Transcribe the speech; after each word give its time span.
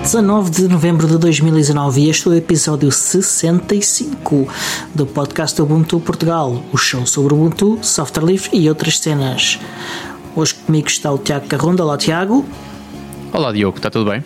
Hoje 0.00 0.16
é 0.16 0.22
dia 0.22 0.22
19 0.22 0.50
de 0.50 0.68
novembro 0.68 1.06
de 1.06 1.18
2019 1.18 2.00
e 2.00 2.10
este 2.10 2.26
é 2.26 2.30
o 2.30 2.34
episódio 2.34 2.90
65 2.90 4.48
do 4.94 5.06
podcast 5.06 5.60
Ubuntu 5.60 6.00
Portugal, 6.00 6.62
o 6.72 6.76
show 6.76 7.06
sobre 7.06 7.34
Ubuntu, 7.34 7.78
software 7.82 8.24
livre 8.24 8.50
e 8.52 8.68
outras 8.68 8.98
cenas. 8.98 9.58
Hoje 10.34 10.54
comigo 10.54 10.88
está 10.88 11.12
o 11.12 11.18
Tiago 11.18 11.46
Carronda. 11.46 11.84
Olá, 11.84 11.98
Tiago. 11.98 12.46
Olá, 13.32 13.52
Diogo, 13.52 13.76
está 13.76 13.90
tudo 13.90 14.10
bem? 14.10 14.24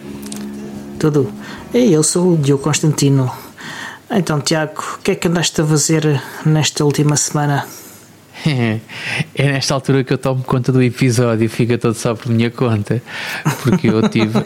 Tudo. 0.98 1.30
E 1.72 1.92
eu 1.92 2.02
sou 2.02 2.34
o 2.34 2.36
Diogo 2.36 2.62
Constantino. 2.62 3.30
Então, 4.10 4.40
Tiago, 4.40 4.82
o 4.96 4.98
que 5.02 5.10
é 5.10 5.14
que 5.14 5.28
andaste 5.28 5.60
a 5.60 5.64
fazer 5.64 6.22
nesta 6.46 6.84
última 6.84 7.16
semana? 7.16 7.66
É 9.34 9.52
nesta 9.52 9.74
altura 9.74 10.04
que 10.04 10.12
eu 10.12 10.18
tomo 10.18 10.42
conta 10.42 10.70
do 10.70 10.82
episódio 10.82 11.48
fica 11.48 11.78
todo 11.78 11.94
só 11.94 12.14
por 12.14 12.30
minha 12.30 12.50
conta, 12.50 13.02
porque 13.62 13.88
eu 13.88 14.06
tive, 14.08 14.38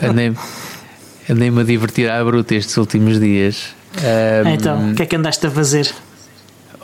andei-me 1.29 1.61
andei 1.61 1.75
a 1.75 1.79
divertir 1.79 2.11
à 2.11 2.25
bruta 2.25 2.55
estes 2.55 2.77
últimos 2.77 3.21
dias. 3.21 3.75
Um, 3.97 4.49
então, 4.51 4.93
o 4.93 4.95
que 4.95 5.03
é 5.03 5.07
que 5.07 5.17
andaste 5.17 5.47
a 5.47 5.51
fazer? 5.51 5.93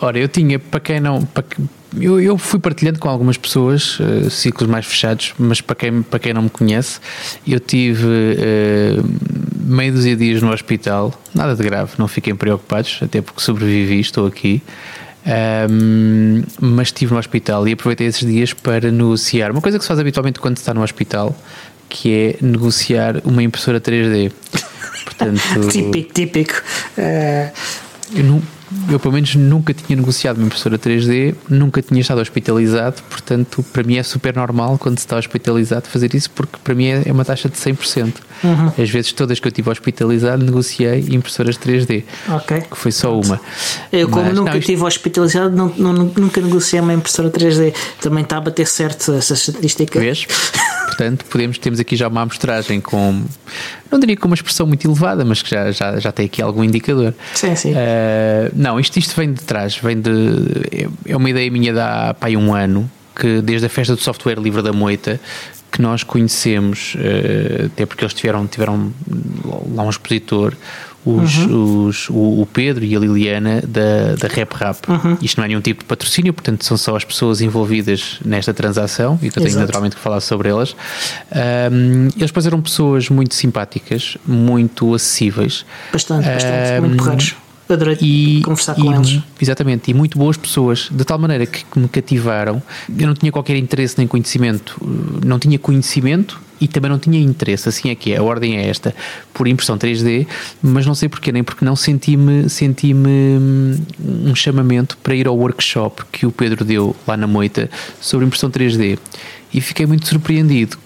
Ora, 0.00 0.18
eu 0.18 0.28
tinha, 0.28 0.58
para 0.58 0.80
quem 0.80 1.00
não. 1.00 1.22
Para, 1.24 1.44
eu, 1.98 2.20
eu 2.20 2.36
fui 2.36 2.58
partilhando 2.58 2.98
com 2.98 3.08
algumas 3.08 3.36
pessoas, 3.36 3.98
uh, 4.00 4.28
ciclos 4.28 4.68
mais 4.68 4.84
fechados, 4.84 5.32
mas 5.38 5.60
para 5.60 5.76
quem, 5.76 6.02
para 6.02 6.18
quem 6.18 6.34
não 6.34 6.42
me 6.42 6.50
conhece, 6.50 6.98
eu 7.46 7.60
tive 7.60 8.04
uh, 8.04 9.04
meio 9.60 9.92
dúzia 9.92 10.16
de 10.16 10.24
dias 10.24 10.42
no 10.42 10.52
hospital, 10.52 11.14
nada 11.34 11.54
de 11.54 11.62
grave, 11.62 11.92
não 11.98 12.08
fiquem 12.08 12.34
preocupados, 12.34 12.98
até 13.00 13.22
porque 13.22 13.40
sobrevivi, 13.40 14.00
estou 14.00 14.26
aqui. 14.26 14.62
Um, 15.26 16.42
mas 16.60 16.88
estive 16.88 17.14
no 17.14 17.18
hospital 17.18 17.66
e 17.66 17.72
aproveitei 17.72 18.06
esses 18.06 18.28
dias 18.28 18.52
para 18.52 18.90
negociar 18.90 19.50
uma 19.50 19.62
coisa 19.62 19.78
que 19.78 19.84
se 19.84 19.88
faz 19.88 19.98
habitualmente 19.98 20.38
quando 20.38 20.58
se 20.58 20.62
está 20.62 20.74
no 20.74 20.82
hospital, 20.82 21.34
que 21.94 22.12
é 22.12 22.44
negociar 22.44 23.22
uma 23.24 23.40
impressora 23.40 23.80
3D. 23.80 24.32
Portanto, 25.04 25.40
típico, 25.70 26.12
típico. 26.12 26.54
Uh... 26.98 27.52
Eu 28.12 28.24
não, 28.24 28.42
eu 28.90 28.98
pelo 28.98 29.14
menos 29.14 29.36
nunca 29.36 29.72
tinha 29.72 29.96
negociado 29.96 30.38
uma 30.38 30.46
impressora 30.46 30.76
3D, 30.76 31.36
nunca 31.48 31.80
tinha 31.80 32.00
estado 32.00 32.20
hospitalizado, 32.20 33.00
portanto, 33.08 33.64
para 33.72 33.84
mim 33.84 33.96
é 33.96 34.02
super 34.02 34.34
normal 34.34 34.76
quando 34.76 34.98
se 34.98 35.04
está 35.04 35.16
hospitalizado 35.16 35.86
fazer 35.86 36.12
isso, 36.14 36.30
porque 36.32 36.58
para 36.62 36.74
mim 36.74 36.88
é 36.88 37.12
uma 37.12 37.24
taxa 37.24 37.48
de 37.48 37.56
100%. 37.56 38.12
Uhum. 38.42 38.72
As 38.76 38.90
vezes 38.90 39.12
todas 39.12 39.38
que 39.38 39.46
eu 39.46 39.52
tive 39.52 39.70
hospitalizado, 39.70 40.44
negociei 40.44 41.06
impressoras 41.10 41.56
3D, 41.56 42.02
okay. 42.36 42.62
que 42.62 42.76
foi 42.76 42.90
só 42.90 43.18
uma. 43.18 43.40
Eu, 43.92 44.08
como 44.08 44.24
Mas, 44.24 44.34
nunca 44.34 44.50
não, 44.50 44.58
isto... 44.58 44.84
hospitalizado, 44.84 45.56
não, 45.56 45.72
não, 45.78 45.92
nunca 45.92 46.40
negociei 46.40 46.80
uma 46.80 46.92
impressora 46.92 47.30
3D. 47.30 47.72
Também 48.00 48.24
está 48.24 48.36
a 48.36 48.40
bater 48.40 48.66
certo 48.66 49.12
essa 49.12 49.34
estatística. 49.34 49.98
Vês? 50.00 50.26
Portanto, 50.94 51.24
podemos, 51.24 51.58
temos 51.58 51.80
aqui 51.80 51.96
já 51.96 52.06
uma 52.06 52.22
amostragem 52.22 52.80
com, 52.80 53.24
não 53.90 53.98
diria 53.98 54.16
com 54.16 54.28
uma 54.28 54.34
expressão 54.34 54.64
muito 54.64 54.86
elevada, 54.86 55.24
mas 55.24 55.42
que 55.42 55.50
já, 55.50 55.72
já, 55.72 55.98
já 55.98 56.12
tem 56.12 56.26
aqui 56.26 56.40
algum 56.40 56.62
indicador. 56.62 57.12
Sim, 57.34 57.56
sim. 57.56 57.72
Uh, 57.72 58.50
não, 58.54 58.78
isto, 58.78 58.96
isto 58.96 59.14
vem 59.16 59.32
de 59.32 59.42
trás, 59.42 59.76
vem 59.76 60.00
de. 60.00 60.88
É 61.04 61.16
uma 61.16 61.28
ideia 61.28 61.50
minha 61.50 61.72
de 61.72 61.80
há 61.80 62.14
um 62.38 62.54
ano, 62.54 62.88
que 63.14 63.40
desde 63.40 63.66
a 63.66 63.68
festa 63.68 63.96
do 63.96 64.00
software 64.00 64.38
livre 64.38 64.62
da 64.62 64.72
Moita, 64.72 65.20
que 65.72 65.82
nós 65.82 66.04
conhecemos, 66.04 66.94
uh, 66.94 67.66
até 67.66 67.84
porque 67.84 68.04
eles 68.04 68.14
tiveram, 68.14 68.46
tiveram 68.46 68.92
lá 69.74 69.82
um 69.82 69.90
expositor, 69.90 70.54
os, 71.04 71.36
uhum. 71.38 71.86
os, 71.86 72.08
o, 72.08 72.40
o, 72.40 72.48
Pedro 72.50 72.84
e 72.84 72.96
a 72.96 72.98
Liliana 72.98 73.62
da, 73.66 74.14
da 74.16 74.28
Rap 74.28 74.54
Rap. 74.54 74.88
Uhum. 74.88 75.18
Isto 75.20 75.38
não 75.38 75.44
é 75.44 75.48
nenhum 75.48 75.60
tipo 75.60 75.80
de 75.80 75.86
patrocínio, 75.86 76.32
portanto 76.32 76.64
são 76.64 76.76
só 76.76 76.96
as 76.96 77.04
pessoas 77.04 77.40
envolvidas 77.40 78.18
nesta 78.24 78.54
transação 78.54 79.18
e 79.20 79.30
que 79.30 79.38
eu 79.38 79.42
tenho 79.42 79.48
Exato. 79.48 79.66
naturalmente 79.66 79.96
que 79.96 80.02
falar 80.02 80.20
sobre 80.20 80.48
elas. 80.48 80.74
Um, 81.72 82.08
eles 82.16 82.30
depois 82.30 82.46
eram 82.46 82.60
pessoas 82.60 83.08
muito 83.10 83.34
simpáticas, 83.34 84.16
muito 84.26 84.94
acessíveis. 84.94 85.64
Bastante, 85.92 86.28
bastante, 86.28 86.78
um, 86.78 86.80
muito 86.80 86.96
porreiros. 86.96 87.43
Adorei 87.68 87.96
e, 88.00 88.42
conversar 88.44 88.74
com 88.74 88.92
e, 88.92 88.94
eles. 88.94 89.22
Exatamente, 89.40 89.90
e 89.90 89.94
muito 89.94 90.18
boas 90.18 90.36
pessoas, 90.36 90.88
de 90.90 91.04
tal 91.04 91.18
maneira 91.18 91.46
que, 91.46 91.64
que 91.64 91.78
me 91.78 91.88
cativaram. 91.88 92.62
Eu 92.98 93.06
não 93.06 93.14
tinha 93.14 93.32
qualquer 93.32 93.56
interesse 93.56 93.96
nem 93.96 94.06
conhecimento, 94.06 94.76
não 95.24 95.38
tinha 95.38 95.58
conhecimento 95.58 96.40
e 96.60 96.68
também 96.68 96.90
não 96.90 96.98
tinha 96.98 97.18
interesse, 97.18 97.68
assim 97.68 97.90
é 97.90 97.94
que 97.94 98.12
é, 98.12 98.18
a 98.18 98.22
ordem 98.22 98.56
é 98.56 98.68
esta, 98.68 98.94
por 99.32 99.48
impressão 99.48 99.76
3D, 99.76 100.26
mas 100.62 100.86
não 100.86 100.94
sei 100.94 101.08
porquê, 101.08 101.32
nem 101.32 101.42
porque 101.42 101.64
não 101.64 101.74
senti-me 101.74 102.48
senti 102.48 102.94
hum, 102.94 103.76
um 104.00 104.34
chamamento 104.34 104.96
para 104.98 105.14
ir 105.14 105.26
ao 105.26 105.36
workshop 105.36 106.04
que 106.12 106.26
o 106.26 106.32
Pedro 106.32 106.64
deu 106.64 106.94
lá 107.06 107.16
na 107.16 107.26
Moita 107.26 107.68
sobre 108.00 108.26
impressão 108.26 108.50
3D 108.50 108.98
e 109.52 109.60
fiquei 109.60 109.84
muito 109.84 110.06
surpreendido 110.06 110.78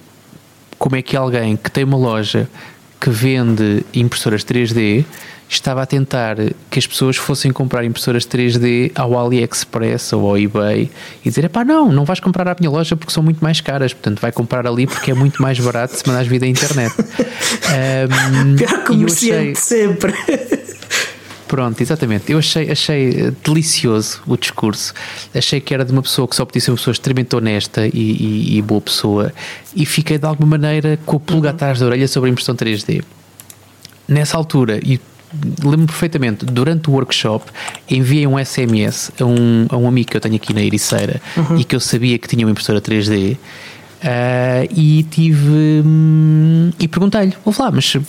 como 0.78 0.97
é 0.97 1.03
que 1.03 1.17
alguém 1.17 1.56
que 1.56 1.71
tem 1.71 1.84
uma 1.84 1.97
loja 1.97 2.49
que 3.00 3.11
vende 3.11 3.84
impressoras 3.94 4.44
3D 4.44 5.05
estava 5.48 5.82
a 5.82 5.86
tentar 5.86 6.36
que 6.70 6.78
as 6.78 6.86
pessoas 6.86 7.16
fossem 7.16 7.50
comprar 7.50 7.84
impressoras 7.84 8.26
3D 8.26 8.92
ao 8.94 9.19
AliExpress 9.19 10.12
ou 10.12 10.28
ao 10.28 10.38
eBay 10.38 10.91
e 11.25 11.28
dizer: 11.28 11.48
pá, 11.48 11.64
não, 11.64 11.91
não 11.91 12.04
vais 12.04 12.20
comprar 12.20 12.47
à 12.48 12.56
minha 12.59 12.70
loja 12.70 12.94
porque 12.97 13.12
são 13.12 13.22
muito 13.22 13.42
mais 13.42 13.60
caras, 13.60 13.92
portanto 13.92 14.20
vai 14.20 14.31
comprar 14.31 14.66
ali 14.66 14.87
porque 14.87 15.10
é 15.10 15.14
muito 15.14 15.41
mais 15.41 15.58
barato 15.58 15.97
se 15.97 16.06
mandares 16.06 16.28
vir 16.28 16.38
da 16.38 16.47
internet. 16.47 16.94
um, 17.00 18.56
Pior 18.56 18.84
comerciante 18.84 19.53
achei... 19.53 19.54
sempre. 19.54 20.14
Pronto, 21.48 21.81
exatamente. 21.81 22.31
Eu 22.31 22.38
achei, 22.38 22.70
achei 22.70 23.08
eh, 23.08 23.32
delicioso 23.42 24.20
o 24.26 24.37
discurso. 24.37 24.92
Achei 25.34 25.58
que 25.62 25.72
era 25.72 25.82
de 25.82 25.91
uma 25.91 26.03
pessoa 26.03 26.28
que 26.28 26.37
só 26.37 26.44
podia 26.44 26.60
ser 26.60 26.70
uma 26.70 26.76
pessoa 26.76 26.92
extremamente 26.92 27.34
honesta 27.34 27.87
e, 27.87 27.91
e, 27.94 28.58
e 28.58 28.62
boa 28.62 28.82
pessoa. 28.82 29.32
E 29.75 29.87
fiquei 29.87 30.19
de 30.19 30.26
alguma 30.26 30.58
maneira 30.58 30.98
com 31.06 31.16
o 31.16 31.20
pulga 31.20 31.48
atrás 31.48 31.81
da 31.81 31.87
orelha 31.87 32.06
sobre 32.06 32.28
a 32.28 32.32
impressão 32.32 32.54
3D. 32.54 33.03
Nessa 34.06 34.37
altura, 34.37 34.78
e 34.84 35.00
lembro-me 35.62 35.87
perfeitamente, 35.87 36.44
durante 36.44 36.89
o 36.89 36.93
workshop 36.93 37.47
enviei 37.89 38.27
um 38.27 38.43
SMS 38.43 39.12
a 39.21 39.25
um, 39.25 39.66
a 39.69 39.77
um 39.77 39.87
amigo 39.87 40.11
que 40.11 40.16
eu 40.16 40.21
tenho 40.21 40.37
aqui 40.37 40.55
na 40.55 40.62
Ericeira 40.62 41.21
uhum. 41.37 41.59
e 41.59 41.65
que 41.65 41.77
eu 41.77 41.81
sabia 41.81 42.19
que 42.19 42.28
tinha 42.28 42.47
uma 42.47 42.50
impressora 42.50 42.81
3D. 42.81 43.34
Uh, 43.34 43.38
eh, 44.00 44.69
e 44.71 45.03
tive 45.03 45.83
hum, 45.84 46.71
e 46.78 46.87
perguntei-lhe, 46.87 47.34
vou 47.44 47.53
falar, 47.53 47.72
mas 47.72 47.93
o, 47.97 48.00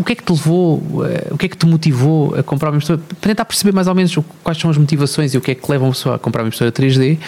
o, 0.00 0.02
que 0.02 0.12
é 0.12 0.14
que 0.14 0.22
te 0.22 0.32
levou, 0.32 0.78
uh, 0.78 1.34
o 1.34 1.36
que 1.36 1.44
é 1.44 1.48
que 1.50 1.56
te 1.56 1.66
motivou 1.66 2.34
a 2.34 2.42
comprar 2.42 2.70
uma 2.70 2.76
impressora? 2.76 2.98
Para 3.20 3.28
tentar 3.28 3.44
perceber 3.44 3.72
mais 3.72 3.86
ou 3.86 3.94
menos 3.94 4.16
quais 4.42 4.58
são 4.58 4.70
as 4.70 4.78
motivações 4.78 5.34
e 5.34 5.38
o 5.38 5.42
que 5.42 5.50
é 5.50 5.54
que 5.54 5.70
leva 5.70 5.84
uma 5.84 5.92
pessoa 5.92 6.14
a 6.14 6.18
comprar 6.18 6.42
uma 6.42 6.46
impressora 6.46 6.72
3D. 6.72 7.18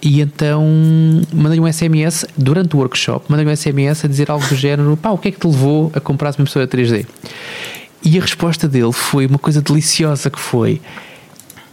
E 0.00 0.20
então 0.20 0.64
mandei 1.34 1.58
um 1.58 1.70
SMS 1.70 2.24
durante 2.36 2.76
o 2.76 2.78
workshop, 2.78 3.26
mandei 3.28 3.44
um 3.44 3.56
SMS 3.56 4.04
a 4.04 4.08
dizer 4.08 4.30
algo 4.30 4.46
do 4.46 4.54
género: 4.54 4.96
pá, 4.96 5.10
o 5.10 5.18
que 5.18 5.26
é 5.26 5.30
que 5.32 5.40
te 5.40 5.46
levou 5.48 5.90
a 5.92 6.00
comprar 6.00 6.30
uma 6.30 6.42
impressora 6.42 6.68
3D? 6.68 7.04
E 8.10 8.16
a 8.16 8.22
resposta 8.22 8.66
dele 8.66 8.90
foi 8.90 9.26
uma 9.26 9.38
coisa 9.38 9.60
deliciosa 9.60 10.30
que 10.30 10.40
foi 10.40 10.80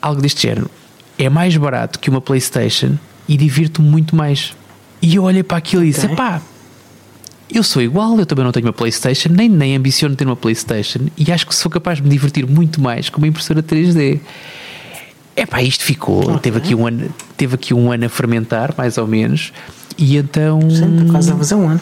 algo 0.01 0.21
deste 0.21 0.41
género. 0.41 0.69
É 1.17 1.29
mais 1.29 1.55
barato 1.55 1.97
que 1.97 2.09
uma 2.09 2.19
Playstation 2.19 2.97
e 3.25 3.37
divirto-me 3.37 3.87
muito 3.87 4.17
mais. 4.17 4.53
E 5.01 5.15
eu 5.15 5.23
olhei 5.23 5.43
para 5.43 5.55
aquilo 5.55 5.85
e 5.85 5.91
disse, 5.91 6.09
pá, 6.09 6.41
eu 7.49 7.63
sou 7.63 7.81
igual, 7.81 8.19
eu 8.19 8.25
também 8.25 8.43
não 8.43 8.51
tenho 8.51 8.65
uma 8.65 8.73
Playstation, 8.73 9.29
nem, 9.29 9.47
nem 9.47 9.77
ambiciono 9.77 10.13
ter 10.13 10.25
uma 10.25 10.35
Playstation 10.35 11.07
e 11.17 11.31
acho 11.31 11.47
que 11.47 11.55
sou 11.55 11.71
capaz 11.71 11.99
de 11.99 12.03
me 12.03 12.09
divertir 12.09 12.45
muito 12.45 12.81
mais 12.81 13.07
com 13.07 13.19
uma 13.19 13.27
impressora 13.27 13.63
3D. 13.63 14.19
É 15.37 15.45
pá, 15.45 15.63
isto 15.63 15.85
ficou, 15.85 16.21
okay. 16.21 16.39
teve, 16.39 16.57
aqui 16.57 16.75
um 16.75 16.85
ano, 16.85 17.15
teve 17.37 17.55
aqui 17.55 17.73
um 17.73 17.93
ano 17.93 18.07
a 18.07 18.09
fermentar, 18.09 18.73
mais 18.77 18.97
ou 18.97 19.07
menos, 19.07 19.53
e 19.97 20.17
então... 20.17 20.59
Sempre 20.69 21.09
quase 21.09 21.31
a 21.31 21.35
fazer 21.37 21.55
um 21.55 21.69
ano 21.69 21.81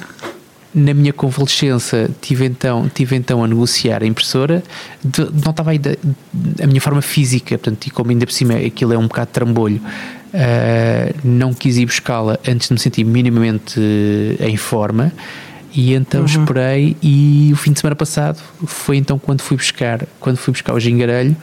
na 0.73 0.93
minha 0.93 1.13
convalescença 1.13 2.09
tive 2.21 2.45
então, 2.45 2.89
tive 2.89 3.15
então 3.15 3.43
a 3.43 3.47
negociar 3.47 4.03
a 4.03 4.05
impressora, 4.05 4.63
de, 5.03 5.21
não 5.43 5.51
estava 5.51 5.71
aí 5.71 5.79
a 6.61 6.67
minha 6.67 6.81
forma 6.81 7.01
física, 7.01 7.57
portanto, 7.57 7.85
e 7.85 7.91
como 7.91 8.11
ainda 8.11 8.25
por 8.25 8.31
cima 8.31 8.55
aquilo 8.55 8.93
é 8.93 8.97
um 8.97 9.07
bocado 9.07 9.27
de 9.27 9.33
trambolho, 9.33 9.81
uh, 10.33 11.19
não 11.23 11.53
quis 11.53 11.77
ir 11.77 11.85
buscá-la 11.85 12.39
antes 12.47 12.67
de 12.67 12.73
me 12.73 12.79
sentir 12.79 13.03
minimamente 13.03 13.79
em 14.39 14.57
forma. 14.57 15.11
E 15.75 15.93
então 15.95 16.21
uhum. 16.21 16.25
esperei 16.27 16.95
e 17.01 17.49
o 17.51 17.55
fim 17.55 17.71
de 17.71 17.79
semana 17.79 17.95
passado 17.95 18.39
foi 18.67 18.95
então 18.97 19.17
quando 19.17 19.41
fui 19.41 19.57
buscar, 19.57 20.05
quando 20.19 20.37
fui 20.37 20.51
buscar 20.53 20.71
o 20.71 20.79
gingarelho 20.79 21.35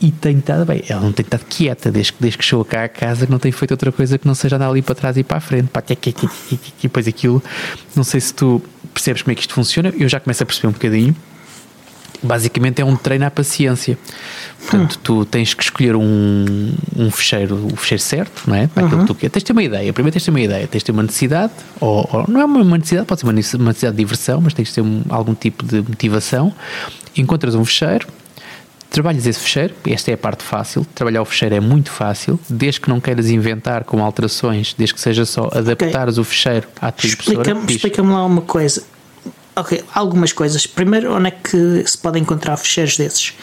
e 0.00 0.10
tem 0.10 0.38
estado 0.38 0.64
bem. 0.64 0.82
Ela 0.88 1.00
não 1.00 1.12
tem 1.12 1.24
estado 1.24 1.44
quieta 1.48 1.90
desde, 1.90 2.14
desde 2.18 2.38
que 2.38 2.44
chegou 2.44 2.64
cá 2.64 2.84
a 2.84 2.88
casa, 2.88 3.26
que 3.26 3.32
não 3.32 3.38
tem 3.38 3.52
feito 3.52 3.70
outra 3.70 3.92
coisa 3.92 4.18
que 4.18 4.26
não 4.26 4.34
seja 4.34 4.56
andar 4.56 4.68
ali 4.68 4.82
para 4.82 4.94
trás 4.94 5.16
e 5.16 5.22
para 5.22 5.38
a 5.38 5.40
frente. 5.40 5.68
Pá, 5.68 5.82
e 6.50 6.62
depois 6.82 7.06
aquilo, 7.06 7.42
não 7.94 8.04
sei 8.04 8.20
se 8.20 8.34
tu 8.34 8.62
percebes 8.92 9.22
como 9.22 9.32
é 9.32 9.34
que 9.34 9.42
isto 9.42 9.54
funciona, 9.54 9.92
eu 9.96 10.08
já 10.08 10.20
começo 10.20 10.42
a 10.42 10.46
perceber 10.46 10.68
um 10.68 10.72
bocadinho. 10.72 11.16
Basicamente 12.22 12.80
é 12.80 12.84
um 12.84 12.96
treino 12.96 13.26
à 13.26 13.30
paciência. 13.30 13.98
Portanto, 14.60 14.98
tu 15.02 15.26
tens 15.26 15.52
que 15.52 15.62
escolher 15.62 15.94
um, 15.94 16.74
um 16.96 17.10
fecheiro, 17.10 17.66
o 17.70 17.76
fecheiro 17.76 18.02
certo, 18.02 18.44
não 18.46 18.56
é? 18.56 18.66
Para 18.66 18.86
aquilo 18.86 19.00
uhum. 19.00 19.06
que 19.06 19.12
tu 19.12 19.18
queres. 19.18 19.32
Tens 19.32 19.40
de 19.40 19.46
ter 19.46 19.52
uma 19.52 19.62
ideia. 19.62 19.92
Primeiro 19.92 20.12
tens 20.14 20.22
de 20.22 20.24
ter 20.24 20.30
uma 20.30 20.40
ideia. 20.40 20.66
Tens 20.66 20.78
de 20.78 20.84
ter 20.86 20.92
uma 20.92 21.02
necessidade, 21.02 21.52
ou, 21.80 22.08
ou 22.10 22.24
não 22.26 22.40
é 22.40 22.44
uma 22.46 22.78
necessidade, 22.78 23.06
pode 23.06 23.20
ser 23.20 23.26
uma 23.26 23.32
necessidade 23.34 23.94
de 23.94 23.98
diversão, 23.98 24.40
mas 24.40 24.54
tens 24.54 24.68
de 24.68 24.74
ter 24.74 24.80
um, 24.80 25.02
algum 25.10 25.34
tipo 25.34 25.66
de 25.66 25.82
motivação. 25.82 26.54
Encontras 27.14 27.54
um 27.54 27.64
fecheiro, 27.64 28.06
Trabalhas 28.94 29.26
esse 29.26 29.40
fecheiro, 29.40 29.74
esta 29.88 30.12
é 30.12 30.14
a 30.14 30.16
parte 30.16 30.44
fácil. 30.44 30.86
Trabalhar 30.94 31.20
o 31.20 31.24
fecheiro 31.24 31.56
é 31.56 31.58
muito 31.58 31.90
fácil, 31.90 32.38
desde 32.48 32.80
que 32.80 32.88
não 32.88 33.00
queiras 33.00 33.28
inventar 33.28 33.82
com 33.82 34.00
alterações, 34.00 34.72
desde 34.78 34.94
que 34.94 35.00
seja 35.00 35.24
só 35.24 35.50
adaptares 35.52 36.14
okay. 36.14 36.20
o 36.20 36.24
fecheiro 36.24 36.68
à 36.80 36.92
tua. 36.92 37.08
Explica-me 37.08 37.74
explica 37.74 38.00
lá 38.00 38.24
uma 38.24 38.42
coisa. 38.42 38.84
ok, 39.56 39.82
algumas 39.92 40.32
coisas. 40.32 40.64
Primeiro, 40.64 41.12
onde 41.12 41.26
é 41.26 41.30
que 41.32 41.84
se 41.84 41.98
pode 41.98 42.20
encontrar 42.20 42.56
fecheiros 42.56 42.96
desses? 42.96 43.34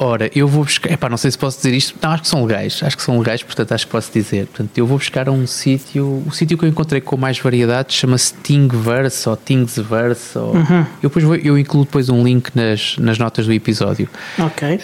Ora, 0.00 0.30
eu 0.32 0.46
vou 0.46 0.62
buscar. 0.62 0.92
Epá, 0.92 1.08
não 1.08 1.16
sei 1.16 1.30
se 1.30 1.36
posso 1.36 1.56
dizer 1.56 1.74
isto. 1.74 1.98
Não, 2.00 2.10
acho 2.10 2.22
que 2.22 2.28
são 2.28 2.44
legais. 2.44 2.80
Acho 2.84 2.96
que 2.96 3.02
são 3.02 3.18
legais, 3.18 3.42
portanto, 3.42 3.72
acho 3.72 3.84
que 3.84 3.90
posso 3.90 4.12
dizer. 4.12 4.46
Portanto, 4.46 4.78
eu 4.78 4.86
vou 4.86 4.96
buscar 4.96 5.28
um 5.28 5.44
sítio. 5.44 6.22
O 6.24 6.30
sítio 6.30 6.56
que 6.56 6.64
eu 6.64 6.68
encontrei 6.68 7.00
com 7.00 7.16
mais 7.16 7.38
variedade 7.40 7.92
chama-se 7.92 8.32
Thingverse 8.34 9.28
ou 9.28 9.36
Thingsverse. 9.36 10.38
Ou... 10.38 10.54
Uhum. 10.54 10.86
Eu, 11.02 11.08
depois 11.08 11.24
vou, 11.24 11.34
eu 11.34 11.58
incluo 11.58 11.84
depois 11.84 12.08
um 12.08 12.22
link 12.22 12.50
nas, 12.54 12.96
nas 12.98 13.18
notas 13.18 13.46
do 13.46 13.52
episódio. 13.52 14.08
Ok. 14.38 14.68
Uh, 14.68 14.78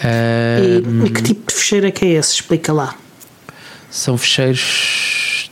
e, 1.03 1.05
e, 1.05 1.09
que 1.09 1.21
tipo 1.23 1.47
de 1.47 1.57
fecheiro 1.57 1.87
é 1.87 1.91
que 1.91 2.03
é 2.03 2.09
esse? 2.09 2.33
Explica 2.33 2.73
lá. 2.73 2.93
São 3.89 4.17
fecheiros. 4.17 5.49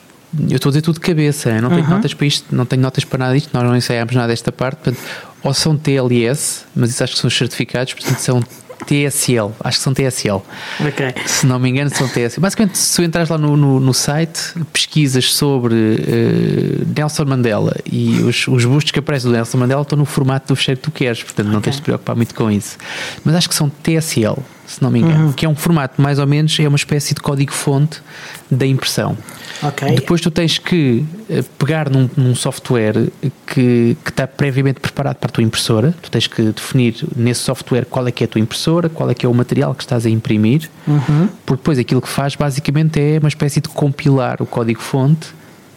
Eu 0.50 0.58
estou 0.58 0.70
a 0.70 0.72
dizer 0.72 0.82
tudo 0.82 0.96
de 0.96 1.02
cabeça, 1.02 1.62
não 1.62 1.70
tenho 1.70 1.84
uhum. 1.84 1.90
notas 1.90 2.14
para 2.14 2.26
isto, 2.26 2.54
não 2.54 2.66
tenho 2.66 2.82
notas 2.82 3.06
para 3.06 3.20
nada 3.20 3.34
disto, 3.36 3.52
nós 3.54 3.64
não 3.64 3.78
ensaiamos 3.78 4.16
nada 4.16 4.30
desta 4.30 4.52
parte, 4.52 4.78
portanto, 4.78 5.00
ou 5.44 5.54
são 5.54 5.78
TLS, 5.78 6.66
mas 6.76 6.90
isso 6.90 7.04
acho 7.04 7.14
que 7.14 7.20
são 7.20 7.28
os 7.28 7.38
certificados, 7.38 7.94
portanto 7.94 8.18
são 8.18 8.44
TSL, 8.86 9.52
acho 9.60 9.78
que 9.78 9.84
são 9.84 9.94
TSL. 9.94 10.42
Ok. 10.80 11.14
Se 11.26 11.46
não 11.46 11.60
me 11.60 11.70
engano, 11.70 11.90
são 11.90 12.08
TSL. 12.08 12.42
Basicamente, 12.42 12.78
se 12.78 12.96
tu 12.96 13.04
entras 13.04 13.30
lá 13.30 13.38
no, 13.38 13.56
no, 13.56 13.80
no 13.80 13.94
site, 13.94 14.54
pesquisas 14.72 15.34
sobre 15.34 15.76
uh, 15.76 16.88
Nelson 16.96 17.26
Mandela 17.26 17.76
e 17.90 18.22
os, 18.22 18.48
os 18.48 18.66
bustos 18.66 18.92
que 18.92 19.00
aparecem 19.00 19.30
do 19.30 19.36
Nelson 19.36 19.58
Mandela 19.58 19.82
estão 19.82 19.98
no 19.98 20.06
formato 20.06 20.48
do 20.48 20.56
fecheiro 20.56 20.80
que 20.80 20.84
tu 20.84 20.92
queres, 20.92 21.24
portanto 21.24 21.48
okay. 21.48 21.54
não 21.54 21.62
tens 21.62 21.76
de 21.76 21.82
te 21.82 21.86
preocupar 21.86 22.16
muito 22.16 22.36
com 22.36 22.52
isso. 22.52 22.78
Mas 23.24 23.36
acho 23.36 23.50
que 23.50 23.56
são 23.56 23.70
TSL, 23.70 24.38
se 24.66 24.82
não 24.82 24.90
me 24.90 25.00
engano, 25.00 25.26
uhum. 25.26 25.32
que 25.34 25.46
é 25.46 25.50
um 25.50 25.56
formato 25.56 26.02
mais 26.02 26.20
ou 26.20 26.28
menos, 26.28 26.58
é 26.60 26.68
uma 26.68 26.78
espécie 26.78 27.14
de 27.14 27.22
código-fonte 27.22 28.02
da 28.50 28.66
impressão. 28.66 29.18
Okay. 29.62 29.96
Depois 29.96 30.20
tu 30.20 30.32
tens 30.32 30.58
que 30.58 31.06
eh, 31.30 31.44
pegar 31.58 31.90
num, 31.90 32.10
num, 32.18 32.36
software 32.36 33.08
que, 33.48 33.98
que 34.04 34.10
está 34.10 34.28
previamente 34.28 34.80
preparado 34.80 35.18
para 35.18 35.30
a 35.30 35.32
tua 35.32 35.44
impressora. 35.44 35.94
Tu 36.02 36.12
tens 36.12 36.28
que 36.28 36.42
definir 36.44 37.06
nesse 37.16 37.42
software 37.42 37.86
qual 37.86 38.08
é 38.08 38.12
que 38.12 38.24
é 38.24 38.26
a 38.26 38.28
tua 38.28 38.42
impressora, 38.42 38.90
qual 38.90 39.10
é 39.10 39.14
que 39.14 39.26
é 39.26 39.30
o 39.30 39.34
material 39.34 39.74
que 39.74 39.84
estás 39.84 40.06
a 40.06 40.10
imprimir, 40.10 40.70
uhum. 40.88 41.30
porque 41.46 41.62
depois 41.62 41.80
aquilo 41.80 42.02
que 42.02 42.10
faz 42.10 42.36
basicamente 42.36 43.00
é 43.00 43.20
uma 43.20 43.30
espécie 43.30 43.62
de 43.62 43.70
compilar 43.70 44.42
o 44.42 44.46
código-fonte 44.46 45.28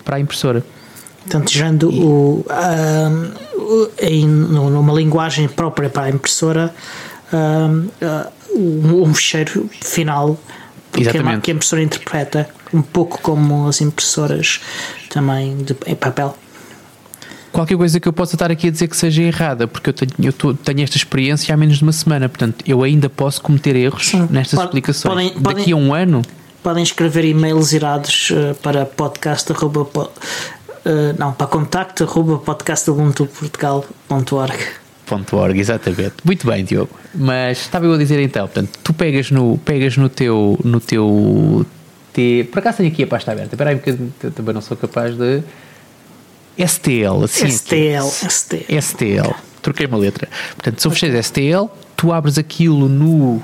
para 0.04 0.16
a 0.16 0.20
impressora. 0.20 0.64
Portanto, 1.22 1.50
gerando 1.50 1.90
o, 1.90 2.46
um, 2.48 3.88
em, 4.00 4.26
numa 4.26 4.92
linguagem 4.92 5.48
própria 5.48 5.90
para 5.90 6.04
a 6.04 6.10
impressora 6.10 6.72
um, 7.32 7.88
uh, 8.00 8.35
um 8.54 9.14
fecheiro 9.14 9.68
final 9.82 10.38
que 11.42 11.50
a 11.50 11.54
impressora 11.54 11.82
interpreta 11.82 12.48
um 12.72 12.82
pouco 12.82 13.20
como 13.20 13.68
as 13.68 13.80
impressoras 13.80 14.60
também 15.08 15.56
de, 15.56 15.76
em 15.86 15.94
papel. 15.94 16.36
Qualquer 17.52 17.76
coisa 17.76 17.98
que 17.98 18.06
eu 18.06 18.12
possa 18.12 18.34
estar 18.34 18.50
aqui 18.50 18.68
a 18.68 18.70
dizer 18.70 18.88
que 18.88 18.96
seja 18.96 19.22
errada, 19.22 19.66
porque 19.66 19.88
eu 19.90 19.94
tenho, 19.94 20.10
eu 20.22 20.32
tô, 20.32 20.52
tenho 20.52 20.82
esta 20.82 20.96
experiência 20.96 21.54
há 21.54 21.56
menos 21.56 21.78
de 21.78 21.82
uma 21.82 21.92
semana, 21.92 22.28
portanto 22.28 22.62
eu 22.66 22.82
ainda 22.82 23.08
posso 23.08 23.40
cometer 23.40 23.76
erros 23.76 24.08
Sim. 24.08 24.28
nestas 24.30 24.56
Pode, 24.56 24.68
explicações. 24.68 25.14
Podem, 25.14 25.28
Daqui 25.42 25.42
podem, 25.42 25.72
a 25.72 25.76
um 25.76 25.94
ano. 25.94 26.22
Podem 26.62 26.82
escrever 26.82 27.24
e-mails 27.24 27.72
irados 27.72 28.30
uh, 28.30 28.54
para 28.56 28.84
podcast. 28.84 29.50
Arroba, 29.52 29.82
uh, 29.82 30.10
não, 31.18 31.32
para 31.32 31.46
contacto 31.46 32.04
arroba 32.04 32.38
.org, 35.08 35.58
exatamente. 35.58 36.14
Muito 36.24 36.46
bem, 36.46 36.64
Diogo. 36.64 36.90
Mas 37.14 37.58
estava 37.58 37.86
eu 37.86 37.94
a 37.94 37.98
dizer 37.98 38.20
então, 38.20 38.46
portanto, 38.46 38.78
tu 38.82 38.92
pegas 38.92 39.30
no, 39.30 39.58
pegas 39.58 39.96
no 39.96 40.08
teu, 40.08 40.58
no 40.64 40.80
teu 40.80 41.64
T. 42.12 42.48
Por 42.50 42.58
acaso 42.58 42.78
tenho 42.78 42.90
aqui 42.90 43.02
a 43.02 43.06
pasta 43.06 43.32
aberta. 43.32 43.54
Espera 43.54 43.70
aí, 43.70 43.76
porque 43.76 43.96
eu 44.22 44.30
também 44.30 44.54
não 44.54 44.60
sou 44.60 44.76
capaz 44.76 45.16
de. 45.16 45.42
STL, 46.58 47.24
assim. 47.24 47.48
STL, 47.48 48.06
STL. 48.08 48.80
STL. 48.80 49.34
Troquei 49.60 49.86
uma 49.86 49.98
letra. 49.98 50.28
Portanto, 50.54 50.80
se 50.80 50.86
eu 50.86 50.90
fechei 50.90 51.22
STL, 51.22 51.68
tu 51.94 52.12
abres 52.12 52.38
aquilo 52.38 52.88
no 52.88 53.42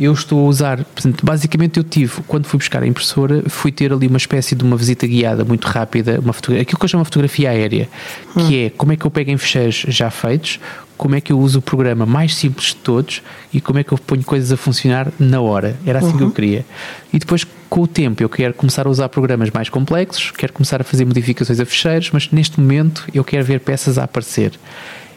eu 0.00 0.12
estou 0.12 0.46
a 0.46 0.48
usar, 0.48 0.84
portanto, 0.84 1.24
basicamente 1.24 1.76
eu 1.78 1.84
tive, 1.84 2.22
quando 2.26 2.46
fui 2.46 2.58
buscar 2.58 2.82
a 2.82 2.86
impressora, 2.86 3.42
fui 3.48 3.72
ter 3.72 3.92
ali 3.92 4.06
uma 4.06 4.16
espécie 4.16 4.54
de 4.54 4.62
uma 4.62 4.76
visita 4.76 5.06
guiada 5.06 5.44
muito 5.44 5.66
rápida, 5.66 6.20
uma 6.20 6.32
fotografia, 6.32 6.62
aquilo 6.62 6.78
que 6.78 6.84
eu 6.84 6.88
chamo 6.88 7.02
de 7.02 7.08
fotografia 7.08 7.50
aérea, 7.50 7.88
hum. 8.36 8.46
que 8.46 8.64
é 8.64 8.70
como 8.70 8.92
é 8.92 8.96
que 8.96 9.04
eu 9.04 9.10
pego 9.10 9.30
em 9.30 9.36
fecheiros 9.36 9.84
já 9.88 10.10
feitos, 10.10 10.60
como 10.96 11.14
é 11.14 11.20
que 11.20 11.32
eu 11.32 11.38
uso 11.38 11.60
o 11.60 11.62
programa 11.62 12.04
mais 12.04 12.34
simples 12.34 12.68
de 12.68 12.76
todos 12.76 13.22
e 13.52 13.60
como 13.60 13.78
é 13.78 13.84
que 13.84 13.92
eu 13.92 13.98
ponho 13.98 14.24
coisas 14.24 14.50
a 14.50 14.56
funcionar 14.56 15.12
na 15.18 15.40
hora. 15.40 15.76
Era 15.86 16.00
assim 16.00 16.08
uhum. 16.08 16.16
que 16.16 16.22
eu 16.22 16.26
uhum. 16.26 16.32
queria. 16.32 16.66
E 17.12 17.18
depois, 17.18 17.46
com 17.70 17.82
o 17.82 17.86
tempo, 17.86 18.22
eu 18.22 18.28
quero 18.28 18.52
começar 18.54 18.86
a 18.86 18.90
usar 18.90 19.08
programas 19.08 19.50
mais 19.50 19.68
complexos, 19.68 20.32
quero 20.32 20.52
começar 20.52 20.80
a 20.80 20.84
fazer 20.84 21.04
modificações 21.04 21.60
a 21.60 21.64
fecheiros, 21.64 22.10
mas 22.12 22.30
neste 22.30 22.60
momento 22.60 23.06
eu 23.14 23.22
quero 23.22 23.44
ver 23.44 23.60
peças 23.60 23.96
a 23.96 24.04
aparecer. 24.04 24.52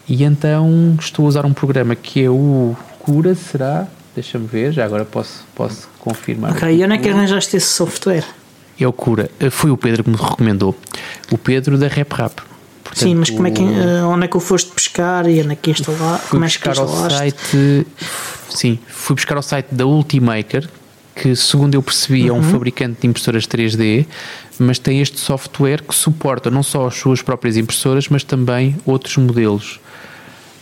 E 0.07 0.23
então 0.23 0.95
estou 0.99 1.25
a 1.25 1.29
usar 1.29 1.45
um 1.45 1.53
programa 1.53 1.95
que 1.95 2.23
é 2.23 2.29
o 2.29 2.75
Cura, 2.99 3.33
será? 3.33 3.87
Deixa-me 4.13 4.45
ver, 4.45 4.71
já 4.73 4.85
agora 4.85 5.05
posso, 5.05 5.45
posso 5.55 5.87
confirmar. 5.99 6.51
Ok, 6.51 6.69
e 6.69 6.83
onde 6.83 6.95
é 6.95 6.97
que 6.97 7.09
arranjaste 7.09 7.55
esse 7.55 7.67
software? 7.67 8.25
É 8.79 8.87
o 8.87 8.91
Cura. 8.91 9.29
Eh, 9.39 9.49
foi 9.49 9.71
o 9.71 9.77
Pedro 9.77 10.03
que 10.03 10.09
me 10.09 10.17
recomendou. 10.17 10.75
O 11.31 11.37
Pedro 11.37 11.77
da 11.77 11.87
RepRap. 11.87 12.39
Portanto, 12.83 12.99
Sim, 12.99 13.15
mas 13.15 13.29
como 13.29 13.47
é 13.47 13.51
que, 13.51 13.61
eh, 13.61 14.03
onde 14.03 14.25
é 14.25 14.27
que 14.27 14.35
o 14.35 14.39
foste 14.39 14.71
pescar 14.71 15.29
e 15.29 15.39
onde 15.41 15.53
é 15.53 15.55
que 15.55 15.71
instalar? 15.71 16.19
Fui 16.19 16.31
como 16.31 16.43
é 16.43 16.47
buscar 16.47 16.77
ao 16.77 17.09
site. 17.09 17.85
Sim, 18.49 18.79
fui 18.87 19.15
buscar 19.15 19.37
ao 19.37 19.43
site 19.43 19.67
da 19.71 19.85
Ultimaker, 19.85 20.67
que 21.15 21.35
segundo 21.35 21.75
eu 21.75 21.81
percebi 21.81 22.27
é 22.27 22.33
um 22.33 22.37
uhum. 22.37 22.43
fabricante 22.43 23.01
de 23.01 23.07
impressoras 23.07 23.45
3D, 23.47 24.05
mas 24.59 24.77
tem 24.77 24.99
este 24.99 25.19
software 25.19 25.81
que 25.81 25.95
suporta 25.95 26.49
não 26.49 26.63
só 26.63 26.87
as 26.87 26.95
suas 26.95 27.21
próprias 27.21 27.55
impressoras, 27.55 28.09
mas 28.09 28.23
também 28.23 28.75
outros 28.85 29.15
modelos. 29.17 29.79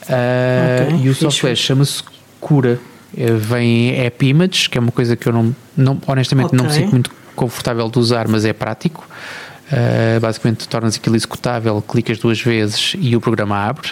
Uh, 0.03 0.93
okay, 0.93 1.05
e 1.05 1.09
o 1.09 1.15
software 1.15 1.55
chama-se 1.55 2.03
Cura. 2.39 2.79
Eh, 3.17 3.33
vem 3.33 3.99
App 4.05 4.25
Image, 4.25 4.69
que 4.69 4.77
é 4.77 4.81
uma 4.81 4.91
coisa 4.91 5.15
que 5.15 5.27
eu 5.27 5.33
não, 5.33 5.55
não 5.75 6.01
honestamente 6.07 6.47
okay. 6.47 6.57
não 6.57 6.65
me 6.65 6.71
sinto 6.71 6.91
muito 6.91 7.11
confortável 7.35 7.89
de 7.89 7.99
usar, 7.99 8.27
mas 8.27 8.45
é 8.45 8.53
prático. 8.53 9.07
Uh, 9.71 10.19
basicamente 10.19 10.67
tornas 10.67 10.95
aquilo 10.95 11.15
executável, 11.15 11.79
clicas 11.79 12.17
duas 12.17 12.41
vezes 12.41 12.95
e 12.99 13.15
o 13.15 13.21
programa 13.21 13.55
abre. 13.55 13.89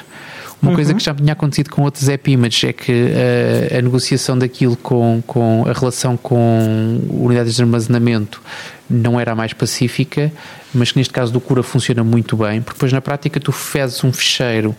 Uma 0.60 0.72
uhum. 0.72 0.76
coisa 0.76 0.94
que 0.96 1.04
já 1.04 1.14
tinha 1.14 1.34
acontecido 1.34 1.70
com 1.70 1.84
outros 1.84 2.10
app 2.10 2.32
images 2.32 2.64
é 2.64 2.74
que 2.74 2.92
uh, 2.92 3.78
a 3.78 3.82
negociação 3.82 4.36
daquilo 4.40 4.76
com, 4.76 5.22
com 5.28 5.66
a 5.70 5.74
relação 5.74 6.18
com 6.18 7.00
unidades 7.12 7.56
de 7.56 7.62
armazenamento 7.62 8.42
não 8.90 9.20
era 9.20 9.34
a 9.34 9.36
mais 9.36 9.54
pacífica, 9.54 10.32
mas 10.74 10.92
que 10.92 10.98
neste 10.98 11.14
caso 11.14 11.32
do 11.32 11.40
Cura 11.40 11.62
funciona 11.62 12.04
muito 12.04 12.36
bem, 12.36 12.60
porque 12.60 12.78
depois 12.78 12.92
na 12.92 13.02
prática 13.02 13.40
tu 13.40 13.52
fezes 13.52 14.04
um 14.04 14.12
fecheiro 14.12 14.76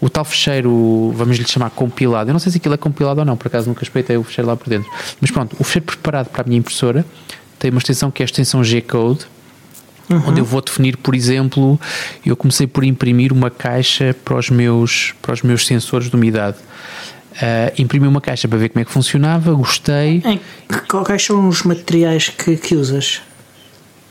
o 0.00 0.08
tal 0.08 0.24
fecheiro, 0.24 1.12
vamos 1.14 1.36
lhe 1.36 1.46
chamar 1.46 1.70
compilado, 1.70 2.30
eu 2.30 2.32
não 2.32 2.40
sei 2.40 2.52
se 2.52 2.58
aquilo 2.58 2.74
é 2.74 2.78
compilado 2.78 3.20
ou 3.20 3.26
não, 3.26 3.36
por 3.36 3.48
acaso 3.48 3.68
nunca 3.68 3.82
espreitei 3.82 4.16
o 4.16 4.24
fecheiro 4.24 4.48
lá 4.48 4.56
por 4.56 4.68
dentro, 4.68 4.90
mas 5.20 5.30
pronto, 5.30 5.56
o 5.58 5.64
fecheiro 5.64 5.86
preparado 5.86 6.28
para 6.28 6.42
a 6.42 6.44
minha 6.46 6.58
impressora 6.58 7.04
tem 7.58 7.70
uma 7.70 7.78
extensão 7.78 8.10
que 8.10 8.22
é 8.22 8.24
a 8.24 8.26
extensão 8.26 8.64
G-Code, 8.64 9.26
uhum. 10.08 10.22
onde 10.28 10.40
eu 10.40 10.44
vou 10.44 10.60
definir, 10.62 10.96
por 10.96 11.14
exemplo, 11.14 11.78
eu 12.24 12.34
comecei 12.34 12.66
por 12.66 12.84
imprimir 12.84 13.32
uma 13.32 13.50
caixa 13.50 14.16
para 14.24 14.36
os 14.36 14.48
meus, 14.48 15.14
para 15.20 15.34
os 15.34 15.42
meus 15.42 15.66
sensores 15.66 16.08
de 16.08 16.16
umidade. 16.16 16.56
Uh, 17.32 17.72
imprimi 17.80 18.06
uma 18.06 18.20
caixa 18.20 18.48
para 18.48 18.58
ver 18.58 18.70
como 18.70 18.82
é 18.82 18.84
que 18.84 18.90
funcionava, 18.90 19.52
gostei. 19.54 20.22
Em, 20.24 20.40
quais 20.88 21.24
são 21.24 21.48
os 21.48 21.62
materiais 21.62 22.28
que, 22.28 22.56
que 22.56 22.74
usas? 22.74 23.22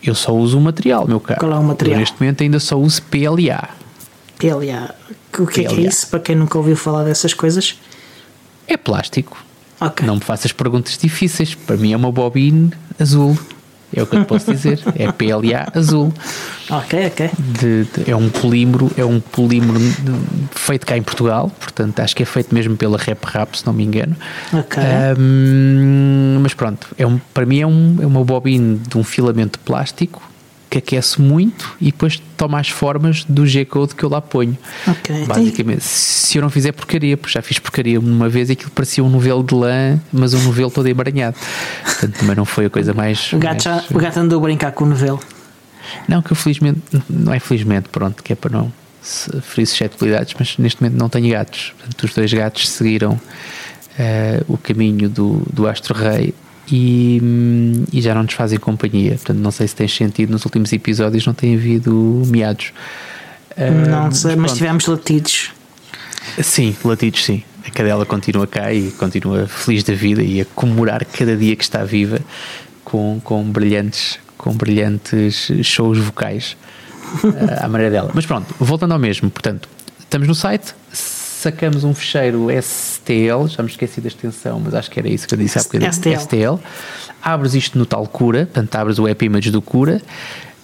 Eu 0.02 0.16
só 0.16 0.34
uso 0.34 0.58
o 0.58 0.62
material, 0.62 1.08
meu 1.08 1.20
caro. 1.20 1.40
Qual 1.40 1.52
é 1.52 1.56
o 1.56 1.64
material? 1.64 1.96
Eu, 1.96 2.00
neste 2.00 2.20
momento 2.20 2.42
ainda 2.42 2.60
só 2.60 2.78
uso 2.78 3.02
PLA. 3.04 3.70
PLA. 4.40 4.96
O 5.38 5.46
que 5.46 5.62
é, 5.62 5.64
que 5.66 5.76
é 5.76 5.82
isso, 5.82 6.08
para 6.08 6.20
quem 6.20 6.36
nunca 6.36 6.58
ouviu 6.58 6.76
falar 6.76 7.04
dessas 7.04 7.34
coisas? 7.34 7.78
É 8.68 8.78
plástico. 8.78 9.38
Okay. 9.80 10.08
Não 10.08 10.16
me 10.16 10.22
faças 10.22 10.52
perguntas 10.52 10.98
difíceis. 10.98 11.54
Para 11.54 11.78
mim 11.78 11.94
é 11.94 11.98
uma 11.98 12.12
bobine 12.12 12.72
azul. 13.00 13.38
É 13.94 14.04
o 14.04 14.06
que 14.06 14.16
eu 14.16 14.24
te 14.24 14.28
posso 14.28 14.52
dizer. 14.54 14.80
É 14.96 15.12
PLA 15.12 15.68
azul. 15.74 16.14
Ok, 16.70 17.08
ok. 17.08 17.30
De, 17.38 17.84
de, 17.86 18.12
é 18.12 18.16
um 18.16 18.30
polímero, 18.30 18.92
é 18.96 19.04
um 19.04 19.20
polímero 19.20 19.80
feito 20.52 20.86
cá 20.86 20.98
em 20.98 21.02
Portugal, 21.02 21.50
portanto 21.60 22.00
acho 22.00 22.16
que 22.16 22.24
é 22.24 22.26
feito 22.26 22.54
mesmo 22.54 22.78
pela 22.78 22.98
Rep 22.98 23.24
Rap, 23.26 23.58
se 23.58 23.66
não 23.66 23.74
me 23.74 23.84
engano. 23.84 24.16
Ok. 24.54 24.84
Um, 25.18 26.40
mas 26.42 26.54
pronto, 26.54 26.88
é 26.98 27.08
um, 27.08 27.20
para 27.34 27.46
mim 27.46 27.60
é, 27.60 27.68
um, 27.68 27.98
é 28.02 28.06
uma 28.06 28.24
bobine 28.24 28.78
de 28.78 28.98
um 28.98 29.04
filamento 29.04 29.58
plástico 29.60 30.29
que 30.70 30.78
aquece 30.78 31.20
muito 31.20 31.76
e 31.82 31.86
depois 31.86 32.22
toma 32.38 32.60
as 32.60 32.70
formas 32.70 33.24
do 33.24 33.46
G-Code 33.48 33.96
que 33.96 34.04
eu 34.04 34.10
lá 34.10 34.22
ponho. 34.22 34.58
Okay. 34.88 35.26
Basicamente, 35.26 35.84
se 35.84 36.38
eu 36.38 36.42
não 36.42 36.50
fizer 36.50 36.72
porcaria, 36.72 37.18
porque 37.18 37.34
já 37.34 37.42
fiz 37.42 37.58
porcaria 37.58 38.00
uma 38.00 38.30
vez 38.30 38.50
e 38.50 38.54
aquilo 38.54 38.70
parecia 38.72 39.04
um 39.04 39.10
novelo 39.10 39.44
de 39.44 39.56
lã, 39.56 40.00
mas 40.12 40.34
um 40.34 40.44
novelo 40.44 40.70
todo 40.70 40.88
emaranhado. 40.88 41.36
Portanto, 41.84 42.20
também 42.20 42.36
não 42.36 42.46
foi 42.46 42.66
a 42.66 42.70
coisa 42.70 42.94
mais. 42.94 43.34
O 43.34 43.40
gato, 43.40 43.68
mais, 43.68 43.84
já, 43.88 43.96
o 43.96 44.00
gato 44.00 44.20
andou 44.20 44.40
a 44.40 44.44
brincar 44.44 44.72
com 44.72 44.86
o 44.86 44.88
novelo. 44.88 45.20
Não, 46.08 46.22
que 46.22 46.32
eu 46.32 46.36
felizmente, 46.36 46.82
não 47.10 47.34
é 47.34 47.40
felizmente, 47.40 47.90
pronto, 47.90 48.22
que 48.22 48.34
é 48.34 48.36
para 48.36 48.52
não 48.52 48.72
ferir 49.42 49.66
suscetibilidades, 49.66 50.36
mas 50.38 50.58
neste 50.58 50.82
momento 50.82 51.00
não 51.00 51.10
tenho 51.10 51.32
gatos. 51.32 51.74
Portanto, 51.78 52.04
os 52.04 52.14
dois 52.14 52.32
gatos 52.32 52.70
seguiram 52.70 53.14
uh, 53.14 53.20
o 54.48 54.58
caminho 54.58 55.10
do, 55.10 55.42
do 55.52 55.68
Astro 55.68 55.96
Rei 55.96 56.34
e, 56.72 57.22
e, 57.92 58.02
já 58.02 58.14
não 58.14 58.24
nos 58.24 58.34
fazem 58.34 58.60
companhia. 58.60 59.12
Portanto, 59.12 59.38
não 59.38 59.52
sei 59.52 59.68
se 59.68 59.76
tens 59.76 59.96
sentido, 59.96 60.32
nos 60.32 60.46
últimos 60.46 60.72
episódios 60.74 61.26
não 61.26 61.34
tem 61.34 61.56
havido 61.56 62.24
miados. 62.28 62.74
Não 63.90 64.12
sei, 64.12 64.36
mas, 64.36 64.52
mas 64.52 64.54
tivemos 64.54 64.86
latidos. 64.86 65.52
Sim, 66.42 66.76
latidos 66.84 67.26
sim. 67.26 67.44
A 67.66 67.72
cadela 67.72 68.06
continua 68.06 68.48
cá 68.48 68.74
e 68.74 68.92
continua 68.92 69.48
feliz 69.48 69.84
da 69.84 69.94
vida 69.94 70.24
e 70.24 70.42
a 70.42 70.46
comemorar 70.46 71.06
cada 71.06 71.36
dia 71.36 71.56
que 71.56 71.64
está 71.64 71.84
viva 71.84 72.20
com, 72.84 73.20
com 73.24 73.44
brilhantes 73.44 74.20
com 74.40 74.54
brilhantes 74.54 75.52
shows 75.64 76.00
vocais 76.00 76.58
uh, 77.24 77.62
à 77.64 77.68
maneira 77.68 77.92
dela. 77.92 78.12
Mas 78.16 78.26
pronto, 78.26 78.56
voltando 78.58 78.94
ao 78.94 79.00
mesmo, 79.00 79.30
portanto, 79.30 79.70
estamos 80.00 80.28
no 80.28 80.34
site, 80.34 80.74
sacamos 81.40 81.86
um 81.86 81.94
fecheiro 81.94 82.48
STL, 82.62 83.48
já 83.48 83.64
me 83.64 83.70
esqueci 83.70 84.02
da 84.02 84.10
extensão, 84.10 84.60
mas 84.60 84.74
acho 84.74 84.92
que 84.92 85.00
era 85.00 85.08
isso 85.08 85.26
que 85.26 85.34
eu 85.34 85.38
disse 85.40 85.58
há 85.58 85.64
bocadinho. 85.64 85.94
STL. 85.94 86.20
STL. 86.20 86.60
Abres 87.22 87.54
isto 87.54 87.80
no 87.80 87.86
tal 87.86 88.06
Cura, 88.08 88.46
portanto, 88.46 88.76
abres 88.76 89.00
o 89.00 89.08
app 89.08 89.26
image 89.26 89.50
do 89.50 89.62
Cura. 89.62 90.02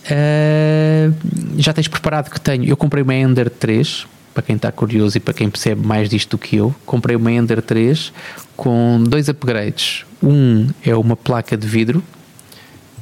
Uh, 0.06 1.14
já 1.58 1.72
tens 1.72 1.88
preparado 1.88 2.30
que 2.30 2.40
tenho. 2.42 2.66
Eu 2.66 2.76
comprei 2.76 3.02
uma 3.02 3.16
Ender 3.16 3.50
3, 3.50 4.06
para 4.34 4.44
quem 4.44 4.58
está 4.58 4.70
curioso 4.70 5.16
e 5.18 5.20
para 5.22 5.34
quem 5.34 5.50
percebe 5.50 5.86
mais 5.86 6.10
disto 6.10 6.32
do 6.32 6.38
que 6.38 6.58
eu. 6.58 6.76
Comprei 6.86 7.16
uma 7.16 7.32
Ender 7.32 7.62
3 7.62 8.12
com 8.58 9.02
dois 9.08 9.30
upgrades. 9.30 10.06
Um 10.22 10.68
é 10.84 10.94
uma 10.94 11.16
placa 11.16 11.56
de 11.56 11.68
vidro 11.68 12.04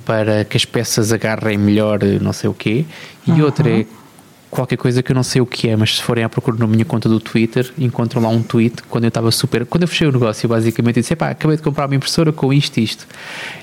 para 0.06 0.46
que 0.46 0.58
as 0.58 0.66
peças 0.66 1.12
agarrem 1.12 1.58
melhor 1.58 2.00
não 2.22 2.34
sei 2.34 2.50
o 2.50 2.54
quê, 2.54 2.86
e 3.26 3.32
uhum. 3.32 3.44
outra 3.44 3.70
é 3.70 3.86
qualquer 4.54 4.78
coisa 4.78 5.02
que 5.02 5.12
eu 5.12 5.16
não 5.16 5.24
sei 5.24 5.42
o 5.42 5.46
que 5.46 5.68
é, 5.68 5.76
mas 5.76 5.96
se 5.96 6.04
forem 6.04 6.24
à 6.24 6.30
procura 6.30 6.58
na 6.58 6.68
minha 6.68 6.86
conta 6.86 7.10
do 7.10 7.20
Twitter, 7.20 7.72
encontram 7.78 8.22
lá 8.22 8.30
um 8.30 8.42
tweet 8.42 8.84
quando 8.84 9.06
eu 9.06 9.08
estava 9.08 9.32
super. 9.32 9.66
Quando 9.66 9.84
eu 9.84 9.88
fechei 9.88 10.08
o 10.08 10.12
negócio, 10.12 10.48
basicamente, 10.48 10.98
eu 10.98 11.02
disse: 11.02 11.16
pá, 11.16 11.30
acabei 11.30 11.58
de 11.58 11.64
comprar 11.64 11.88
uma 11.88 11.96
impressora 11.96 12.32
com 12.32 12.54
isto 12.54 12.78
e 12.78 12.84
isto. 12.84 13.08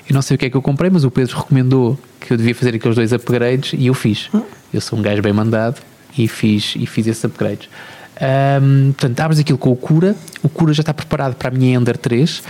Eu 0.09 0.13
não 0.13 0.21
sei 0.21 0.35
o 0.35 0.37
que 0.37 0.45
é 0.45 0.49
que 0.49 0.57
eu 0.57 0.61
comprei, 0.61 0.89
mas 0.89 1.03
o 1.03 1.11
Pedro 1.11 1.37
recomendou 1.37 1.97
que 2.19 2.33
eu 2.33 2.37
devia 2.37 2.53
fazer 2.53 2.75
aqueles 2.75 2.95
dois 2.95 3.13
upgrades 3.13 3.73
e 3.73 3.87
eu 3.87 3.93
fiz. 3.93 4.29
Eu 4.73 4.81
sou 4.81 4.99
um 4.99 5.01
gajo 5.01 5.21
bem 5.21 5.33
mandado 5.33 5.81
e 6.17 6.27
fiz, 6.27 6.75
e 6.75 6.85
fiz 6.85 7.07
esses 7.07 7.23
upgrades. 7.23 7.69
Um, 8.61 8.91
portanto, 8.91 9.19
abres 9.19 9.39
aquilo 9.39 9.57
com 9.57 9.71
o 9.71 9.75
Cura, 9.75 10.15
o 10.43 10.49
Cura 10.49 10.73
já 10.73 10.81
está 10.81 10.93
preparado 10.93 11.35
para 11.35 11.47
a 11.47 11.51
minha 11.51 11.75
Ender 11.77 11.97
3 11.97 12.43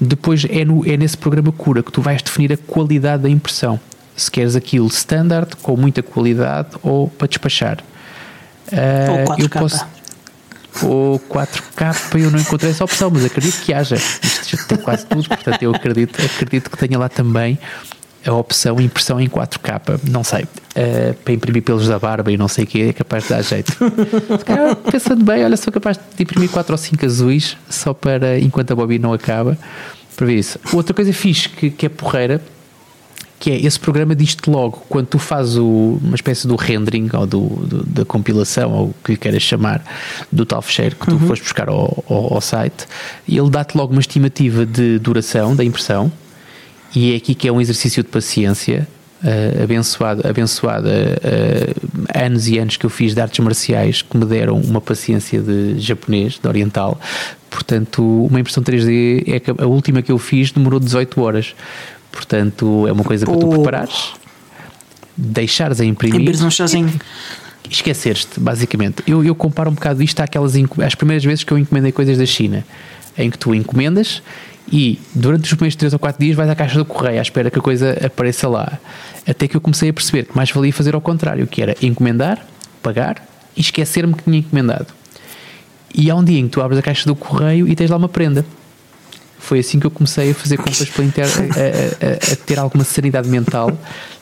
depois 0.00 0.46
é, 0.48 0.64
no, 0.64 0.86
é 0.88 0.96
nesse 0.96 1.16
programa 1.16 1.50
cura 1.52 1.82
que 1.82 1.90
tu 1.90 2.00
vais 2.00 2.22
definir 2.22 2.52
a 2.52 2.56
qualidade 2.56 3.24
da 3.24 3.28
impressão. 3.28 3.80
Se 4.18 4.30
queres 4.30 4.56
aquilo 4.56 4.88
standard, 4.88 5.56
com 5.62 5.76
muita 5.76 6.02
qualidade, 6.02 6.70
ou 6.82 7.08
para 7.08 7.28
despachar. 7.28 7.78
Uh, 8.72 9.12
ou 9.12 9.36
4K. 9.36 9.42
Eu 9.42 9.48
posso, 9.48 9.86
ou 10.82 11.18
4K, 11.18 12.20
eu 12.20 12.30
não 12.30 12.38
encontrei 12.38 12.70
essa 12.70 12.84
opção, 12.84 13.10
mas 13.10 13.24
acredito 13.24 13.60
que 13.62 13.72
haja. 13.72 13.96
Isto 13.96 14.56
já 14.56 14.64
tem 14.64 14.78
quase 14.78 15.06
tudo, 15.06 15.28
portanto 15.28 15.62
eu 15.62 15.74
acredito, 15.74 16.20
acredito 16.20 16.70
que 16.70 16.76
tenha 16.76 16.98
lá 16.98 17.08
também 17.08 17.58
a 18.26 18.32
opção 18.32 18.80
impressão 18.80 19.20
em 19.20 19.28
4K. 19.28 20.00
Não 20.10 20.22
sei. 20.22 20.44
Uh, 20.44 21.14
para 21.24 21.32
imprimir 21.32 21.62
pelos 21.62 21.88
da 21.88 21.98
barba 21.98 22.30
e 22.30 22.36
não 22.36 22.48
sei 22.48 22.64
o 22.64 22.66
que 22.66 22.82
é 22.82 22.92
capaz 22.92 23.24
de 23.24 23.30
dar 23.30 23.42
jeito. 23.42 23.72
pensando 24.90 25.24
bem, 25.24 25.44
olha, 25.44 25.56
sou 25.56 25.72
capaz 25.72 25.96
de 25.96 26.22
imprimir 26.22 26.50
4 26.50 26.72
ou 26.72 26.78
5 26.78 27.06
azuis 27.06 27.56
só 27.68 27.94
para 27.94 28.38
enquanto 28.38 28.72
a 28.72 28.74
bobina 28.74 29.08
não 29.08 29.14
acaba. 29.14 29.56
Para 30.16 30.26
ver 30.26 30.34
isso. 30.34 30.58
Outra 30.72 30.92
coisa 30.92 31.12
fixe 31.12 31.48
que, 31.48 31.70
que 31.70 31.86
é 31.86 31.88
porreira 31.88 32.40
que 33.38 33.50
é 33.50 33.60
esse 33.60 33.78
programa 33.78 34.16
diz-te 34.16 34.50
logo 34.50 34.82
quando 34.88 35.06
tu 35.06 35.18
fazes 35.18 35.56
o, 35.56 35.98
uma 36.02 36.16
espécie 36.16 36.46
do 36.46 36.56
rendering 36.56 37.08
ou 37.12 37.26
do, 37.26 37.40
do, 37.48 37.82
da 37.84 38.04
compilação 38.04 38.72
ou 38.72 38.86
o 38.86 38.94
que 39.04 39.12
lhe 39.12 39.18
queiras 39.18 39.42
chamar 39.42 39.84
do 40.30 40.44
tal 40.44 40.60
fecheiro 40.60 40.96
que 40.96 41.06
tu 41.06 41.12
uhum. 41.12 41.26
foste 41.28 41.42
buscar 41.42 41.68
ao, 41.68 42.04
ao, 42.08 42.34
ao 42.34 42.40
site 42.40 42.86
ele 43.28 43.50
dá-te 43.50 43.76
logo 43.76 43.92
uma 43.92 44.00
estimativa 44.00 44.66
de 44.66 44.98
duração 44.98 45.54
da 45.54 45.64
impressão 45.64 46.10
e 46.94 47.12
é 47.12 47.16
aqui 47.16 47.34
que 47.34 47.46
é 47.46 47.52
um 47.52 47.60
exercício 47.60 48.02
de 48.02 48.08
paciência 48.08 48.88
uh, 49.22 49.62
abençoado, 49.62 50.26
abençoado 50.26 50.88
uh, 50.88 52.08
anos 52.14 52.48
e 52.48 52.58
anos 52.58 52.76
que 52.76 52.86
eu 52.86 52.90
fiz 52.90 53.14
de 53.14 53.20
artes 53.20 53.38
marciais 53.44 54.02
que 54.02 54.16
me 54.16 54.24
deram 54.24 54.56
uma 54.56 54.80
paciência 54.80 55.40
de 55.40 55.78
japonês, 55.78 56.38
de 56.42 56.48
oriental. 56.48 57.00
Portanto, 57.50 58.02
uma 58.26 58.40
impressão 58.40 58.62
3D 58.62 59.24
é 59.26 59.62
a 59.62 59.66
última 59.66 60.02
que 60.02 60.12
eu 60.12 60.18
fiz 60.18 60.52
demorou 60.52 60.78
18 60.78 61.20
horas. 61.20 61.54
Portanto, 62.10 62.86
é 62.86 62.92
uma 62.92 63.04
coisa 63.04 63.26
para 63.26 63.36
tu 63.36 63.48
preparares, 63.48 64.12
deixares 65.16 65.80
a 65.80 65.84
imprimir. 65.84 66.20
um 66.42 66.50
chazinho 66.50 66.92
esqueceres-te, 67.70 68.40
basicamente. 68.40 69.02
Eu, 69.06 69.24
eu 69.24 69.34
comparo 69.34 69.70
um 69.70 69.74
bocado 69.74 70.02
isto 70.02 70.20
àquelas 70.20 70.54
às 70.84 70.94
primeiras 70.94 71.24
vezes 71.24 71.44
que 71.44 71.52
eu 71.52 71.58
encomendei 71.58 71.92
coisas 71.92 72.18
da 72.18 72.26
China, 72.26 72.64
em 73.16 73.30
que 73.30 73.38
tu 73.38 73.54
encomendas 73.54 74.22
e 74.70 74.98
durante 75.14 75.44
os 75.44 75.50
primeiros 75.50 75.76
3 75.76 75.92
ou 75.94 75.98
4 75.98 76.22
dias 76.22 76.36
vais 76.36 76.48
à 76.50 76.54
caixa 76.54 76.78
do 76.78 76.84
correio 76.84 77.18
à 77.18 77.22
espera 77.22 77.50
que 77.50 77.58
a 77.58 77.62
coisa 77.62 77.98
apareça 78.04 78.48
lá. 78.48 78.78
Até 79.26 79.48
que 79.48 79.56
eu 79.56 79.60
comecei 79.60 79.90
a 79.90 79.92
perceber 79.92 80.24
que 80.24 80.36
mais 80.36 80.50
valia 80.50 80.72
fazer 80.72 80.94
ao 80.94 81.00
contrário, 81.00 81.46
que 81.46 81.62
era 81.62 81.74
encomendar, 81.82 82.46
pagar 82.82 83.26
e 83.56 83.60
esquecer-me 83.60 84.14
que 84.14 84.22
tinha 84.24 84.38
encomendado. 84.38 84.86
E 85.94 86.10
há 86.10 86.14
um 86.14 86.22
dia 86.22 86.38
em 86.38 86.44
que 86.44 86.50
tu 86.50 86.60
abres 86.60 86.78
a 86.78 86.82
caixa 86.82 87.06
do 87.06 87.16
correio 87.16 87.66
e 87.66 87.74
tens 87.74 87.90
lá 87.90 87.96
uma 87.96 88.08
prenda. 88.08 88.44
Foi 89.38 89.60
assim 89.60 89.78
que 89.78 89.86
eu 89.86 89.90
comecei 89.90 90.30
a 90.30 90.34
fazer 90.34 90.56
compras 90.56 90.88
pela 90.88 91.06
internet, 91.06 91.38
a, 91.58 92.06
a, 92.06 92.32
a, 92.32 92.36
ter 92.36 92.58
alguma 92.58 92.84
sanidade 92.84 93.28
mental 93.28 93.76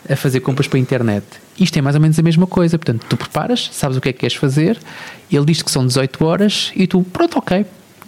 a 0.09 0.17
fazer 0.17 0.41
compras 0.41 0.69
pela 0.69 0.81
internet. 0.81 1.25
Isto 1.59 1.79
é 1.79 1.83
mais 1.83 1.97
ou 1.97 2.03
menos 2.03 2.19
a 2.19 2.23
mesma 2.23 2.47
coisa. 2.47 2.79
Portanto, 2.79 3.05
tu 3.09 3.17
preparas, 3.17 3.71
sabes 3.73 3.97
o 3.97 4.01
que 4.01 4.11
é 4.11 4.13
que 4.13 4.21
queres 4.21 4.37
fazer, 4.37 4.79
ele 5.31 5.45
diz 5.45 5.63
que 5.63 5.71
são 5.71 5.87
18 5.87 6.25
horas 6.25 6.73
e 6.77 6.87
tu, 6.87 7.03
pronto, 7.03 7.39
ok, 7.39 7.65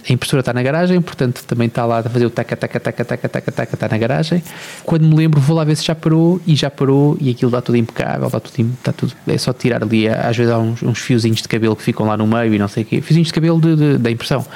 a 0.08 0.12
impressora 0.12 0.40
está 0.40 0.52
na 0.52 0.62
garagem, 0.62 1.00
portanto 1.00 1.44
também 1.46 1.66
está 1.66 1.84
lá 1.84 1.98
a 1.98 2.02
fazer 2.02 2.24
o 2.24 2.30
taca, 2.30 2.56
taca, 2.56 2.80
taca, 2.80 3.04
taca, 3.04 3.28
taca, 3.28 3.52
taca, 3.52 3.74
está 3.74 3.88
na 3.88 3.98
garagem. 3.98 4.42
Quando 4.84 5.06
me 5.06 5.14
lembro, 5.14 5.40
vou 5.40 5.56
lá 5.56 5.64
ver 5.64 5.76
se 5.76 5.84
já 5.84 5.94
parou 5.94 6.40
e 6.46 6.54
já 6.54 6.70
parou 6.70 7.16
e 7.20 7.30
aquilo 7.30 7.50
está 7.50 7.60
tudo 7.60 7.76
impecável, 7.76 8.26
está 8.26 8.40
tudo, 8.40 8.70
está 8.74 8.92
tudo 8.92 9.12
é 9.26 9.38
só 9.38 9.52
tirar 9.52 9.82
ali, 9.82 10.08
às 10.08 10.36
vezes 10.36 10.52
há 10.52 10.58
uns, 10.58 10.82
uns 10.82 10.98
fiozinhos 10.98 11.42
de 11.42 11.48
cabelo 11.48 11.76
que 11.76 11.82
ficam 11.82 12.06
lá 12.06 12.16
no 12.16 12.26
meio 12.26 12.54
e 12.54 12.58
não 12.58 12.68
sei 12.68 12.84
o 12.84 12.86
quê, 12.86 13.00
fiozinhos 13.00 13.28
de 13.28 13.34
cabelo 13.34 13.60
de, 13.60 13.76
de, 13.76 13.98
da 13.98 14.10
impressão, 14.10 14.46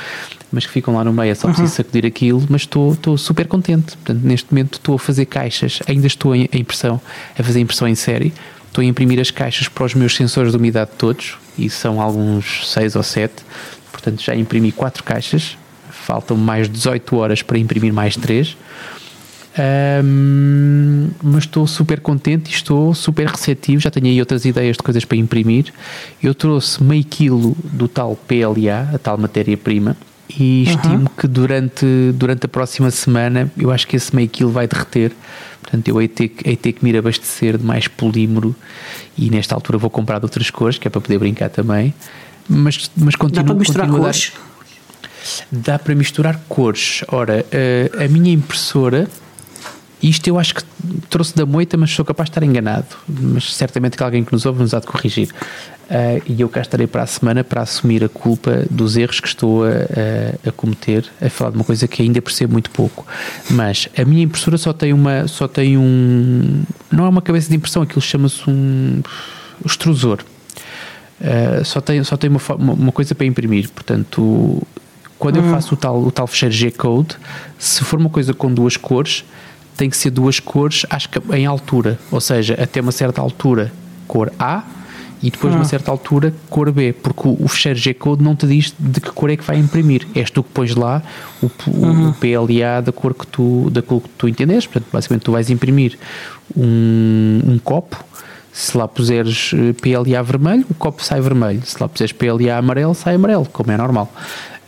mas 0.53 0.67
que 0.67 0.73
ficam 0.73 0.95
lá 0.95 1.05
no 1.05 1.13
meio, 1.13 1.33
é 1.33 1.35
só 1.35 1.49
preciso 1.49 1.69
uhum. 1.69 1.77
sacudir 1.77 2.07
aquilo, 2.07 2.45
mas 2.49 2.63
estou, 2.63 2.93
estou 2.93 3.17
super 3.17 3.47
contente. 3.47 3.97
Portanto, 3.97 4.23
neste 4.23 4.53
momento 4.53 4.75
estou 4.75 4.97
a 4.97 4.99
fazer 4.99 5.27
caixas, 5.27 5.81
ainda 5.87 6.07
estou 6.07 6.35
em, 6.37 6.49
impressão, 6.53 7.01
a 7.39 7.43
fazer 7.43 7.61
impressão 7.61 7.89
em 7.89 7.95
série, 7.95 8.33
estou 8.67 8.83
a 8.83 8.85
imprimir 8.85 9.19
as 9.19 9.31
caixas 9.31 9.69
para 9.69 9.85
os 9.85 9.95
meus 9.95 10.15
sensores 10.15 10.53
de 10.53 10.59
umidade 10.59 10.91
todos, 10.99 11.39
e 11.59 11.69
são 11.69 12.01
alguns 12.01 12.71
6 12.71 12.97
ou 12.97 13.03
7, 13.03 13.33
portanto 13.91 14.23
já 14.23 14.35
imprimi 14.35 14.71
quatro 14.71 15.03
caixas 15.03 15.57
faltam 16.03 16.37
mais 16.37 16.69
18 16.69 17.17
horas 17.17 17.43
para 17.43 17.59
imprimir 17.59 17.93
mais 17.93 18.17
3. 18.17 18.57
Um, 20.05 21.11
mas 21.23 21.45
estou 21.45 21.67
super 21.67 22.01
contente 22.01 22.51
e 22.51 22.55
estou 22.55 22.95
super 22.95 23.27
receptivo. 23.27 23.81
Já 23.81 23.91
tenho 23.91 24.07
aí 24.07 24.19
outras 24.19 24.45
ideias 24.45 24.77
de 24.77 24.83
coisas 24.83 25.05
para 25.05 25.17
imprimir. 25.17 25.73
Eu 26.23 26.35
trouxe 26.35 26.83
meio 26.83 27.05
quilo 27.05 27.57
do 27.63 27.87
tal 27.87 28.17
PLA, 28.17 28.95
a 28.95 28.99
tal 28.99 29.19
matéria-prima, 29.19 29.97
e 30.39 30.65
estimo 30.65 30.95
uhum. 30.95 31.05
que 31.17 31.27
durante, 31.27 31.87
durante 32.15 32.47
a 32.47 32.49
próxima 32.49 32.91
semana 32.91 33.51
eu 33.57 33.71
acho 33.71 33.87
que 33.87 33.97
esse 33.97 34.15
meio 34.15 34.29
quilo 34.29 34.51
vai 34.51 34.67
derreter. 34.67 35.13
Portanto, 35.61 35.89
eu 35.89 36.01
hei 36.01 36.09
ter, 36.09 36.33
hei 36.45 36.57
ter 36.57 36.73
que 36.73 36.85
me 36.85 36.91
ir 36.91 36.97
abastecer 36.97 37.57
de 37.57 37.65
mais 37.65 37.89
polímero 37.89 38.55
e 39.17 39.31
nesta 39.31 39.55
altura 39.55 39.79
vou 39.79 39.91
comprar 39.91 40.19
de 40.19 40.25
outras 40.25 40.51
cores, 40.51 40.79
que 40.79 40.89
é 40.89 40.91
para 40.91 41.01
poder 41.01 41.19
brincar 41.19 41.51
também. 41.51 41.95
Mas, 42.49 42.91
mas 42.97 43.15
continuo, 43.15 43.45
Dá 43.45 43.53
para 43.53 43.59
misturar 43.59 43.89
cores? 43.89 44.33
Dá 45.51 45.79
para 45.79 45.95
misturar 45.95 46.41
cores. 46.49 47.05
Ora, 47.09 47.47
eh, 47.53 47.91
a 48.05 48.09
minha 48.09 48.33
impressora, 48.33 49.09
isto 50.03 50.27
eu 50.27 50.39
acho 50.39 50.57
que 50.57 50.63
trouxe 51.09 51.35
da 51.37 51.47
moita, 51.47 51.77
mas 51.77 51.91
sou 51.93 52.05
capaz 52.05 52.29
de 52.29 52.33
estar 52.33 52.43
enganado. 52.43 52.89
Mas 53.09 53.55
certamente 53.55 53.97
que 53.97 54.03
alguém 54.03 54.25
que 54.25 54.33
nos 54.33 54.45
ouve 54.45 54.61
nos 54.61 54.75
há 54.75 54.81
de 54.81 54.87
corrigir. 54.87 55.29
Uh, 55.93 56.23
e 56.25 56.41
eu 56.41 56.49
cá 56.49 56.63
estarei 56.63 56.87
para 56.87 57.03
a 57.03 57.07
semana 57.07 57.45
para 57.45 57.61
assumir 57.61 58.03
a 58.03 58.09
culpa 58.09 58.65
dos 58.71 58.97
erros 58.97 59.21
que 59.21 59.29
estou 59.29 59.63
a, 59.63 59.69
a, 59.69 60.49
a, 60.49 60.53
cometer, 60.53 61.05
a 61.21 61.29
falar 61.29 61.51
de 61.51 61.57
uma 61.59 61.65
coisa 61.65 61.87
que 61.87 62.01
ainda 62.01 62.23
percebo 62.23 62.55
muito 62.55 62.71
pouco. 62.71 63.07
Mas 63.51 63.91
a 63.95 64.03
minha 64.03 64.23
impressora 64.23 64.57
só 64.57 64.73
tem 64.73 64.95
uma, 64.95 65.29
só 65.29 65.47
tem 65.47 65.77
um, 65.77 66.63
não 66.91 67.05
é 67.05 67.09
uma 67.11 67.21
cabeça 67.21 67.51
de 67.51 67.57
impressão, 67.57 67.83
aquilo 67.83 68.01
chama-se 68.01 68.49
um 68.49 69.03
extrusor. 69.67 70.21
Uh, 71.21 71.63
só 71.63 71.79
tem, 71.83 72.03
só 72.03 72.17
tem 72.17 72.31
uma, 72.31 72.41
uma 72.59 72.93
coisa 72.93 73.15
para 73.15 73.27
imprimir, 73.27 73.69
portanto 73.69 74.67
quando 75.19 75.37
eu 75.37 75.43
hum. 75.43 75.51
faço 75.51 75.75
o 75.75 75.77
tal, 75.77 76.03
o 76.03 76.11
tal 76.11 76.27
fecheiro 76.27 76.55
G-Code, 76.55 77.17
se 77.59 77.85
for 77.85 78.01
uma 78.01 78.09
coisa 78.09 78.33
com 78.33 78.53
duas 78.53 78.79
cores, 78.79 79.25
tem 79.77 79.91
que 79.91 79.97
ser 79.97 80.11
duas 80.11 80.41
cores 80.41 80.87
acho 80.89 81.11
que 81.11 81.21
em 81.35 81.45
altura, 81.45 81.99
ou 82.11 82.21
seja, 82.21 82.55
até 82.55 82.81
uma 82.81 82.93
certa 82.93 83.21
altura 83.21 83.71
cor 84.09 84.33
A 84.39 84.65
e 85.23 85.31
depois, 85.31 85.55
hum. 85.55 85.59
uma 85.59 85.65
certa 85.65 85.91
altura, 85.91 86.35
cor 86.51 86.71
B, 86.73 86.93
porque 86.93 87.29
o, 87.29 87.37
o 87.45 87.49
fecheiro 87.49 87.79
G-Code 87.79 88.25
não 88.25 88.35
te 88.35 88.47
diz 88.47 88.75
de 88.77 89.01
que 89.01 89.11
cor 89.13 89.31
é 89.31 89.37
que 89.37 89.45
vai 89.45 89.57
imprimir. 89.57 90.07
És 90.15 90.31
tu 90.31 90.43
que 90.43 90.51
pões 90.51 90.75
lá 90.75 91.01
o, 91.41 91.47
o, 91.47 91.51
uhum. 91.71 92.09
o, 92.09 92.15
PLA 92.15 92.81
da 92.83 92.91
cor 92.91 93.15
que 93.15 93.27
tu, 93.27 93.71
da 93.71 93.81
cor 93.81 94.01
que 94.01 94.09
tu 94.19 94.27
entendes. 94.29 94.67
Portanto, 94.67 94.89
basicamente, 94.93 95.23
tu 95.23 95.31
vais 95.31 95.49
imprimir 95.49 95.97
um, 96.57 97.41
um 97.47 97.59
copo. 97.59 98.05
Se 98.53 98.77
lá 98.77 98.87
puseres 98.87 99.53
eh, 99.55 99.73
PLA 99.73 100.23
vermelho, 100.23 100.67
o 100.69 100.75
copo 100.75 101.03
sai 101.03 101.23
vermelho. 101.23 101.63
Se 101.65 101.81
lá 101.81 101.89
puseres 101.89 102.13
PLA 102.13 102.55
amarelo, 102.59 102.95
sai 102.95 103.15
amarelo, 103.15 103.47
como 103.51 103.71
é 103.71 103.77
normal. 103.79 104.13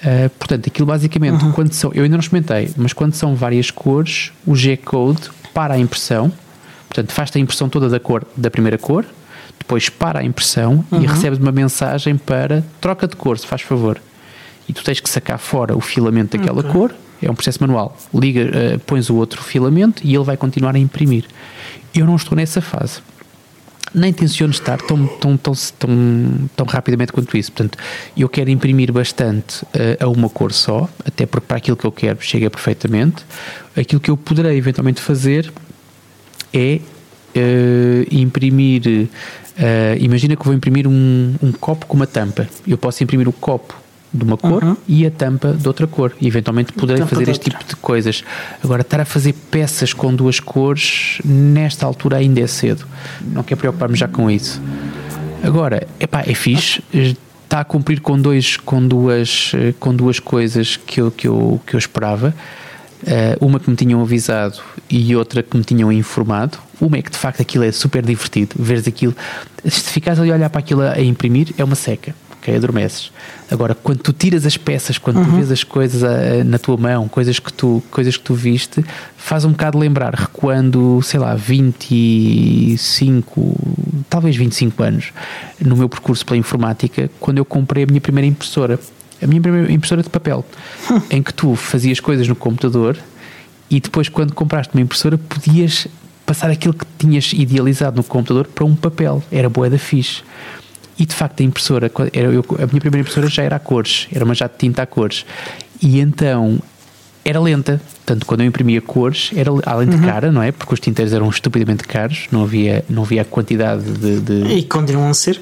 Uh, 0.04 0.28
portanto, 0.38 0.66
aquilo 0.68 0.87
basicamente, 0.87 1.44
uhum. 1.44 1.52
quando 1.52 1.73
são, 1.73 1.90
eu 1.94 2.04
ainda 2.04 2.16
não 2.16 2.20
experimentei, 2.20 2.70
mas 2.76 2.92
quando 2.92 3.14
são 3.14 3.34
várias 3.34 3.70
cores, 3.70 4.32
o 4.46 4.54
G-Code 4.54 5.30
para 5.52 5.75
a 5.75 5.78
impressão, 5.78 6.30
portanto, 6.88 7.12
faz-te 7.12 7.38
a 7.38 7.40
impressão 7.40 7.68
toda 7.70 7.88
da 7.88 7.99
cor 7.99 8.23
da 8.37 8.50
primeira 8.50 8.76
cor, 8.76 9.06
depois 9.64 9.88
para 9.88 10.21
a 10.21 10.25
impressão 10.25 10.85
uhum. 10.92 11.02
e 11.02 11.06
recebes 11.06 11.38
uma 11.38 11.50
mensagem 11.50 12.16
para 12.18 12.62
troca 12.80 13.09
de 13.09 13.16
cor, 13.16 13.38
se 13.38 13.47
faz 13.47 13.62
favor. 13.62 13.99
e 14.68 14.73
tu 14.73 14.83
tens 14.83 15.00
que 15.00 15.11
sacar 15.11 15.38
fora 15.38 15.76
o 15.76 15.80
filamento 15.80 16.37
daquela 16.38 16.61
Ok. 16.61 16.71
cor, 16.73 16.94
é 17.21 17.30
um 17.30 17.35
processo 17.35 17.59
manual. 17.61 17.97
Liga, 18.14 18.40
eh, 18.40 18.78
pões 18.87 19.11
o 19.11 19.16
outro 19.16 19.42
filamento 19.42 20.02
e 20.04 20.14
ele 20.14 20.25
vai 20.25 20.37
continuar 20.37 20.75
a 20.75 20.78
imprimir. 20.78 21.25
Eu 21.94 22.06
não 22.06 22.16
estou 22.16 22.35
nessa 22.37 22.61
fase. 22.61 23.00
Nem 23.94 24.12
tenciono 24.12 24.52
estar 24.52 24.78
tão, 24.80 25.06
tão, 25.06 25.37
tão, 25.37 25.52
tão, 25.78 26.49
tão 26.56 26.66
rapidamente 26.66 27.12
quanto 27.12 27.37
isso. 27.37 27.52
Portanto, 27.52 27.78
eu 28.16 28.28
quero 28.28 28.50
imprimir 28.50 28.90
bastante 28.92 29.64
eh, 29.75 29.97
a 30.00 30.09
uma 30.09 30.28
cor 30.28 30.52
só, 30.52 30.88
até 31.04 31.26
porque 31.26 31.47
para 31.47 31.59
aquilo 31.59 31.76
que 31.76 31.85
eu 31.87 31.92
quero 31.92 32.18
chega 32.21 32.50
perfeitamente. 32.50 33.25
Aquilo 33.76 34.00
que 34.00 34.11
eu 34.11 34.16
poderei 34.16 34.56
eventualmente 34.56 35.00
fazer 35.00 35.52
é 36.52 36.80
eh, 37.35 38.06
imprimir. 38.11 39.09
Eh, 39.56 39.96
imagina 40.00 40.37
que 40.37 40.44
vou 40.44 40.54
imprimir 40.54 40.87
um, 40.87 41.34
um 41.42 41.52
copo 41.52 41.87
com 41.87 41.96
uma 41.96 42.06
tampa. 42.06 42.49
Eu 42.66 42.76
posso 42.78 43.02
imprimir 43.02 43.28
o 43.28 43.32
copo 43.32 43.75
de 44.12 44.23
uma 44.23 44.37
cor 44.37 44.62
Uhum. 44.62 44.76
e 44.87 45.04
a 45.04 45.11
tampa 45.11 45.52
de 45.52 45.66
outra 45.66 45.87
cor. 45.88 46.12
E 46.20 46.28
eventualmente 46.28 46.73
poderei 46.73 47.02
Tampa 47.02 47.16
fazer 47.16 47.30
este 47.30 47.50
tipo 47.50 47.64
de 47.64 47.75
coisas. 47.76 48.23
Agora, 48.62 48.82
estar 48.82 49.00
a 49.00 49.04
fazer 49.04 49.32
peças 49.50 49.92
com 49.92 50.14
duas 50.14 50.38
cores, 50.38 51.18
nesta 51.25 51.84
altura 51.84 52.18
ainda 52.18 52.40
é 52.40 52.46
cedo. 52.46 52.87
Não 53.20 53.42
quero 53.42 53.58
preocupar-me 53.58 53.96
já 53.96 54.06
com 54.06 54.30
isso. 54.30 54.62
Agora, 55.42 55.87
epá, 55.99 56.23
é 56.26 56.34
fixe. 56.34 56.82
Está 56.92 57.61
a 57.61 57.64
cumprir 57.64 58.00
com, 58.00 58.18
dois, 58.20 58.56
com, 58.56 58.87
duas, 58.87 59.52
eh, 59.54 59.75
com 59.78 59.94
duas 59.94 60.18
coisas 60.18 60.76
que 60.76 61.00
eu, 61.00 61.11
que 61.11 61.28
eu, 61.28 61.61
que 61.66 61.75
eu 61.75 61.78
esperava. 61.78 62.34
Eh, 63.06 63.37
uma 63.40 63.61
que 63.61 63.68
me 63.68 63.76
tinham 63.76 64.00
avisado 64.00 64.58
e 64.88 65.14
outra 65.14 65.42
que 65.42 65.54
me 65.56 65.62
tinham 65.62 65.92
informado. 65.92 66.58
Uma 66.80 66.96
é 66.96 67.02
que 67.02 67.11
de 67.11 67.18
facto 67.18 67.40
aquilo 67.40 67.64
é 67.64 67.73
super 67.73 68.02
divertido. 68.02 68.54
Veres 68.58 68.88
aquilo, 68.88 69.14
se 69.64 69.90
ficares 69.90 70.18
ali 70.18 70.30
a 70.30 70.34
olhar 70.34 70.50
para 70.50 70.61
aquilo 70.61 70.82
a 70.82 71.00
imprimir, 71.00 71.54
é 71.58 71.64
uma 71.64 71.75
seca. 71.75 72.14
Ok, 72.38 72.54
adormeces. 72.54 73.11
Agora, 73.50 73.75
quando 73.75 74.00
tu 74.00 74.12
tiras 74.12 74.44
as 74.44 74.58
peças, 74.58 74.99
quando 74.99 75.25
tu 75.25 75.30
vês 75.30 75.50
as 75.50 75.64
coisas 75.64 76.04
ah, 76.04 76.44
na 76.44 76.58
tua 76.58 76.76
mão, 76.76 77.08
coisas 77.08 77.38
que 77.38 77.50
tu, 77.50 77.82
coisas 77.90 78.18
que 78.18 78.23
tu 78.23 78.34
viste, 78.34 78.84
faz 79.16 79.46
um 79.46 79.52
bocado 79.52 79.78
lembrar, 79.78 80.14
recuando, 80.14 81.00
sei 81.02 81.20
lá, 81.20 81.34
25, 81.34 83.56
talvez 84.11 84.37
25 84.37 84.82
anos, 84.82 85.11
no 85.58 85.75
meu 85.75 85.88
percurso 85.88 86.26
pela 86.26 86.37
informática, 86.37 87.11
quando 87.18 87.38
eu 87.38 87.46
comprei 87.46 87.84
a 87.84 87.87
minha 87.87 88.00
primeira 88.00 88.26
impressora. 88.26 88.78
A 89.23 89.26
minha 89.26 89.40
primeira 89.40 89.71
impressora 89.73 90.02
de 90.02 90.11
papel, 90.11 90.44
em 91.11 91.23
que 91.23 91.33
tu 91.33 91.54
fazias 91.56 92.00
coisas 92.00 92.26
no 92.28 92.35
computador 92.37 92.97
e 93.71 93.80
depois, 93.80 94.09
quando 94.09 94.35
compraste 94.35 94.75
uma 94.75 94.83
impressora, 94.83 95.16
podias 95.18 95.87
passar 96.26 96.50
aquilo 96.50 96.75
que 96.75 96.85
tinhas 96.99 97.33
idealizado 97.33 97.97
no 97.97 98.04
computador 98.04 98.47
para 98.47 98.64
um 98.64 98.75
papel. 98.75 99.23
Era 99.33 99.49
boa 99.49 99.68
da 99.71 99.78
fixe. 99.78 100.23
E 100.99 101.04
de 101.04 101.14
facto 101.14 101.40
a 101.40 101.44
impressora, 101.44 101.90
era 102.12 102.28
eu- 102.33 102.44
a 102.52 102.66
minha 102.66 102.80
primeira 102.80 103.00
impressora 103.00 103.26
já 103.28 103.42
era 103.42 103.56
a 103.56 103.59
cores, 103.59 104.06
era 104.14 104.25
uma 104.25 104.35
jato 104.35 104.54
de 104.54 104.59
tinta 104.61 104.83
a 104.83 104.87
cores. 104.87 105.26
E 105.83 105.99
então 106.00 106.59
era 107.25 107.40
lenta. 107.40 107.80
Portanto, 108.04 108.26
quando 108.26 108.42
eu 108.42 108.47
imprimia 108.47 108.80
cores, 108.80 109.30
era 109.35 109.50
além 109.66 109.88
de 109.88 109.99
cara, 109.99 110.30
não 110.30 110.42
é? 110.42 110.52
Porque 110.52 110.73
os 110.75 110.78
tinteiros 110.80 111.12
eram 111.12 111.28
estupidamente 111.28 111.83
caros, 111.85 112.26
não 112.30 112.42
havia, 112.44 112.85
não 112.88 113.02
havia 113.02 113.23
a 113.23 113.25
quantidade 113.25 113.83
de- 113.85 114.20
de, 114.20 114.55
E 114.59 114.62
continuam 114.64 115.09
a 115.11 115.14
ser. 115.14 115.40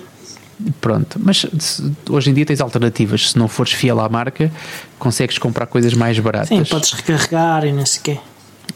Pronto, 0.81 1.19
mas 1.23 1.47
se- 1.59 1.93
hoje 2.09 2.31
em 2.31 2.35
dia 2.35 2.47
tens 2.47 2.61
alternativas. 2.61 3.31
Se 3.31 3.39
não 3.39 3.49
fores 3.49 3.73
fiel 3.73 3.99
à 4.01 4.09
marca, 4.09 4.51
consegues 4.99 5.39
comprar 5.39 5.67
coisas 5.67 5.95
mais 5.95 6.19
baratas. 6.19 6.49
Sim, 6.49 6.65
podes 6.65 6.93
recarregar 6.93 7.65
e 7.65 7.73
não 7.73 7.85
sei 7.87 8.01
o 8.01 8.05
quê. 8.05 8.19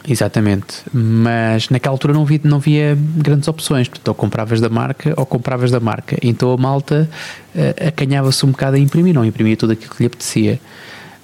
Exatamente, 0.07 0.75
mas 0.93 1.69
naquela 1.69 1.93
altura 1.93 2.13
não 2.13 2.21
havia, 2.21 2.39
não 2.43 2.57
havia 2.57 2.97
grandes 3.17 3.47
opções, 3.47 3.87
portanto, 3.87 4.07
ou 4.07 4.15
compravas 4.15 4.61
da 4.61 4.69
marca 4.69 5.13
ou 5.17 5.25
compravas 5.25 5.69
da 5.71 5.79
marca. 5.79 6.17
Então 6.21 6.51
a 6.51 6.57
malta 6.57 7.09
eh, 7.55 7.87
acanhava-se 7.87 8.45
um 8.45 8.51
bocado 8.51 8.77
a 8.77 8.79
imprimir, 8.79 9.13
não 9.13 9.25
imprimia 9.25 9.57
tudo 9.57 9.73
aquilo 9.73 9.93
que 9.93 10.03
lhe 10.03 10.07
apetecia. 10.07 10.59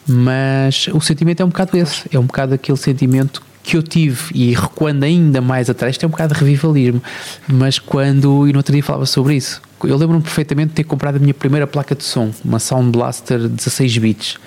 Mas 0.07 0.87
o 0.91 0.99
sentimento 0.99 1.41
é 1.41 1.45
um 1.45 1.49
bocado 1.49 1.77
esse, 1.77 2.03
é 2.11 2.19
um 2.19 2.25
bocado 2.25 2.53
aquele 2.53 2.77
sentimento 2.77 3.41
que 3.63 3.77
eu 3.77 3.83
tive 3.83 4.23
e 4.33 4.53
recuando 4.53 5.05
ainda 5.05 5.39
mais 5.39 5.69
atrás, 5.69 5.93
isto 5.93 6.03
é 6.03 6.07
um 6.07 6.11
bocado 6.11 6.33
de 6.33 6.39
revivalismo, 6.41 7.01
mas 7.47 7.79
quando, 7.79 8.45
e 8.47 8.51
no 8.51 8.59
outro 8.59 8.73
dia 8.73 8.83
falava 8.83 9.05
sobre 9.05 9.35
isso, 9.35 9.61
eu 9.83 9.97
lembro-me 9.97 10.21
perfeitamente 10.21 10.69
de 10.69 10.75
ter 10.75 10.83
comprado 10.83 11.15
a 11.17 11.19
minha 11.19 11.33
primeira 11.33 11.67
placa 11.67 11.95
de 11.95 12.03
som, 12.03 12.31
uma 12.43 12.59
Sound 12.59 12.91
Blaster 12.91 13.47
16 13.47 13.97
bits. 13.97 14.37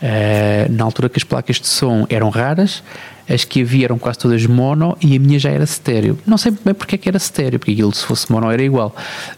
Uh, 0.00 0.70
na 0.70 0.84
altura 0.84 1.08
que 1.08 1.18
as 1.18 1.24
placas 1.24 1.56
de 1.56 1.66
som 1.66 2.06
eram 2.08 2.28
raras, 2.28 2.84
as 3.28 3.44
que 3.44 3.62
havia 3.62 3.86
eram 3.86 3.98
quase 3.98 4.18
todas 4.18 4.46
mono 4.46 4.96
e 5.00 5.16
a 5.16 5.18
minha 5.18 5.38
já 5.38 5.50
era 5.50 5.64
estéreo. 5.64 6.18
Não 6.24 6.38
sei 6.38 6.52
bem 6.64 6.72
porque 6.72 6.94
é 6.94 6.98
que 6.98 7.08
era 7.08 7.16
estéreo, 7.16 7.58
porque 7.58 7.72
aquilo 7.72 7.92
se 7.92 8.04
fosse 8.04 8.30
mono 8.30 8.50
era 8.50 8.62
igual, 8.62 8.94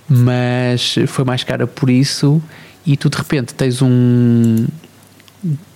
mas 0.08 0.96
foi 1.06 1.24
mais 1.24 1.42
cara 1.42 1.66
por 1.66 1.88
isso. 1.88 2.42
E 2.86 2.96
tu 2.96 3.08
de 3.08 3.16
repente 3.16 3.54
tens 3.54 3.82
um 3.82 4.66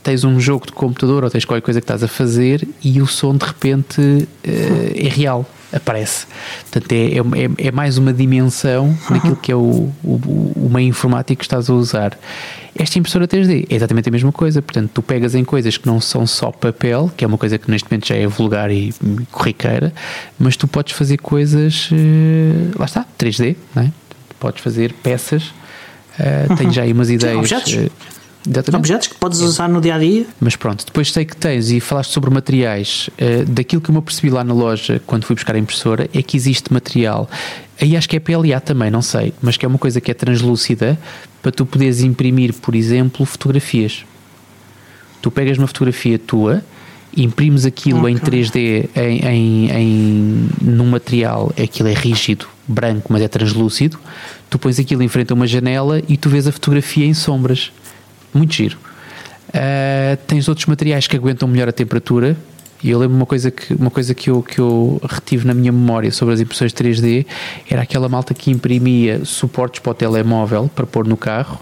tens 0.03 0.23
um 0.23 0.39
jogo 0.39 0.67
de 0.67 0.73
computador 0.73 1.25
ou 1.25 1.31
tens 1.31 1.45
qualquer 1.45 1.65
coisa 1.65 1.81
que 1.81 1.85
estás 1.85 2.03
a 2.03 2.09
fazer 2.09 2.69
e 2.83 3.01
o 3.01 3.07
som 3.07 3.35
de 3.35 3.47
repente 3.47 4.29
eh, 4.45 4.93
é 4.95 5.09
real, 5.09 5.49
aparece. 5.75 6.27
Portanto, 6.71 6.93
é, 6.93 7.19
é, 7.19 7.69
é 7.69 7.73
mais 7.73 7.99
uma 7.99 8.13
dimensão 8.13 8.97
daquilo 9.11 9.37
que 9.37 9.51
é 9.51 9.57
o, 9.57 9.91
o, 10.03 10.53
o 10.57 10.71
meio 10.73 10.89
informático 10.89 11.41
que 11.41 11.45
estás 11.45 11.69
a 11.69 11.75
usar. 11.75 12.17
Esta 12.77 12.99
impressora 12.99 13.27
3D 13.29 13.67
é 13.71 13.75
exatamente 13.75 14.09
a 14.09 14.13
mesma 14.13 14.33
coisa, 14.33 14.61
portanto, 14.61 14.91
tu 14.95 15.03
pegas 15.03 15.35
em 15.35 15.45
coisas 15.45 15.77
que 15.77 15.87
não 15.87 16.01
são 16.01 16.27
só 16.27 16.51
papel, 16.51 17.11
que 17.17 17.25
é 17.25 17.29
uma 17.29 17.39
coisa 17.39 17.57
que 17.57 17.71
neste 17.71 17.89
momento 17.89 18.09
já 18.09 18.17
é 18.17 18.27
vulgar 18.27 18.71
e 18.71 18.93
corriqueira, 19.31 19.93
mas 20.39 20.57
tu 20.57 20.67
podes 20.67 20.93
fazer 20.93 21.19
coisas, 21.19 21.89
eh, 21.93 22.73
lá 22.77 22.85
está, 22.85 23.05
3D, 23.19 23.57
não 23.75 23.85
é? 23.85 23.93
Podes 24.41 24.63
fazer 24.63 24.93
peças, 24.93 25.53
eh, 26.19 26.47
tens 26.57 26.75
já 26.75 26.83
aí 26.83 26.93
umas 26.93 27.11
ideias. 27.11 27.37
objetos. 27.39 27.73
eh, 27.75 27.89
exatamente. 28.49 28.77
Objetos 28.81 29.09
que 29.09 29.15
podes 29.17 29.41
usar 29.41 29.69
no 29.69 29.81
dia 29.81 29.95
a 29.95 29.99
dia. 29.99 30.27
Mas 30.41 30.57
pronto, 30.57 30.85
depois 30.85 31.11
sei 31.13 31.25
que 31.25 31.37
tens 31.37 31.71
e 31.71 31.81
falaste 31.81 32.11
sobre 32.13 32.31
materiais. 32.31 33.09
eh, 33.19 33.45
daquilo 33.45 33.81
que 33.83 33.91
eu 33.91 33.93
me 33.93 33.99
apercebi 33.99 34.31
lá 34.31 34.43
na 34.45 34.55
loja 34.55 35.01
quando 35.07 35.25
fui 35.25 35.35
buscar 35.35 35.55
a 35.55 35.59
impressora 35.59 36.09
é 36.13 36.23
que 36.23 36.37
existe 36.37 36.73
material. 36.73 37.29
Aí 37.81 37.97
acho 37.97 38.09
que 38.09 38.17
é 38.17 38.21
PLA 38.21 38.61
também, 38.61 38.91
não 38.91 39.03
sei, 39.03 39.33
mas 39.43 39.57
que 39.57 39.65
é 39.65 39.69
uma 39.69 39.79
coisa 39.79 40.01
que 40.01 40.11
é 40.11 40.15
translúcida 40.15 40.99
para 41.43 41.51
tu 41.53 41.67
poderes 41.67 42.01
imprimir, 42.03 42.53
por 42.55 42.75
exemplo, 42.75 43.27
fotografias. 43.27 44.05
Tu 45.21 45.31
pegas 45.31 45.59
uma 45.59 45.67
fotografia 45.67 46.19
tua, 46.19 46.63
imprimes 47.17 47.65
aquilo 47.65 48.09
em 48.09 48.17
Ok. 48.17 48.29
3D 48.31 48.89
em, 48.97 49.19
em, 49.27 49.71
em- 49.71 50.49
num 50.61 50.87
material, 50.87 51.53
aquilo 51.63 51.89
é 51.89 51.95
rígido, 51.95 52.47
branco, 52.67 53.13
mas 53.13 53.23
é 53.23 53.29
translúcido. 53.29 53.99
Tu 54.51 54.59
pões 54.59 54.79
aquilo 54.79 55.03
em 55.03 55.09
frente 55.09 55.33
a 55.33 55.35
uma 55.35 55.47
janela 55.47 56.03
e 56.09 56.17
tu 56.17 56.29
vês 56.29 56.47
a 56.47 56.53
fotografia 56.53 57.07
em 57.07 57.15
sombras. 57.15 57.73
Muito 58.35 58.53
giro. 58.53 58.77
Uh, 59.49 60.17
tens 60.27 60.49
outros 60.49 60.67
materiais 60.67 61.07
que 61.07 61.17
aguentam 61.17 61.47
melhor 61.47 61.69
a 61.69 61.73
temperatura. 61.73 62.37
E 62.83 62.91
eu 62.91 62.99
lembro 62.99 63.17
uma 63.17 63.25
coisa 63.25 63.51
que, 63.51 63.73
uma 63.73 63.91
coisa 63.91 64.15
que, 64.15 64.29
eu, 64.29 64.43
que 64.43 64.59
eu 64.59 65.01
retive 65.09 65.47
na 65.47 65.55
minha 65.55 65.73
memória 65.73 66.13
sobre 66.13 66.35
as 66.35 66.41
impressões 66.41 66.71
3D 66.75 67.25
era 67.71 67.81
aquela 67.81 68.11
malta 68.11 68.35
que 68.35 68.51
imprimia 68.51 69.25
suportes 69.25 69.81
para 69.81 69.93
o 69.93 69.95
telemóvel 69.95 70.69
para 70.75 70.85
pôr 70.85 71.07
no 71.07 71.17
carro, 71.17 71.59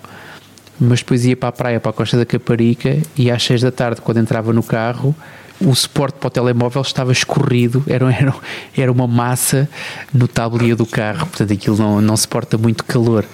mas 0.81 0.99
depois 0.99 1.25
ia 1.25 1.37
para 1.37 1.51
a 1.51 1.53
praia, 1.53 1.79
para 1.79 1.91
a 1.91 1.93
Costa 1.93 2.17
da 2.17 2.27
Caparica, 2.27 2.99
e 3.17 3.31
às 3.31 3.41
6 3.45 3.61
da 3.61 3.71
tarde, 3.71 4.01
quando 4.01 4.19
entrava 4.19 4.53
no 4.53 4.65
carro, 4.65 5.15
o 5.61 5.75
suporte 5.77 6.19
para 6.19 6.27
o 6.27 6.31
telemóvel 6.31 6.83
estava 6.83 7.13
escorrido, 7.13 7.85
era, 7.87 8.13
era, 8.13 8.35
era 8.77 8.91
uma 8.91 9.07
massa 9.07 9.69
no 10.13 10.27
tabuleiro 10.27 10.77
do 10.77 10.87
carro, 10.87 11.27
portanto 11.27 11.53
aquilo 11.53 11.77
não, 11.77 12.01
não 12.01 12.17
suporta 12.17 12.59
muito 12.59 12.85
calor. 12.85 13.25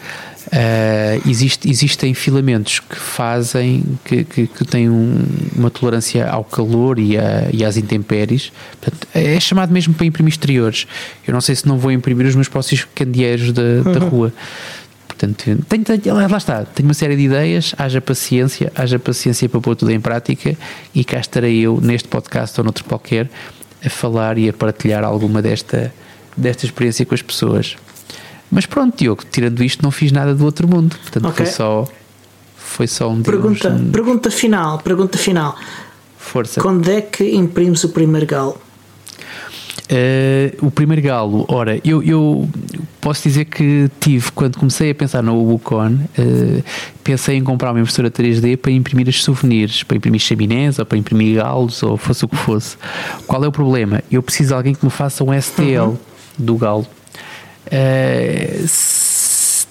Uh, 0.50 1.28
existe, 1.28 1.68
existem 1.70 2.14
filamentos 2.14 2.80
que 2.80 2.96
fazem 2.96 3.84
que, 4.04 4.24
que, 4.24 4.46
que 4.46 4.64
têm 4.64 4.88
um- 4.88 5.22
uma 5.54 5.70
tolerância 5.70 6.26
ao 6.26 6.42
calor 6.42 6.98
e, 6.98 7.18
a- 7.18 7.48
e 7.52 7.62
às 7.64 7.76
intempéries. 7.76 8.50
Portanto, 8.80 9.06
é 9.14 9.38
chamado 9.40 9.72
mesmo 9.72 9.92
para 9.92 10.06
imprimir 10.06 10.32
exteriores. 10.32 10.87
Eu 11.26 11.34
não 11.34 11.40
sei 11.42 11.54
se 11.54 11.68
não 11.68 11.76
vou 11.78 11.92
imprimir 11.92 12.26
os 12.26 12.34
meus 12.34 12.48
próximos 12.48 12.87
candeeiros 12.94 13.52
da, 13.52 13.82
da 13.82 13.98
rua. 14.00 14.32
Portanto, 15.06 15.44
tenho, 15.68 15.84
tenho- 15.84 16.14
lá 16.14 16.38
está, 16.38 16.64
tenho 16.64 16.88
uma 16.88 16.94
série 16.94 17.16
de 17.16 17.22
ideias, 17.24 17.74
haja 17.76 18.00
paciência, 18.00 18.72
haja 18.74 18.98
paciência 18.98 19.48
para 19.48 19.61
pôr 19.61 19.76
tudo 19.76 19.90
em 19.90 20.00
prática 20.00 20.56
e 20.94 21.04
cá 21.04 21.18
estarei 21.18 21.58
eu 21.61 21.78
neste 21.80 22.08
podcast 22.08 22.58
ou 22.58 22.64
noutro 22.64 22.84
qualquer 22.84 23.28
a 23.84 23.90
falar 23.90 24.38
e 24.38 24.48
a 24.48 24.52
partilhar 24.52 25.04
alguma 25.04 25.42
desta, 25.42 25.92
desta 26.37 26.64
experiência 26.64 27.04
com 27.04 27.14
as 27.14 27.20
pessoas. 27.22 27.76
Mas 28.50 28.66
pronto, 28.66 28.96
Diogo, 28.96 29.22
tirando 29.30 29.62
isto, 29.62 29.82
não 29.82 29.90
fiz 29.90 30.11
nada 30.12 30.34
do 30.34 30.44
outro 30.44 30.66
mundo. 30.68 30.96
Portanto, 31.02 31.26
Ok. 31.28 31.44
foi 31.44 31.46
só. 31.54 31.88
Foi 32.56 32.87
só 32.87 33.11
um 33.11 33.22
Pergunta, 33.22 33.68
digamos, 33.70 33.88
um- 33.88 33.90
pergunta 33.92 34.30
final, 34.30 34.78
pergunta 34.78 35.18
final. 35.18 35.56
Força. 36.18 36.61
Quando 36.61 36.88
é 36.90 37.00
que 37.00 37.24
imprimes 37.34 37.82
o 37.84 37.88
primeiro 37.88 38.26
galo? 38.26 38.61
Eh, 39.90 40.52
o 40.61 40.70
primeiro 40.70 41.00
galo, 41.00 41.46
ora, 41.48 41.80
eu, 41.82 42.02
eu 42.02 42.46
posso 43.00 43.22
dizer 43.22 43.46
que 43.46 43.90
tive, 43.98 44.30
quando 44.32 44.58
comecei 44.58 44.90
a 44.90 44.94
pensar 44.94 45.22
no 45.22 45.34
Wukon, 45.34 45.98
eh, 46.18 46.62
pensei 47.02 47.37
em 47.37 47.42
comprar 47.42 47.70
uma 47.70 47.80
impressora 47.80 48.11
3D 48.11 48.58
para 48.58 48.70
imprimir 48.70 49.08
os 49.08 49.24
souvenirs, 49.24 49.82
para 49.84 49.96
imprimir 49.96 50.20
chaminés 50.20 50.78
ou 50.78 50.84
para 50.84 50.98
imprimir 50.98 51.37
galos 51.37 51.82
ou 51.82 51.96
fosse 51.96 52.22
o 52.24 52.28
que 52.28 52.37
fosse. 52.37 52.76
Qual 53.26 53.42
é 53.42 53.48
o 53.48 53.52
problema? 53.52 54.02
Eu 54.11 54.22
preciso 54.22 54.48
de 54.48 54.54
alguém 54.54 54.74
que 54.74 54.84
me 54.84 54.90
faça 54.90 55.24
um 55.24 55.32
STL 55.32 55.94
do 56.37 56.56
galo. 56.56 56.87
Eh, 57.70 58.64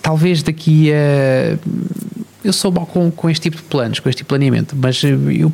talvez 0.01 0.43
daqui 0.43 0.91
a 0.91 1.57
eu 2.47 2.53
sou 2.53 2.71
mal 2.71 2.85
com, 2.85 3.11
com 3.11 3.29
este 3.29 3.43
tipo 3.43 3.57
de 3.57 3.63
planos, 3.63 3.99
com 3.99 4.07
este 4.07 4.19
tipo 4.19 4.27
de 4.27 4.29
planeamento, 4.29 4.75
mas 4.75 5.03
eu 5.03 5.51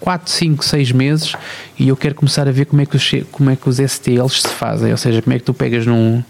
4, 0.00 0.30
5, 0.30 0.64
6 0.64 0.92
meses 0.92 1.32
e 1.78 1.88
eu 1.88 1.96
quero 1.96 2.14
começar 2.14 2.48
a 2.48 2.50
ver 2.50 2.66
como 2.66 2.82
é 2.82 2.86
que 2.86 2.96
os, 2.96 3.10
como 3.30 3.50
é 3.50 3.56
que 3.56 3.68
os 3.68 3.78
STLs 3.78 4.42
se 4.42 4.48
fazem, 4.48 4.90
ou 4.90 4.98
seja, 4.98 5.22
como 5.22 5.34
é 5.34 5.38
que 5.38 5.44
tu 5.44 5.54
pegas 5.54 5.86
num, 5.86 6.22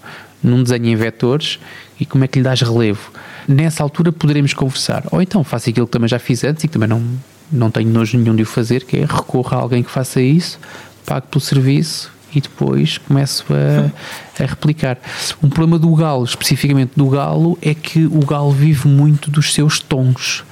num 0.42 0.62
desenho 0.62 0.87
em 0.87 0.96
vetores 0.96 1.58
e 1.98 2.04
como 2.04 2.22
é 2.22 2.28
que 2.28 2.38
lhe 2.38 2.44
dás 2.44 2.60
relevo. 2.60 3.10
Nessa 3.48 3.82
altura 3.82 4.12
poderemos 4.12 4.52
conversar. 4.52 5.04
Ou 5.10 5.20
então 5.22 5.42
faço 5.42 5.70
aquilo 5.70 5.87
que 5.87 5.92
também 5.92 6.08
já 6.08 6.18
fiz 6.18 6.44
antes 6.44 6.64
e 6.64 6.68
que 6.68 6.72
também 6.74 6.88
não, 6.88 7.02
não 7.50 7.70
tenho 7.70 7.88
nojo 7.90 8.18
nenhum 8.18 8.37
de 8.37 8.42
o 8.42 8.46
fazer, 8.46 8.84
que 8.84 8.98
é 8.98 9.00
recorrer 9.00 9.54
a 9.54 9.58
alguém 9.58 9.82
que 9.82 9.90
faça 9.90 10.20
isso, 10.20 10.60
pague 11.04 11.26
pelo 11.28 11.40
serviço 11.40 12.13
e 12.35 12.40
depois 12.40 12.99
começo 12.99 13.44
a, 13.53 14.42
a, 14.42 14.47
replicar. 14.47 14.99
Um 15.42 15.49
problema 15.49 15.79
do 15.79 15.94
galo, 15.94 16.25
especificamente 16.25 16.92
do 16.97 17.09
galo, 17.09 17.59
é 17.62 17.75
que 17.75 18.07
o 18.07 18.25
galo 18.25 18.51
vive 18.51 18.88
muito 18.88 19.31
dos 19.31 19.53
seus 19.55 19.79
tons 19.79 20.44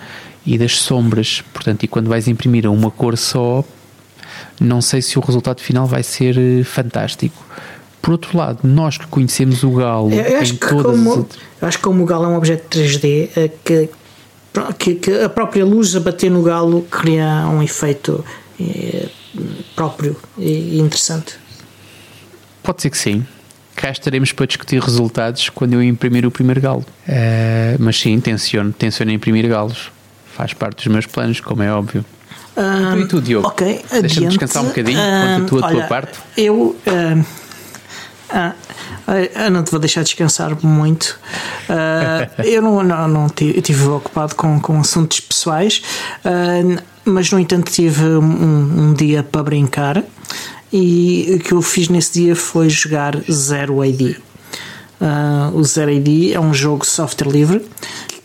e 0.46 0.56
das 0.56 0.78
sombras. 0.78 1.42
Portanto, 1.52 1.82
e 1.84 1.88
quando 1.88 2.08
vais 2.08 2.28
imprimir 2.28 2.66
a 2.66 2.70
uma 2.70 2.90
cor 2.90 3.16
só, 3.16 3.64
não 4.60 4.80
sei 4.80 5.02
se 5.02 5.18
o 5.18 5.22
resultado 5.22 5.60
final 5.60 5.86
vai 5.86 6.02
ser 6.02 6.36
eh, 6.38 6.64
fantástico. 6.64 7.44
Por 8.00 8.12
outro 8.12 8.36
lado, 8.36 8.60
nós 8.64 8.98
que 8.98 9.06
conhecemos 9.06 9.62
o 9.62 9.70
galo 9.70 10.12
eu, 10.12 10.38
acho 10.38 10.54
em 10.54 10.56
todas 10.56 10.84
como, 10.84 11.28
as... 11.60 11.68
Acho 11.68 11.78
que 11.78 11.84
como 11.84 12.02
o 12.02 12.06
galo 12.06 12.24
é 12.24 12.28
um 12.28 12.36
objeto 12.36 12.78
3D 12.78 13.30
eh, 13.36 13.50
que, 13.64 13.88
que, 14.78 14.94
que, 14.96 15.22
a 15.22 15.28
própria 15.28 15.64
luz 15.64 15.94
a 15.94 16.00
bater 16.00 16.30
no 16.30 16.42
galo 16.42 16.82
cria 16.90 17.46
um 17.46 17.62
efeito 17.62 18.24
é, 18.60 19.08
próprio 19.74 20.16
e 20.36 20.78
interessante. 20.78 21.41
Pode 22.62 22.82
ser 22.82 22.90
que 22.90 22.98
sim. 22.98 23.26
Cá 23.74 23.90
estaremos 23.90 24.32
para 24.32 24.46
discutir 24.46 24.80
resultados 24.80 25.48
quando 25.48 25.74
eu 25.74 25.82
imprimir 25.82 26.26
o 26.26 26.30
primeiro 26.30 26.60
galo. 26.60 26.84
Uh, 27.08 27.76
mas 27.78 27.98
sim, 27.98 28.20
tenciono, 28.20 28.72
tenciono 28.72 29.10
imprimir 29.10 29.48
galos. 29.48 29.90
Faz 30.36 30.52
parte 30.52 30.76
dos 30.76 30.86
meus 30.86 31.06
planos, 31.06 31.40
como 31.40 31.62
é 31.62 31.72
óbvio. 31.72 32.04
Um, 32.56 33.00
e 33.00 33.08
tu, 33.08 33.20
Diogo? 33.20 33.48
Ok, 33.48 33.84
Deixa-me 34.00 34.28
descansar 34.28 34.62
um 34.62 34.66
bocadinho, 34.66 34.98
um, 34.98 35.40
conta 35.40 35.48
tu 35.48 35.58
a 35.58 35.66
olha, 35.66 35.76
tua 35.76 35.86
parte. 35.86 36.18
Eu. 36.36 36.76
Uh, 36.86 37.24
uh, 38.30 39.50
não 39.50 39.62
te 39.62 39.70
vou 39.70 39.80
deixar 39.80 40.02
descansar 40.02 40.56
muito. 40.62 41.18
Uh, 41.68 42.42
eu 42.42 42.60
não, 42.60 42.82
não, 42.82 43.08
não 43.08 43.28
tive, 43.28 43.58
estive 43.58 43.86
ocupado 43.86 44.34
com, 44.34 44.60
com 44.60 44.80
assuntos 44.80 45.20
pessoais, 45.20 45.82
mas 47.04 47.30
no 47.30 47.38
entanto 47.38 47.70
tive 47.70 48.04
um, 48.04 48.88
um 48.88 48.94
dia 48.94 49.22
para 49.22 49.42
brincar 49.42 50.04
e 50.72 51.36
o 51.36 51.38
que 51.38 51.52
eu 51.52 51.62
fiz 51.62 51.88
nesse 51.88 52.20
dia 52.20 52.34
foi 52.34 52.70
jogar 52.70 53.16
Zero 53.30 53.82
AD. 53.82 54.16
Uh, 55.00 55.56
o 55.56 55.64
Zero 55.64 55.94
AD 55.94 56.32
é 56.32 56.40
um 56.40 56.54
jogo 56.54 56.86
software 56.86 57.30
livre 57.30 57.62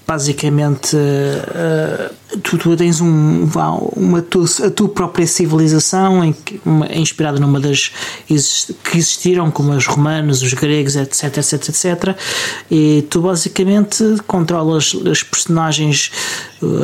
basicamente 0.07 0.95
uh, 0.95 2.39
tu, 2.41 2.57
tu, 2.57 2.77
tens 2.77 3.01
um, 3.01 3.49
uma 3.93 4.21
tu, 4.21 4.45
a 4.65 4.71
tua 4.71 4.88
própria 4.88 5.27
civilização 5.27 6.23
em, 6.23 6.33
uma, 6.65 6.88
inspirada 6.93 7.38
numa 7.41 7.60
das 7.60 7.91
que 8.25 8.97
existiram 8.97 9.51
como 9.51 9.73
os 9.73 9.86
romanos, 9.86 10.41
os 10.41 10.53
gregos, 10.53 10.95
etc, 10.95 11.38
etc, 11.38 11.53
etc 11.53 12.17
e 12.71 13.05
tu 13.10 13.21
basicamente 13.21 14.01
controlas 14.25 14.95
as 15.12 15.21
personagens 15.23 16.10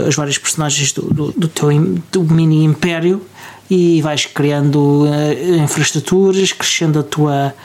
as 0.06 0.16
várias 0.16 0.38
personagens 0.38 0.92
do, 0.92 1.04
do, 1.04 1.32
do 1.32 1.48
teu 1.48 1.70
do 2.12 2.24
mini 2.26 2.66
império 2.66 3.22
e 3.70 4.02
vais 4.02 4.26
criando 4.26 5.06
uh, 5.06 5.56
infraestruturas, 5.58 6.52
crescendo 6.52 7.00
a 7.00 7.04
tua, 7.04 7.56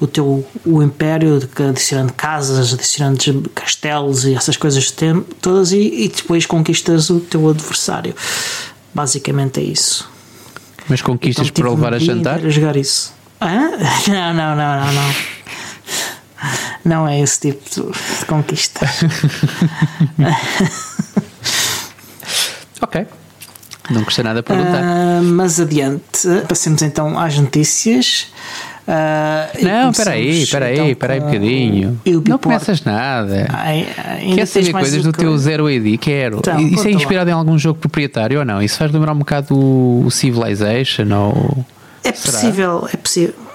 o 0.00 0.06
teu 0.06 0.46
o 0.64 0.82
império, 0.82 1.40
adicionando 1.68 2.12
casas, 2.12 2.72
adicionando 2.72 3.50
castelos 3.54 4.24
e 4.24 4.34
essas 4.34 4.56
coisas 4.56 4.94
todas 5.40 5.72
e, 5.72 6.04
e 6.04 6.08
depois 6.08 6.46
conquistas 6.46 7.10
o 7.10 7.20
teu 7.20 7.48
adversário. 7.48 8.14
Basicamente 8.94 9.60
é 9.60 9.64
isso. 9.64 10.08
Mas 10.88 11.02
conquistas 11.02 11.48
então, 11.48 11.62
para 11.62 11.74
levar 11.74 11.94
a 11.94 11.98
jantar? 11.98 12.44
A 12.44 12.48
jogar 12.48 12.76
isso. 12.76 13.12
Hã? 13.40 13.70
Não, 14.08 14.34
não, 14.34 14.56
não, 14.56 14.80
não, 14.80 14.92
não. 14.92 15.14
Não 16.84 17.08
é 17.08 17.20
esse 17.20 17.40
tipo 17.40 17.82
de 17.82 18.24
conquista. 18.26 18.88
ok. 22.80 23.06
Não 23.90 24.04
custa 24.04 24.22
nada 24.22 24.42
perguntar. 24.42 24.82
Uh, 24.82 25.22
mas 25.22 25.60
adiante, 25.60 26.28
passemos 26.48 26.82
então 26.82 27.18
às 27.18 27.38
notícias. 27.38 28.28
Uh, 28.88 29.64
não, 29.64 29.90
espera 29.90 30.12
aí, 30.12 30.42
espera 30.42 30.66
aí, 30.66 30.74
então 30.74 30.88
espera 30.88 31.12
aí 31.12 31.20
um 31.20 31.24
bocadinho. 31.24 32.00
Não 32.26 32.38
começas 32.38 32.82
nada. 32.82 33.46
Ai, 33.52 33.86
Quer 34.34 34.46
saber 34.46 34.72
coisas 34.72 35.02
do 35.02 35.12
teu 35.12 35.36
Zero 35.36 35.66
AD? 35.66 35.98
Quero. 35.98 36.38
Então, 36.38 36.58
Isso 36.58 36.88
é 36.88 36.90
inspirado 36.92 37.30
lá. 37.30 37.36
em 37.36 37.38
algum 37.38 37.58
jogo 37.58 37.78
proprietário 37.78 38.38
ou 38.38 38.44
não? 38.44 38.62
Isso 38.62 38.78
faz 38.78 38.90
lembrar 38.90 39.12
um 39.12 39.18
bocado 39.18 39.54
o 39.54 40.10
Civilization 40.10 41.06
ou... 41.14 41.66
É 42.02 42.12
possível, 42.12 42.80
Será? 42.80 42.90
é 42.94 42.96
possível. 42.96 43.47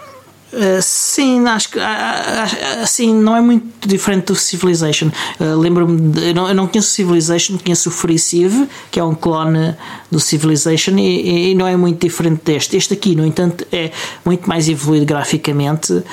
Uh, 0.54 0.80
sim, 0.82 1.48
acho 1.48 1.70
que 1.70 1.80
uh, 1.80 2.84
assim, 2.84 3.12
não 3.12 3.36
é 3.36 3.42
muito 3.42 3.88
diferente 3.88 4.26
do 4.26 4.36
Civilization. 4.36 5.08
Uh, 5.40 5.58
Lembro-me, 5.58 6.14
eu, 6.22 6.48
eu, 6.48 6.54
não 6.54 6.68
conheço 6.68 6.92
Civilization, 6.92 7.58
conheço 7.58 7.90
o 7.90 7.92
Free 7.92 8.20
Civ, 8.20 8.68
que 8.92 9.00
é 9.00 9.04
um 9.04 9.16
clone 9.16 9.76
do 10.12 10.20
Civilization, 10.20 10.96
e, 10.98 11.52
e, 11.52 11.56
não 11.56 11.68
é 11.68 11.76
muito 11.76 12.06
diferente 12.06 12.42
deste. 12.46 12.78
Este 12.78 12.94
aqui, 12.94 13.16
no 13.16 13.26
entanto, 13.26 13.66
é 13.72 13.92
muito 14.24 14.48
mais 14.48 14.70
evoluído 14.70 15.08
graficamente 15.08 16.04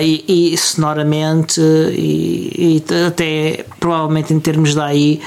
e, 0.00 0.52
e, 0.54 0.56
sonoramente, 0.56 1.60
e, 1.60 2.82
e, 2.88 3.06
até 3.06 3.66
provavelmente 3.78 4.32
em 4.32 4.40
termos 4.40 4.74
daí 4.74 5.20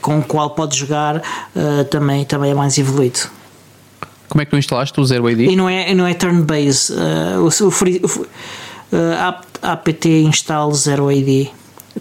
com 0.00 0.18
o 0.18 0.22
qual 0.22 0.50
pode 0.50 0.76
jogar, 0.76 1.20
também, 1.90 2.24
também 2.24 2.50
é 2.50 2.54
mais 2.54 2.78
evoluído. 2.78 3.41
Como 4.32 4.40
é 4.40 4.46
que 4.46 4.50
tu 4.50 4.56
instalaste 4.56 4.98
o 4.98 5.04
Zero 5.04 5.26
AD? 5.26 5.44
E 5.44 5.54
não 5.54 5.68
é, 5.68 5.94
não 5.94 6.06
é 6.06 6.14
turn-based. 6.14 6.94
Uh, 6.94 7.42
o, 7.42 7.66
o, 7.66 7.70
free, 7.70 8.00
o 8.02 8.06
uh, 8.06 8.26
apt 9.60 10.08
install 10.08 10.72
Zero 10.72 11.10
AD. 11.10 11.50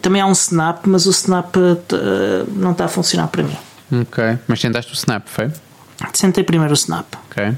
Também 0.02 0.22
há 0.22 0.26
um 0.26 0.32
Snap, 0.32 0.86
mas 0.86 1.06
o 1.08 1.10
Snap 1.10 1.54
uh, 1.58 2.50
não 2.56 2.72
está 2.72 2.86
a 2.86 2.88
funcionar 2.88 3.28
para 3.28 3.44
mim. 3.44 3.58
Ok, 3.91 4.24
mas 4.48 4.62
tentaste 4.62 4.94
o 4.94 4.96
Snap, 4.96 5.28
foi? 5.28 5.52
Tentei 6.17 6.46
primeiro 6.46 6.72
o 6.72 6.78
Snap. 6.78 7.06
Ok. 7.30 7.54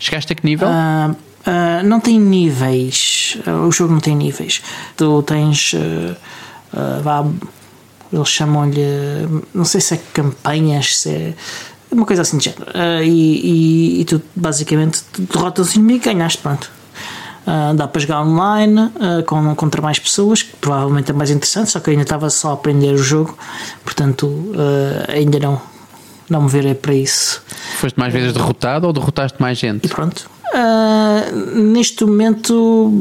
Chegaste 0.00 0.32
a 0.32 0.34
que 0.34 0.44
nível? 0.44 0.66
Uh, 0.66 1.12
uh, 1.12 1.84
não 1.84 2.00
tem 2.00 2.18
níveis. 2.18 3.38
Uh, 3.46 3.68
o 3.68 3.70
jogo 3.70 3.92
não 3.92 4.00
tem 4.00 4.16
níveis. 4.16 4.60
Tu 4.96 5.22
tens. 5.22 5.76
vá, 7.04 7.24
eles 8.12 8.28
chamam-lhe. 8.28 8.82
Não 9.54 9.64
sei 9.64 9.80
se 9.80 9.94
é 9.94 10.00
campanhas, 10.12 10.98
se 10.98 11.08
é 11.08 11.34
uma 11.90 12.06
coisa 12.06 12.22
assim 12.22 12.38
de 12.38 12.44
género. 12.44 12.64
Uh, 12.64 13.02
e, 13.02 13.98
e, 13.98 14.00
e, 14.00 14.04
tu 14.04 14.22
basicamente 14.34 15.02
derrotas 15.18 15.74
o 15.74 15.78
inimigo 15.78 16.04
e 16.04 16.12
ganhaste, 16.12 16.38
pronto. 16.38 16.70
Uh, 17.46 17.74
dá 17.74 17.88
para 17.88 18.00
jogar 18.00 18.22
online 18.22 18.78
uh, 18.78 19.22
com, 19.26 19.54
contra 19.54 19.80
mais 19.80 19.98
pessoas, 19.98 20.42
que 20.42 20.54
provavelmente 20.56 21.10
é 21.10 21.14
mais 21.14 21.30
interessante, 21.30 21.70
só 21.70 21.80
que 21.80 21.88
eu 21.88 21.92
ainda 21.92 22.02
estava 22.02 22.28
só 22.28 22.50
a 22.50 22.52
aprender 22.54 22.92
o 22.92 22.98
jogo, 22.98 23.36
portanto 23.82 24.52
ainda 25.08 25.38
não, 25.38 25.60
não 26.28 26.42
me 26.42 26.48
verei 26.48 26.74
para 26.74 26.94
isso. 26.94 27.42
Foste 27.78 27.98
mais 27.98 28.12
vezes 28.12 28.34
derrotado 28.34 28.86
ou 28.86 28.92
derrotaste 28.92 29.40
mais 29.40 29.56
gente? 29.56 29.86
E 29.86 29.88
pronto. 29.88 30.28
neste 31.54 32.04
momento 32.04 32.92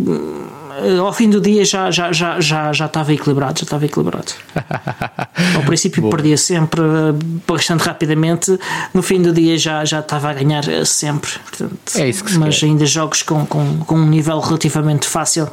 ao 1.00 1.14
fim 1.14 1.30
do 1.30 1.42
dia 1.42 1.66
já, 1.66 1.90
já, 1.92 2.12
já, 2.12 2.40
já, 2.40 2.74
já 2.74 2.86
estava 2.86 3.14
equilibrado, 3.14 3.60
já 3.60 3.64
estava 3.64 3.86
equilibrado. 3.86 4.34
ao 5.56 5.64
princípio 5.64 6.10
perdia 6.10 6.38
sempre 6.38 6.82
eh, 6.82 7.14
bastante 7.48 7.82
rapidamente, 7.84 8.58
no 8.94 9.02
fim 9.02 9.22
do 9.22 9.34
dia 9.34 9.58
já, 9.58 9.84
já 9.86 10.00
estava 10.00 10.30
a 10.30 10.34
ganhar 10.34 10.68
eh, 10.68 10.86
sempre. 10.86 11.32
Portanto, 11.40 11.96
é 11.96 12.10
isso 12.10 12.24
que 12.24 12.32
se 12.32 12.40
Mas 12.40 12.60
quer. 12.60 12.66
ainda 12.68 12.86
jogos 12.86 13.22
com, 13.24 13.46
com, 13.46 13.80
com 13.80 13.96
um 13.96 14.08
nível 14.08 14.40
relativamente 14.40 15.08
fácil. 15.08 15.50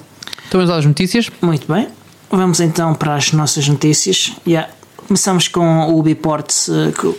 Então 0.49 0.61
vamos 0.61 0.71
às 0.71 0.85
notícias? 0.85 1.31
Muito 1.41 1.73
bem. 1.73 1.89
Vamos 2.31 2.61
então 2.61 2.95
para 2.95 3.15
as 3.15 3.33
nossas 3.33 3.69
notícias. 3.69 4.33
Yeah. 4.47 4.69
Começamos 5.07 5.49
com 5.49 5.89
o 5.89 5.99
Ubiport 5.99 6.51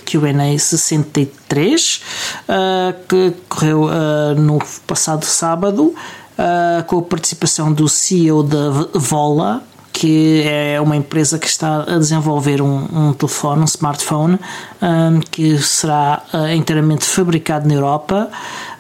Q&A 0.06 0.58
63, 0.58 2.02
uh, 2.50 2.96
que 3.08 3.34
correu 3.48 3.84
uh, 3.84 4.34
no 4.36 4.60
passado 4.88 5.24
sábado 5.24 5.94
uh, 6.38 6.84
com 6.86 7.00
a 7.00 7.02
participação 7.02 7.72
do 7.72 7.88
CEO 7.88 8.44
da 8.44 8.70
Vola, 8.94 9.64
que 9.92 10.44
é 10.46 10.80
uma 10.82 10.96
empresa 10.96 11.40
que 11.40 11.48
está 11.48 11.84
a 11.84 11.98
desenvolver 11.98 12.62
um, 12.62 12.88
um 12.92 13.14
telefone, 13.14 13.62
um 13.62 13.66
smartphone, 13.66 14.38
um, 14.82 15.20
que 15.20 15.58
será 15.58 16.22
uh, 16.34 16.48
inteiramente 16.50 17.06
fabricado 17.06 17.68
na 17.68 17.74
Europa. 17.74 18.30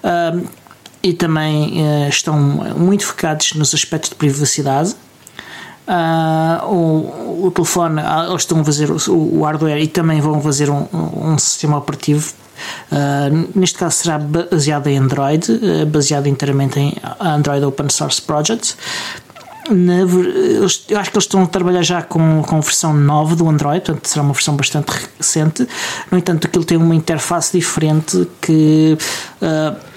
Um, 0.04 0.66
e 1.02 1.14
também 1.14 1.84
uh, 1.84 2.10
estão 2.10 2.36
muito 2.36 3.06
focados 3.06 3.54
nos 3.54 3.74
aspectos 3.76 4.10
de 4.10 4.16
privacidade. 4.16 4.96
Uh, 5.88 6.66
o, 6.66 7.46
o, 7.46 7.52
telefone, 7.52 8.02
eles 8.28 8.42
estão 8.42 8.60
a 8.60 8.66
fazer 8.66 8.90
o, 8.90 8.98
o, 9.12 9.44
hardware 9.44 9.78
e 9.78 9.88
também 9.88 10.20
vão 10.20 10.42
fazer 10.42 10.68
um, 10.68 10.88
um 10.92 11.38
sistema 11.38 11.78
operativo 11.78 12.34
Uh, 12.92 13.50
neste 13.56 13.78
caso 13.78 13.96
será 13.96 14.20
baseado 14.20 14.88
em 14.88 14.98
Android, 14.98 15.52
uh, 15.52 15.86
baseado 15.86 16.28
inteiramente 16.28 16.80
em 16.80 16.94
Android 17.20 17.66
Open 17.66 17.90
Source 17.90 18.22
Project. 18.22 18.76
na, 19.70 20.00
eu 20.00 20.66
acho 20.66 20.86
que 20.86 20.94
eles 20.94 21.24
estão 21.24 21.44
a 21.44 21.48
trabalhar 21.48 21.82
já 21.82 22.02
com, 22.02 22.44
com 22.44 22.58
a 22.58 22.60
versão 22.60 22.94
9 22.94 23.36
do 23.36 23.50
Android, 23.50 23.82
portanto 23.84 24.08
será 24.08 24.22
uma 24.24 24.34
versão 24.34 24.56
bastante 24.56 24.92
recente. 25.18 25.68
No 26.12 26.18
entanto, 26.18 26.48
aquilo 26.48 26.64
tem 26.64 26.78
uma 26.78 26.96
interface 26.96 27.58
diferente 27.58 28.28
que 28.42 28.98
uh, 29.42 29.95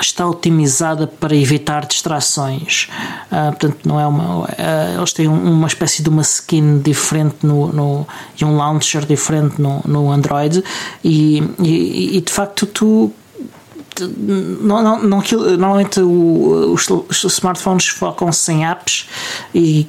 está 0.00 0.26
otimizada 0.26 1.06
para 1.06 1.34
evitar 1.36 1.86
distrações. 1.86 2.88
Uh, 3.30 3.50
portanto, 3.50 3.78
não 3.84 4.00
é 4.00 4.06
uma. 4.06 4.44
Uh, 4.44 4.98
eles 4.98 5.12
têm 5.12 5.28
uma 5.28 5.66
espécie 5.66 6.02
de 6.02 6.08
uma 6.08 6.22
skin 6.22 6.78
diferente 6.78 7.36
no, 7.42 7.72
no, 7.72 8.06
e 8.40 8.44
um 8.44 8.56
launcher 8.56 9.04
diferente 9.04 9.60
no, 9.60 9.80
no 9.84 10.10
Android, 10.10 10.62
e, 11.02 11.42
e, 11.60 12.16
e 12.16 12.20
de 12.20 12.32
facto 12.32 12.66
tu 12.66 13.12
não, 14.00 14.82
não, 14.82 15.02
não, 15.02 15.22
normalmente 15.58 16.00
os, 16.00 16.88
os, 16.90 17.24
smartphones 17.24 17.86
focam-se 17.88 18.52
em 18.52 18.66
apps 18.66 19.08
e, 19.54 19.86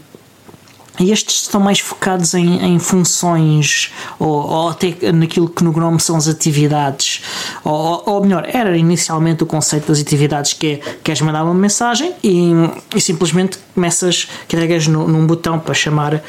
estes 1.00 1.44
estão 1.44 1.60
mais 1.60 1.80
focados 1.80 2.34
em, 2.34 2.64
em 2.66 2.80
funções 2.80 3.92
ou, 4.20 4.30
ou, 4.30 4.70
até 4.70 5.12
naquilo 5.12 5.50
que 5.50 5.64
no 5.64 5.72
Gnome 5.72 6.00
são 6.00 6.16
as 6.16 6.28
atividades. 6.28 7.22
Ou, 7.64 8.04
ou, 8.06 8.22
melhor, 8.22 8.48
era 8.48 8.76
inicialmente 8.78 9.44
o 9.44 9.46
conceito 9.46 9.88
das 9.88 10.00
atividades 10.00 10.54
que 10.54 10.68
é 10.68 10.96
queres 11.04 11.22
mandar 11.22 11.44
uma 11.44 11.54
mensagem 11.54 12.14
e, 12.24 12.52
e 12.96 13.02
simplesmente 13.02 13.58
começas, 13.74 14.28
carregas 14.48 14.88
no, 14.88 15.08
num 15.08 15.26
botão 15.26 15.60
para 15.60 15.74
chamar 15.74 16.24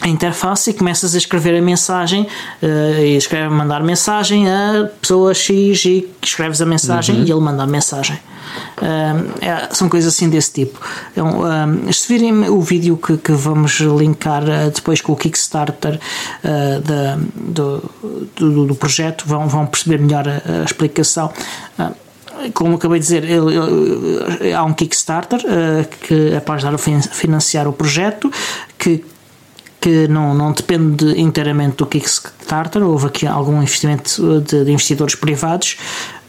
a 0.00 0.08
interface 0.08 0.70
e 0.70 0.74
começas 0.74 1.14
a 1.14 1.18
escrever 1.18 1.56
a 1.56 1.62
mensagem 1.62 2.22
uh, 2.62 3.00
e 3.00 3.16
escreve, 3.16 3.48
mandar 3.48 3.82
mensagem 3.82 4.48
a 4.48 4.90
pessoa 5.00 5.32
X 5.32 5.84
e 5.84 6.08
escreves 6.22 6.60
a 6.60 6.66
mensagem 6.66 7.16
uhum. 7.16 7.24
e 7.24 7.30
ele 7.30 7.40
manda 7.40 7.62
a 7.62 7.66
mensagem. 7.66 8.18
Uh, 8.78 9.32
é, 9.40 9.68
são 9.72 9.88
coisas 9.88 10.12
assim 10.12 10.28
desse 10.28 10.52
tipo. 10.52 10.80
Então, 11.12 11.40
uh, 11.40 11.92
se 11.92 12.08
virem 12.08 12.48
o 12.48 12.60
vídeo 12.60 12.96
que, 12.96 13.16
que 13.16 13.32
vamos 13.32 13.80
linkar 13.80 14.42
depois 14.74 15.00
com 15.00 15.12
o 15.12 15.16
Kickstarter 15.16 15.98
da, 16.42 17.18
do, 17.34 17.90
do, 18.36 18.66
do, 18.66 18.74
projeto, 18.74 19.24
vão, 19.26 19.48
vão 19.48 19.66
perceber 19.66 19.98
melhor 19.98 20.28
a, 20.28 20.60
a 20.60 20.64
explicação 20.64 21.32
como 22.52 22.74
acabei 22.74 22.98
de 22.98 23.04
dizer, 23.06 23.24
ele, 23.24 23.54
ele, 23.56 24.52
há 24.52 24.64
um 24.64 24.74
Kickstarter 24.74 25.40
uh, 25.40 25.88
que 26.06 26.34
é 26.34 26.40
para 26.40 26.56
ajudar 26.56 26.74
a 26.74 26.78
financiar 26.78 27.66
o 27.66 27.72
projeto, 27.72 28.30
que 28.76 29.04
que 29.84 30.08
não, 30.08 30.32
não 30.32 30.50
depende 30.50 31.20
inteiramente 31.20 31.76
do 31.76 31.84
Kickstarter, 31.84 32.82
houve 32.82 33.08
aqui 33.08 33.26
algum 33.26 33.62
investimento 33.62 34.40
de, 34.40 34.64
de 34.64 34.72
investidores 34.72 35.14
privados. 35.14 35.76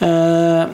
Uh, 0.01 0.73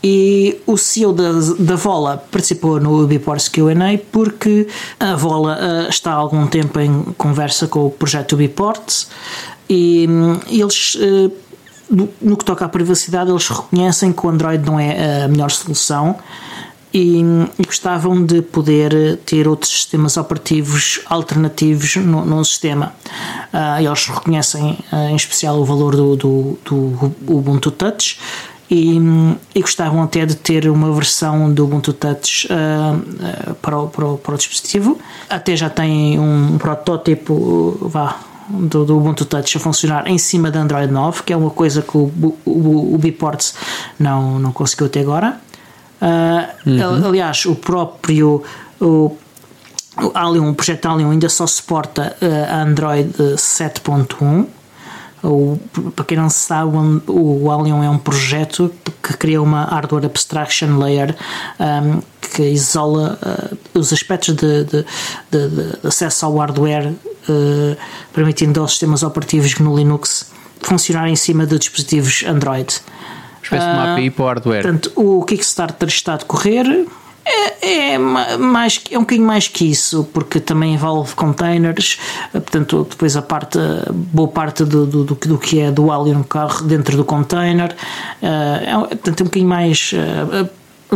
e 0.00 0.56
o 0.68 0.78
CEO 0.78 1.12
da, 1.12 1.32
da 1.58 1.74
Vola 1.74 2.24
participou 2.30 2.78
no 2.78 3.04
Biports 3.08 3.48
QA 3.48 3.74
porque 4.12 4.68
a 5.00 5.16
Vola 5.16 5.58
uh, 5.58 5.90
está 5.90 6.12
há 6.12 6.14
algum 6.14 6.46
tempo 6.46 6.78
em 6.78 7.02
conversa 7.18 7.66
com 7.66 7.86
o 7.86 7.90
projeto 7.90 8.36
Biports 8.36 9.08
e 9.68 10.06
um, 10.08 10.38
eles. 10.48 10.94
Uh, 10.94 11.32
no, 11.90 12.08
no 12.22 12.36
que 12.36 12.44
toca 12.44 12.64
à 12.64 12.68
privacidade, 12.68 13.30
eles 13.30 13.48
reconhecem 13.48 14.12
que 14.12 14.24
o 14.24 14.30
Android 14.30 14.64
não 14.64 14.78
é 14.78 15.24
a 15.24 15.28
melhor 15.28 15.50
solução 15.50 16.16
e, 16.92 17.22
gostavam 17.64 18.24
de 18.24 18.42
poder 18.42 19.18
ter 19.24 19.46
outros 19.46 19.70
sistemas 19.70 20.16
operativos 20.16 21.00
alternativos 21.06 21.96
no, 21.96 22.24
no 22.24 22.44
sistema. 22.44 22.92
Uh, 23.52 23.84
eles 23.84 24.06
reconhecem 24.06 24.78
uh, 24.92 24.96
em 25.10 25.16
especial 25.16 25.60
o 25.60 25.64
valor 25.64 25.94
do, 25.94 26.16
do, 26.16 26.58
do 26.64 27.12
Ubuntu 27.28 27.70
Touch 27.70 28.18
e, 28.70 28.98
e, 29.54 29.60
gostavam 29.60 30.02
até 30.02 30.24
de 30.24 30.36
ter 30.36 30.68
uma 30.68 30.92
versão 30.92 31.52
do 31.52 31.64
Ubuntu 31.64 31.92
Touch 31.92 32.46
uh, 32.46 33.54
para, 33.54 33.78
o, 33.78 33.88
para, 33.88 34.06
o, 34.06 34.18
para 34.18 34.34
o 34.34 34.38
dispositivo. 34.38 34.98
Até 35.28 35.56
já 35.56 35.70
têm 35.70 36.18
um 36.18 36.58
protótipo 36.58 37.78
vá, 37.82 38.16
do, 38.48 38.84
do, 38.84 38.96
Ubuntu 38.96 39.24
Touch 39.24 39.56
a 39.56 39.60
funcionar 39.60 40.08
em 40.08 40.18
cima 40.18 40.50
da 40.50 40.60
Android 40.60 40.92
9, 40.92 41.22
que 41.22 41.32
é 41.32 41.36
uma 41.36 41.50
coisa 41.50 41.82
que 41.82 41.96
o, 41.96 42.10
o, 42.44 42.94
o 42.94 43.00
não, 43.98 44.38
não 44.38 44.52
conseguiu 44.52 44.86
até 44.86 45.00
agora. 45.00 45.40
Uh, 46.00 46.70
uhum. 46.70 47.08
Aliás, 47.08 47.44
o 47.46 47.54
próprio 47.54 48.42
o, 48.80 49.16
o 49.98 50.10
Allium, 50.14 50.50
o 50.50 50.54
projeto 50.54 50.86
Allium 50.86 51.10
ainda 51.10 51.28
só 51.28 51.46
suporta 51.46 52.16
uh, 52.20 52.54
Android 52.54 53.12
7.1. 53.36 54.46
O, 55.22 55.58
para 55.94 56.04
quem 56.06 56.16
não 56.16 56.30
sabe, 56.30 56.76
o 57.06 57.50
Allium 57.50 57.82
é 57.84 57.90
um 57.90 57.98
projeto 57.98 58.72
que 59.02 59.12
cria 59.18 59.42
uma 59.42 59.64
hardware 59.64 60.06
abstraction 60.06 60.78
layer 60.78 61.14
um, 61.58 62.00
que 62.34 62.42
isola 62.42 63.18
uh, 63.22 63.78
os 63.78 63.92
aspectos 63.92 64.34
de, 64.34 64.64
de, 64.64 64.84
de, 65.30 65.48
de, 65.48 65.86
acesso 65.86 66.24
ao 66.24 66.38
hardware, 66.38 66.88
uh, 66.88 67.76
permitindo 68.14 68.60
aos 68.60 68.70
sistemas 68.70 69.02
operativos 69.02 69.58
no 69.58 69.76
Linux 69.76 70.30
funcionar 70.62 71.08
em 71.08 71.16
cima 71.16 71.46
de 71.46 71.58
dispositivos 71.58 72.24
Android 72.26 72.80
de 73.58 73.64
uma 73.64 73.92
API 73.94 74.10
para 74.10 74.22
o 74.22 74.26
hardware. 74.26 74.62
Portanto, 74.62 74.92
o 74.96 75.24
Kickstarter 75.24 75.88
está 75.88 76.14
a 76.14 76.16
decorrer. 76.18 76.86
É, 77.22 77.92
é, 77.92 77.98
mais, 77.98 78.80
é 78.90 78.96
um 78.96 79.02
bocadinho 79.02 79.26
mais 79.26 79.46
que 79.46 79.70
isso, 79.70 80.08
porque 80.12 80.40
também 80.40 80.74
envolve 80.74 81.14
containers, 81.14 81.98
portanto, 82.32 82.86
depois 82.88 83.14
a 83.14 83.22
parte, 83.22 83.58
boa 83.92 84.26
parte 84.26 84.64
do, 84.64 84.86
do, 84.86 85.04
do, 85.04 85.14
do 85.14 85.38
que 85.38 85.60
é 85.60 85.70
dual 85.70 86.08
e 86.08 86.12
um 86.12 86.22
carro 86.22 86.64
dentro 86.64 86.96
do 86.96 87.04
container, 87.04 87.76
é, 88.22 88.72
portanto, 88.72 89.20
é 89.20 89.22
um 89.22 89.26
bocadinho 89.26 89.48
mais 89.48 89.92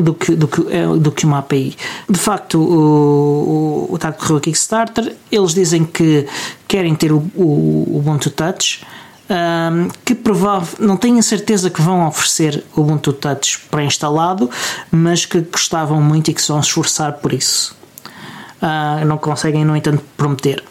do 0.01 0.15
que, 0.15 0.35
do, 0.35 0.49
que, 0.49 0.73
é, 0.73 0.87
do 0.87 1.13
que 1.13 1.25
uma 1.25 1.39
API. 1.39 1.77
De 2.09 2.19
facto, 2.19 2.59
o, 2.59 3.91
o, 3.93 3.99
o 3.99 4.41
Kickstarter, 4.41 5.15
eles 5.31 5.55
dizem 5.55 5.85
que 5.85 6.27
querem 6.67 6.95
ter 6.95 7.13
o, 7.13 7.19
o 7.35 7.99
Ubuntu 7.99 8.31
Touch, 8.31 8.85
um, 9.31 9.89
que 10.05 10.15
provável, 10.15 10.77
não 10.81 10.97
tenho 10.97 11.19
a 11.19 11.23
certeza 11.23 11.71
que 11.71 11.81
vão 11.81 12.07
oferecer 12.07 12.63
o 12.77 12.83
Ubuntu 12.83 13.13
Touch 13.13 13.59
pré-instalado, 13.71 14.51
mas 14.91 15.25
que 15.25 15.41
gostavam 15.41 16.01
muito 16.03 16.31
e 16.31 16.35
que 16.35 16.43
se 16.43 16.49
vão 16.49 16.61
esforçar 16.61 17.15
por 17.15 17.33
isso. 17.33 17.75
Uh, 18.61 19.05
não 19.05 19.19
conseguem, 19.19 19.65
no 19.65 19.77
entanto, 19.77 20.03
prometer. 20.17 20.63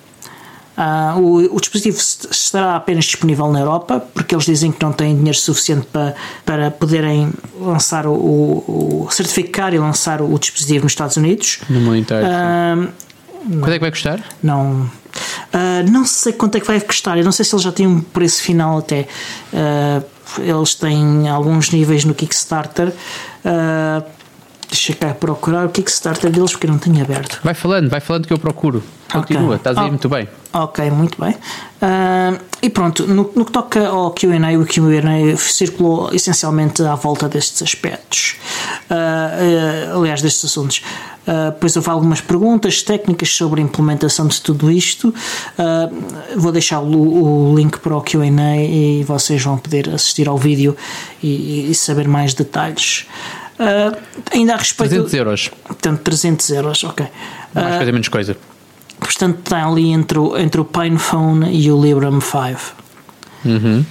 Uh, 0.75 1.19
o, 1.19 1.55
o, 1.55 1.59
dispositivo 1.59 1.99
estará 2.31 2.75
apenas 2.75 3.05
disponível 3.05 3.51
na 3.51 3.59
Europa, 3.59 3.99
porque 3.99 4.33
eles 4.33 4.45
dizem 4.45 4.71
que 4.71 4.83
não 4.83 4.91
têm 4.91 5.15
dinheiro 5.15 5.37
suficiente 5.37 5.85
para, 5.91 6.15
para 6.43 6.71
poderem 6.71 7.31
lançar 7.59 8.07
o, 8.07 8.13
o, 8.13 9.05
o 9.07 9.11
certificar 9.11 9.73
e 9.75 9.77
lançar 9.77 10.19
o, 10.19 10.39
dispositivo 10.39 10.85
nos 10.85 10.93
Estados 10.93 11.15
Unidos. 11.15 11.59
No 11.69 11.79
mundo 11.79 11.97
inteiro. 11.97 12.25
Uh, 12.25 12.91
Quanto 13.59 13.69
é 13.69 13.73
que 13.73 13.79
vai 13.79 13.91
custar? 13.91 14.23
Não 14.41 14.89
Uh, 15.53 15.89
não 15.91 16.05
sei 16.05 16.33
quanto 16.33 16.57
é 16.57 16.59
que 16.59 16.67
vai 16.67 16.79
custar, 16.81 17.17
eu 17.17 17.23
não 17.23 17.31
sei 17.31 17.45
se 17.45 17.53
eles 17.53 17.63
já 17.63 17.71
têm 17.71 17.87
um 17.87 18.01
preço 18.01 18.41
final 18.41 18.79
até. 18.79 19.07
Uh, 19.53 20.03
eles 20.39 20.73
têm 20.75 21.29
alguns 21.29 21.69
níveis 21.71 22.05
no 22.05 22.13
Kickstarter. 22.13 22.89
Uh, 23.45 24.03
deixa 24.67 24.93
cá 24.93 25.13
procurar 25.13 25.65
o 25.65 25.69
Kickstarter 25.69 26.31
deles 26.31 26.51
porque 26.51 26.67
eu 26.67 26.71
não 26.71 26.79
tenho 26.79 27.01
aberto. 27.01 27.39
Vai 27.43 27.53
falando, 27.53 27.89
vai 27.89 27.99
falando 27.99 28.27
que 28.27 28.33
eu 28.33 28.39
procuro. 28.39 28.83
Continua, 29.11 29.43
okay. 29.43 29.55
estás 29.57 29.77
a 29.77 29.83
ir 29.83 29.85
oh, 29.85 29.89
muito 29.89 30.09
bem. 30.09 30.27
Ok, 30.51 30.89
muito 30.89 31.21
bem. 31.21 31.33
Uh, 31.33 32.41
e 32.63 32.69
pronto, 32.69 33.05
no, 33.05 33.31
no, 33.35 33.45
que 33.45 33.51
toca 33.51 33.87
ao 33.87 34.11
QA, 34.11 34.37
o 34.59 34.65
QA 34.65 35.37
circulou 35.37 36.09
essencialmente 36.11 36.81
à 36.81 36.95
volta 36.95 37.29
destes 37.29 37.61
aspectos. 37.61 38.37
Uh, 38.89 39.93
uh, 39.93 39.99
aliás, 39.99 40.21
destes 40.21 40.45
assuntos. 40.45 40.81
Uh, 41.27 41.51
depois 41.51 41.75
houve 41.75 41.89
algumas 41.89 42.21
perguntas 42.21 42.81
técnicas 42.81 43.29
sobre 43.29 43.61
a 43.61 43.63
implementação 43.63 44.27
de 44.27 44.41
tudo 44.41 44.71
isto. 44.71 45.13
Vou 46.35 46.51
deixar 46.51 46.79
o, 46.79 47.51
o, 47.51 47.55
link 47.55 47.77
para 47.79 47.95
o 47.95 48.01
QA 48.01 48.25
e 48.57 49.03
vocês 49.03 49.41
vão 49.43 49.57
poder 49.57 49.89
assistir 49.89 50.27
ao 50.27 50.37
vídeo 50.37 50.75
e, 51.21 51.69
e 51.69 51.75
saber 51.75 52.07
mais 52.07 52.33
detalhes. 52.33 53.05
Uh, 53.59 53.97
ainda 54.31 54.53
a 54.53 54.57
respeito. 54.57 54.89
300 54.89 55.13
euros. 55.13 55.51
Portanto, 55.63 56.01
300 56.01 56.49
euros, 56.49 56.83
ok. 56.83 57.07
Mais 57.53 57.77
coisa, 57.77 57.91
menos 57.91 58.07
coisa. 58.07 58.37
Portanto, 58.99 59.39
está 59.39 59.67
ali 59.67 59.91
entre 59.91 60.17
o, 60.17 60.37
entre 60.37 60.61
o 60.61 60.65
PinePhone 60.65 61.49
e 61.51 61.71
o 61.71 61.81
Librem 61.81 62.19
5. 62.19 62.75
Uhum. 63.45 63.85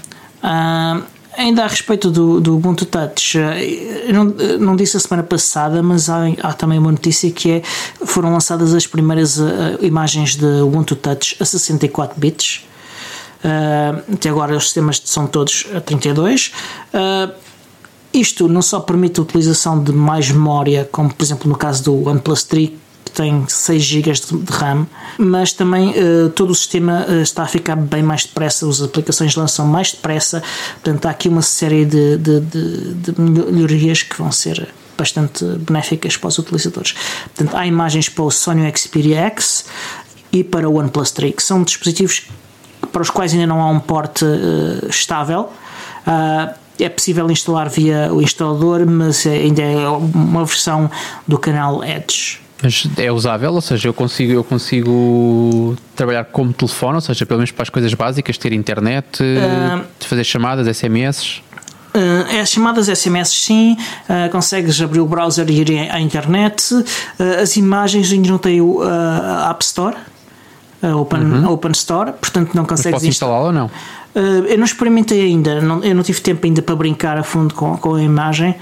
Ainda 1.37 1.65
a 1.65 1.67
respeito 1.67 2.11
do, 2.11 2.41
do 2.41 2.57
Ubuntu 2.57 2.85
Touch, 2.85 3.39
não, 4.13 4.25
não 4.59 4.77
disse 4.77 4.99
a 4.99 5.01
semana 5.01 5.23
passada, 5.23 5.83
mas 5.83 6.11
há, 6.11 6.27
há 6.43 6.53
também 6.53 6.79
uma 6.79 6.91
notícia 6.91 7.31
que 7.31 7.51
é 7.51 7.63
foram 8.05 8.33
lançadas 8.33 8.75
as 8.75 8.87
primeiras 8.87 9.39
uh, 9.39 9.79
imagens 9.81 10.37
de 10.37 10.45
Ubuntu 10.45 10.95
Touch 10.95 11.37
a 11.41 11.45
64 11.45 12.21
bits. 12.21 12.67
Uh, 13.43 14.15
até 14.15 14.29
agora 14.29 14.55
os 14.55 14.65
sistemas 14.65 15.01
são 15.05 15.27
todos 15.27 15.67
a 15.75 15.81
32. 15.81 16.53
Uh, 16.93 17.33
isto 18.13 18.49
não 18.49 18.63
só 18.63 18.81
permite 18.81 19.21
a 19.21 19.23
utilização 19.23 19.83
de 19.83 19.93
mais 19.93 20.31
memória, 20.31 20.89
como 20.91 21.13
por 21.13 21.23
exemplo 21.23 21.49
no 21.49 21.57
caso 21.57 21.85
do 21.85 22.09
OnePlus 22.09 22.45
3, 22.45 22.71
tem 23.15 23.45
6 23.47 23.83
GB 23.83 24.13
de 24.13 24.53
RAM, 24.53 24.87
mas 25.19 25.53
também 25.53 25.91
uh, 25.91 26.31
todo 26.31 26.51
o 26.51 26.55
sistema 26.55 27.05
uh, 27.09 27.21
está 27.21 27.43
a 27.43 27.47
ficar 27.47 27.77
bem 27.77 28.03
mais 28.03 28.25
depressa, 28.25 28.69
as 28.69 28.81
aplicações 28.81 29.37
lançam 29.37 29.67
mais 29.67 29.93
depressa, 29.93 30.43
portanto 30.83 31.07
há 31.07 31.11
aqui 31.11 31.29
uma 31.29 31.43
série 31.43 31.85
de, 31.85 32.17
de, 32.17 32.41
de, 32.41 32.95
de 32.95 33.21
melhorias 33.21 34.03
que 34.03 34.17
vão 34.17 34.33
ser 34.33 34.73
bastante 34.97 35.45
benéficas 35.45 36.17
para 36.17 36.29
os 36.29 36.39
utilizadores. 36.39 36.95
Portanto, 37.35 37.57
há 37.57 37.67
imagens 37.67 38.09
para 38.09 38.25
o 38.25 38.31
Sony 38.31 38.73
Xperia 38.77 39.21
X 39.23 39.65
e 40.31 40.45
para 40.45 40.69
o 40.69 40.77
OnePlus 40.77 41.11
3, 41.11 41.35
que 41.35 41.43
são 41.43 41.63
dispositivos 41.63 42.29
para 42.93 43.03
os 43.03 43.11
quais 43.11 43.33
ainda 43.33 43.47
não 43.47 43.61
há 43.61 43.69
um 43.69 43.81
porte 43.81 44.25
uh, 44.25 44.87
estável. 44.89 45.51
Uh, 46.07 46.62
é 46.79 46.89
possível 46.89 47.31
instalar 47.31 47.69
via 47.69 48.13
o 48.13 48.21
instalador, 48.23 48.87
mas 48.87 49.27
ainda 49.27 49.63
é 49.63 49.89
uma 49.89 50.45
versão 50.45 50.91
do 51.27 51.39
canal 51.39 51.85
Edge. 51.85 52.41
Mas 52.63 52.87
é 52.97 53.11
usável, 53.11 53.53
ou 53.53 53.61
seja, 53.61 53.89
eu 53.89 53.95
consigo, 53.95 54.33
eu 54.33 54.45
consigo 54.45 55.77
trabalhar 55.97 56.25
como 56.27 56.53
telefone, 56.53 56.95
ou 56.95 57.01
seja, 57.01 57.27
pelo 57.27 57.39
menos 57.39 57.51
para 57.51 57.65
as 57.65 57.71
coisas 57.71 57.93
básicas, 57.93 58.39
ter 58.39 58.53
internet, 58.53 59.21
uh, 59.21 59.85
fazer 59.99 60.23
chamadas, 60.23 60.77
SMS. 60.77 61.43
Uh, 61.95 62.41
as 62.41 62.49
chamadas 62.49 62.89
SMS 62.89 63.29
sim, 63.29 63.77
uh, 64.09 64.31
consegues 64.31 64.81
abrir 64.81 65.01
o 65.01 65.07
browser 65.07 65.45
e 65.51 65.61
ir 65.61 65.91
à 65.91 66.01
internet. 66.01 66.73
Uh, 66.73 66.85
as 67.43 67.57
imagens 67.57 68.13
ainda 68.13 68.29
não 68.29 68.39
têm 68.39 68.61
o 68.61 68.81
App 68.83 69.63
Store, 69.63 69.97
Open, 70.83 71.21
uhum. 71.21 71.53
Open 71.53 71.73
Store, 71.73 72.13
portanto 72.13 72.55
não 72.55 72.65
consegues 72.65 73.05
instalá-la 73.05 73.47
ou 73.47 73.53
não? 73.53 73.71
Eu 74.15 74.59
não 74.59 74.65
experimentei 74.65 75.23
ainda, 75.23 75.61
não, 75.61 75.83
eu 75.83 75.95
não 75.95 76.03
tive 76.03 76.21
tempo 76.21 76.47
ainda 76.47 76.61
para 76.61 76.77
brincar 76.77 77.17
a 77.17 77.23
fundo 77.23 77.55
com, 77.55 77.77
com 77.77 77.95
a 77.95 78.03
imagem, 78.03 78.55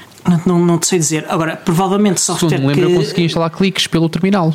não, 0.46 0.58
não 0.58 0.78
te 0.78 0.86
sei 0.86 0.98
dizer. 0.98 1.26
Agora, 1.28 1.56
provavelmente 1.56 2.20
software. 2.20 2.50
Se 2.50 2.58
me 2.58 2.66
lembro, 2.68 2.86
que... 2.86 2.92
eu 2.92 2.96
consegui 2.96 3.22
instalar 3.24 3.50
cliques 3.50 3.86
pelo 3.86 4.08
terminal. 4.08 4.54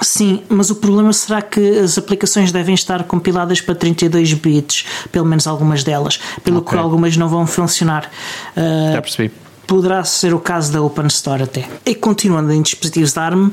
Sim, 0.00 0.42
mas 0.48 0.70
o 0.70 0.76
problema 0.76 1.12
será 1.12 1.42
que 1.42 1.78
as 1.78 1.98
aplicações 1.98 2.50
devem 2.50 2.74
estar 2.74 3.04
compiladas 3.04 3.60
para 3.60 3.74
32 3.74 4.32
bits, 4.32 4.86
pelo 5.12 5.26
menos 5.26 5.46
algumas 5.46 5.84
delas, 5.84 6.18
pelo 6.42 6.58
okay. 6.60 6.72
que 6.72 6.82
algumas 6.82 7.16
não 7.16 7.28
vão 7.28 7.46
funcionar. 7.46 8.10
Uh, 8.56 8.94
Já 8.94 9.02
percebi. 9.02 9.30
Poderá 9.66 10.02
ser 10.02 10.32
o 10.32 10.40
caso 10.40 10.72
da 10.72 10.80
Open 10.80 11.06
Store 11.08 11.42
até. 11.42 11.68
E 11.84 11.94
continuando 11.94 12.50
em 12.52 12.62
dispositivos 12.62 13.12
da 13.12 13.24
ARM, 13.24 13.48
uh, 13.48 13.52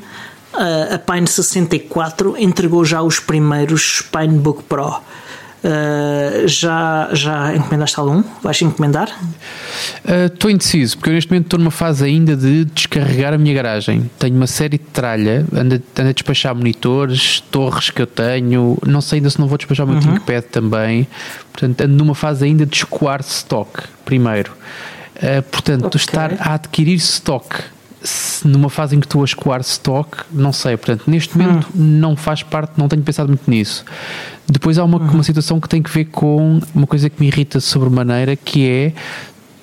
a 0.94 0.98
Pine 0.98 1.28
64 1.28 2.36
entregou 2.38 2.86
já 2.86 3.02
os 3.02 3.20
primeiros 3.20 4.02
Pinebook 4.12 4.64
Pro. 4.64 5.02
Uh, 5.68 6.48
já, 6.48 7.10
já 7.12 7.54
encomendaste 7.54 8.00
algum? 8.00 8.24
Vais 8.42 8.62
encomendar? 8.62 9.10
Estou 10.32 10.50
uh, 10.50 10.54
indeciso, 10.54 10.98
porque 10.98 11.10
eu 11.10 11.14
neste 11.14 11.30
momento 11.30 11.48
estou 11.48 11.60
numa 11.60 11.72
fase 11.72 12.06
ainda 12.06 12.38
de 12.38 12.64
descarregar 12.64 13.34
a 13.34 13.38
minha 13.38 13.54
garagem. 13.54 14.10
Tenho 14.18 14.38
uma 14.38 14.48
série 14.48 14.78
de 14.78 14.86
tralha, 14.86 15.46
ando, 15.54 15.76
ando 15.76 16.10
a 16.10 16.12
despachar 16.14 16.56
monitores, 16.56 17.42
torres 17.52 17.90
que 17.90 18.02
eu 18.02 18.08
tenho, 18.08 18.78
não 18.86 19.02
sei 19.02 19.20
ainda 19.20 19.30
se 19.30 19.38
não 19.40 19.48
vou 19.48 19.58
despachar 19.58 19.86
o 19.86 19.90
meu 19.90 19.98
uhum. 19.98 20.16
ThinkPad 20.16 20.44
também. 20.46 21.06
Portanto, 21.52 21.82
ando 21.82 21.96
numa 21.96 22.16
fase 22.16 22.46
ainda 22.46 22.66
de 22.66 22.78
escoar 22.78 23.20
stock 23.20 23.84
primeiro. 24.06 24.54
Uh, 25.18 25.42
portanto, 25.52 25.88
okay. 25.88 26.00
estar 26.00 26.34
a 26.40 26.54
adquirir 26.54 26.96
stock 26.96 27.46
numa 28.44 28.70
fase 28.70 28.96
em 28.96 29.00
que 29.00 29.06
estou 29.06 29.22
a 29.22 29.26
escoar 29.26 29.62
stock, 29.62 30.18
não 30.32 30.54
sei. 30.54 30.78
Portanto, 30.78 31.04
neste 31.08 31.38
momento 31.38 31.68
hum. 31.68 32.00
não 32.00 32.16
faz 32.16 32.44
parte, 32.44 32.74
não 32.78 32.88
tenho 32.88 33.02
pensado 33.02 33.30
muito 33.30 33.50
nisso. 33.50 33.84
Depois 34.48 34.78
há 34.78 34.84
uma, 34.84 34.98
uhum. 34.98 35.10
uma 35.12 35.24
situação 35.24 35.60
que 35.60 35.68
tem 35.68 35.82
que 35.82 35.90
ver 35.90 36.06
com 36.06 36.60
uma 36.74 36.88
coisa 36.88 37.10
que 37.10 37.20
me 37.20 37.28
irrita 37.28 37.60
sobremaneira, 37.60 38.36
que 38.36 38.68
é 38.68 38.94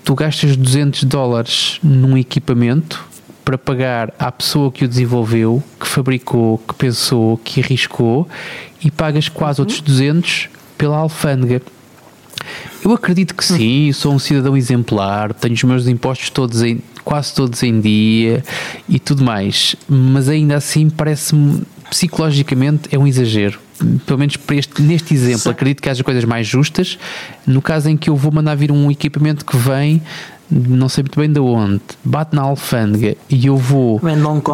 tu 0.05 0.15
gastas 0.15 0.57
200 0.57 1.05
dólares 1.05 1.79
num 1.83 2.17
equipamento 2.19 3.05
para 3.45 3.57
pagar 3.57 4.13
à 4.19 4.31
pessoa 4.33 4.71
que 4.71 4.85
o 4.85 4.89
desenvolveu, 4.89 5.63
que 5.79 5.87
fabricou, 5.87 6.59
que 6.59 6.75
pensou, 6.75 7.39
que 7.39 7.61
arriscou 7.61 8.29
e 8.83 8.91
pagas 8.91 9.29
quase 9.29 9.61
uhum. 9.61 9.65
outros 9.65 9.81
200 9.81 10.49
pela 10.77 10.99
alfândega. 10.99 11.63
Eu 12.85 12.93
acredito 12.93 13.35
que 13.35 13.45
sim, 13.45 13.93
sou 13.93 14.13
um 14.13 14.19
cidadão 14.19 14.57
exemplar, 14.57 15.33
tenho 15.35 15.55
os 15.55 15.65
meus 15.65 15.87
impostos 15.89 16.31
todos 16.31 16.63
em, 16.63 16.81
quase 17.05 17.35
todos 17.35 17.63
em 17.63 17.81
dia 17.81 18.43
e 18.89 18.99
tudo 18.99 19.25
mais, 19.25 19.77
mas 19.89 20.29
ainda 20.29 20.57
assim 20.57 20.91
parece-me 20.91 21.63
psicologicamente 21.91 22.89
é 22.95 22.99
um 22.99 23.07
exagero 23.07 23.59
pelo 24.07 24.19
menos 24.19 24.39
este, 24.53 24.83
neste 24.83 25.15
exemplo, 25.15 25.41
Sim. 25.41 25.51
acredito 25.51 25.83
que 25.83 25.89
haja 25.89 26.05
coisas 26.05 26.25
mais 26.25 26.47
justas. 26.47 26.99
No 27.47 27.61
caso 27.61 27.89
em 27.89 27.97
que 27.97 28.09
eu 28.09 28.17
vou 28.17 28.33
mandar 28.33 28.55
vir 28.55 28.71
um 28.71 28.91
equipamento 28.91 29.45
que 29.45 29.57
vem, 29.57 30.01
não 30.51 30.89
sei 30.89 31.03
muito 31.03 31.19
bem 31.19 31.31
de 31.31 31.41
onde, 31.41 31.81
bate 32.05 32.35
na 32.35 32.43
alfândega 32.43 33.17
e 33.29 33.47
eu 33.47 33.57
vou 33.57 34.01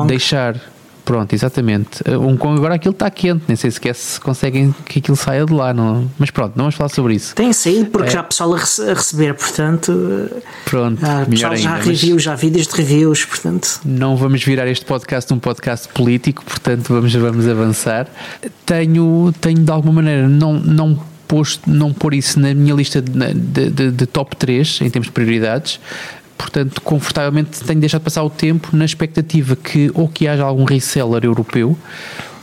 deixar. 0.06 0.60
Pronto, 1.04 1.32
exatamente. 1.32 2.02
Um 2.08 2.36
Kong 2.36 2.58
agora 2.58 2.74
aquilo 2.74 2.92
está 2.92 3.10
quente, 3.10 3.44
nem 3.48 3.56
sei 3.56 3.70
sequer 3.70 3.94
se 3.94 4.20
conseguem 4.20 4.74
que 4.84 4.98
aquilo 4.98 5.16
saia 5.16 5.44
de 5.44 5.52
lá. 5.52 5.72
Não... 5.72 6.10
Mas 6.18 6.30
pronto, 6.30 6.52
não 6.56 6.64
vamos 6.64 6.74
falar 6.74 6.88
sobre 6.88 7.14
isso. 7.14 7.34
Tem 7.34 7.52
saído 7.52 7.86
porque 7.86 8.08
é. 8.08 8.12
já 8.12 8.20
há 8.20 8.24
pessoal 8.24 8.54
a, 8.54 8.58
receber, 8.58 9.34
portanto. 9.34 10.30
Pronto, 10.64 11.04
há 11.04 11.26
melhor 11.26 11.56
já 11.56 11.74
ainda, 11.74 11.84
reviews, 11.84 12.22
já 12.22 12.34
vídeos 12.34 12.66
de 12.66 12.74
reviews, 12.74 13.24
portanto. 13.24 13.80
Não 13.84 14.16
vamos 14.16 14.42
virar 14.44 14.66
este 14.68 14.84
podcast 14.84 15.32
um 15.32 15.38
podcast 15.38 15.88
político, 15.88 16.44
portanto 16.44 16.88
vamos, 16.88 17.14
vamos 17.14 17.48
avançar. 17.48 18.06
Tenho, 18.64 19.32
tenho 19.40 19.58
de 19.58 19.70
alguma 19.70 19.94
maneira 19.94 20.28
não, 20.28 20.54
não 20.54 21.10
posto, 21.30 21.70
não 21.70 21.92
pôr 21.92 22.14
isso 22.14 22.40
na 22.40 22.52
minha 22.52 22.74
lista 22.74 23.00
de, 23.00 23.34
de, 23.34 23.70
de, 23.70 23.90
de 23.92 24.06
top 24.06 24.34
3 24.34 24.80
em 24.82 24.90
termos 24.90 25.06
de 25.06 25.12
prioridades, 25.12 25.78
portanto, 26.40 26.80
confortavelmente 26.80 27.62
tenho 27.62 27.80
deixado 27.80 28.02
passar 28.02 28.22
o 28.22 28.30
tempo 28.30 28.70
na 28.72 28.84
expectativa 28.84 29.54
que 29.54 29.90
ou 29.94 30.08
que 30.08 30.26
haja 30.26 30.42
algum 30.42 30.64
reseller 30.64 31.24
europeu 31.24 31.76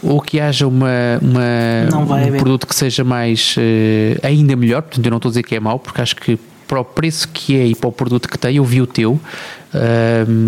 ou 0.04 0.22
que 0.22 0.40
haja 0.40 0.68
uma, 0.68 1.20
uma 1.20 2.28
um 2.28 2.38
produto 2.38 2.68
que 2.68 2.76
seja 2.76 3.04
mais 3.04 3.56
uh, 3.58 4.20
ainda 4.22 4.56
melhor, 4.56 4.84
portanto 4.84 5.06
eu 5.06 5.10
não 5.10 5.18
estou 5.18 5.30
a 5.30 5.32
dizer 5.32 5.44
que 5.44 5.56
é 5.56 5.60
mau, 5.60 5.80
porque 5.80 6.00
acho 6.00 6.16
que 6.16 6.40
para 6.68 6.80
o 6.80 6.86
preço 6.86 7.28
que 7.30 7.56
é 7.58 7.66
e 7.66 7.76
para 7.76 7.90
o 7.90 7.92
produto 7.92 8.30
que 8.30 8.38
tem, 8.38 8.58
eu 8.58 8.64
vi 8.64 8.82
o 8.82 8.86
teu, 8.88 9.14
uh, 9.14 9.20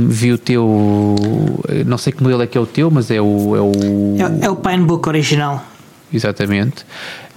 vi 0.07 0.33
o 0.33 0.37
teu, 0.37 1.15
não 1.85 1.97
sei 1.97 2.13
que 2.13 2.21
modelo 2.21 2.43
é 2.43 2.47
que 2.47 2.57
é 2.57 2.61
o 2.61 2.65
teu, 2.65 2.91
mas 2.91 3.09
é 3.09 3.21
o... 3.21 3.55
É 3.55 3.61
o, 3.61 4.15
é, 4.43 4.45
é 4.45 4.49
o 4.49 4.57
Pinebook 4.57 5.07
original. 5.07 5.65
Exatamente. 6.13 6.85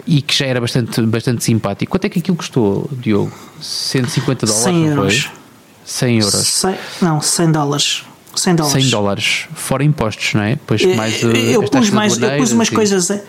E 0.06 0.20
que 0.20 0.34
já 0.34 0.46
era 0.46 0.60
bastante, 0.60 1.00
bastante 1.02 1.44
simpático. 1.44 1.92
Quanto 1.92 2.06
é 2.06 2.08
que 2.08 2.18
aquilo 2.18 2.36
custou, 2.36 2.90
Diogo? 2.92 3.32
150 3.60 4.46
dólares? 4.46 4.64
100 4.64 4.86
euros. 4.86 5.30
100 5.92 6.18
euros. 6.18 6.46
100, 6.46 6.74
não, 7.02 7.20
100 7.20 7.52
dólares. 7.52 8.04
100 8.34 8.54
dólares. 8.56 8.82
100 8.82 8.90
dólares, 8.90 9.48
fora 9.54 9.84
impostos, 9.84 10.32
não 10.32 10.42
é? 10.42 10.50
Depois 10.52 10.82
mais 10.96 11.22
eu, 11.22 11.32
eu 11.32 11.62
pus 11.64 11.90
mais, 11.90 12.18
eu 12.18 12.36
pus 12.38 12.52
umas 12.52 12.70
coisas. 12.70 13.20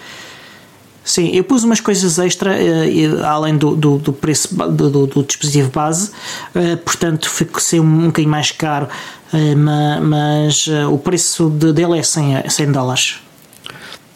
Sim, 1.03 1.31
eu 1.35 1.43
pus 1.43 1.65
umas 1.65 1.81
coisas 1.81 2.17
extra 2.17 2.51
uh, 2.51 3.25
além 3.25 3.57
do, 3.57 3.75
do, 3.75 3.97
do 3.97 4.13
preço 4.13 4.55
do, 4.55 4.89
do, 4.89 5.07
do, 5.07 5.23
dispositivo 5.23 5.69
base, 5.69 6.11
uh, 6.55 6.77
portanto 6.77 7.29
ficou 7.29 7.59
ser 7.59 7.81
um, 7.81 7.83
um 7.83 8.05
bocadinho 8.05 8.31
mais 8.31 8.51
caro, 8.51 8.87
uh, 9.33 10.01
mas 10.01 10.65
o 10.89 10.97
preço 10.97 11.49
de, 11.49 11.73
dele 11.73 11.99
é 11.99 12.03
100, 12.03 12.49
100 12.49 12.71
dólares 12.71 13.19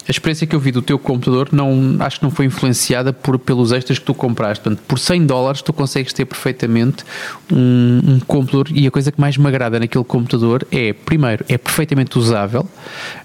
a 0.08 0.12
experiência 0.12 0.48
que 0.48 0.56
eu 0.56 0.60
vi 0.60 0.72
do 0.72 0.82
teu 0.82 0.98
computador 0.98 1.50
não, 1.52 1.98
acho 2.00 2.20
que 2.20 2.24
não 2.24 2.32
foi 2.32 2.46
influenciada 2.46 3.12
por, 3.12 3.38
pelos 3.38 3.72
extras 3.74 4.00
que 4.00 4.06
tu 4.06 4.14
compraste. 4.14 4.64
Portanto, 4.64 4.84
por 4.88 4.98
100 4.98 5.26
dólares 5.26 5.62
tu 5.62 5.74
consegues 5.74 6.14
ter 6.14 6.26
perfeitamente 6.26 7.04
um, 7.52 8.00
um 8.06 8.20
computador 8.22 8.68
e 8.72 8.88
a 8.88 8.92
coisa 8.92 9.12
que 9.12 9.20
mais 9.20 9.38
me 9.38 9.48
agrada 9.48 9.80
naquele 9.80 10.06
computador 10.06 10.66
é, 10.72 10.94
primeiro, 10.94 11.44
é 11.50 11.58
perfeitamente 11.58 12.18
usável, 12.18 12.66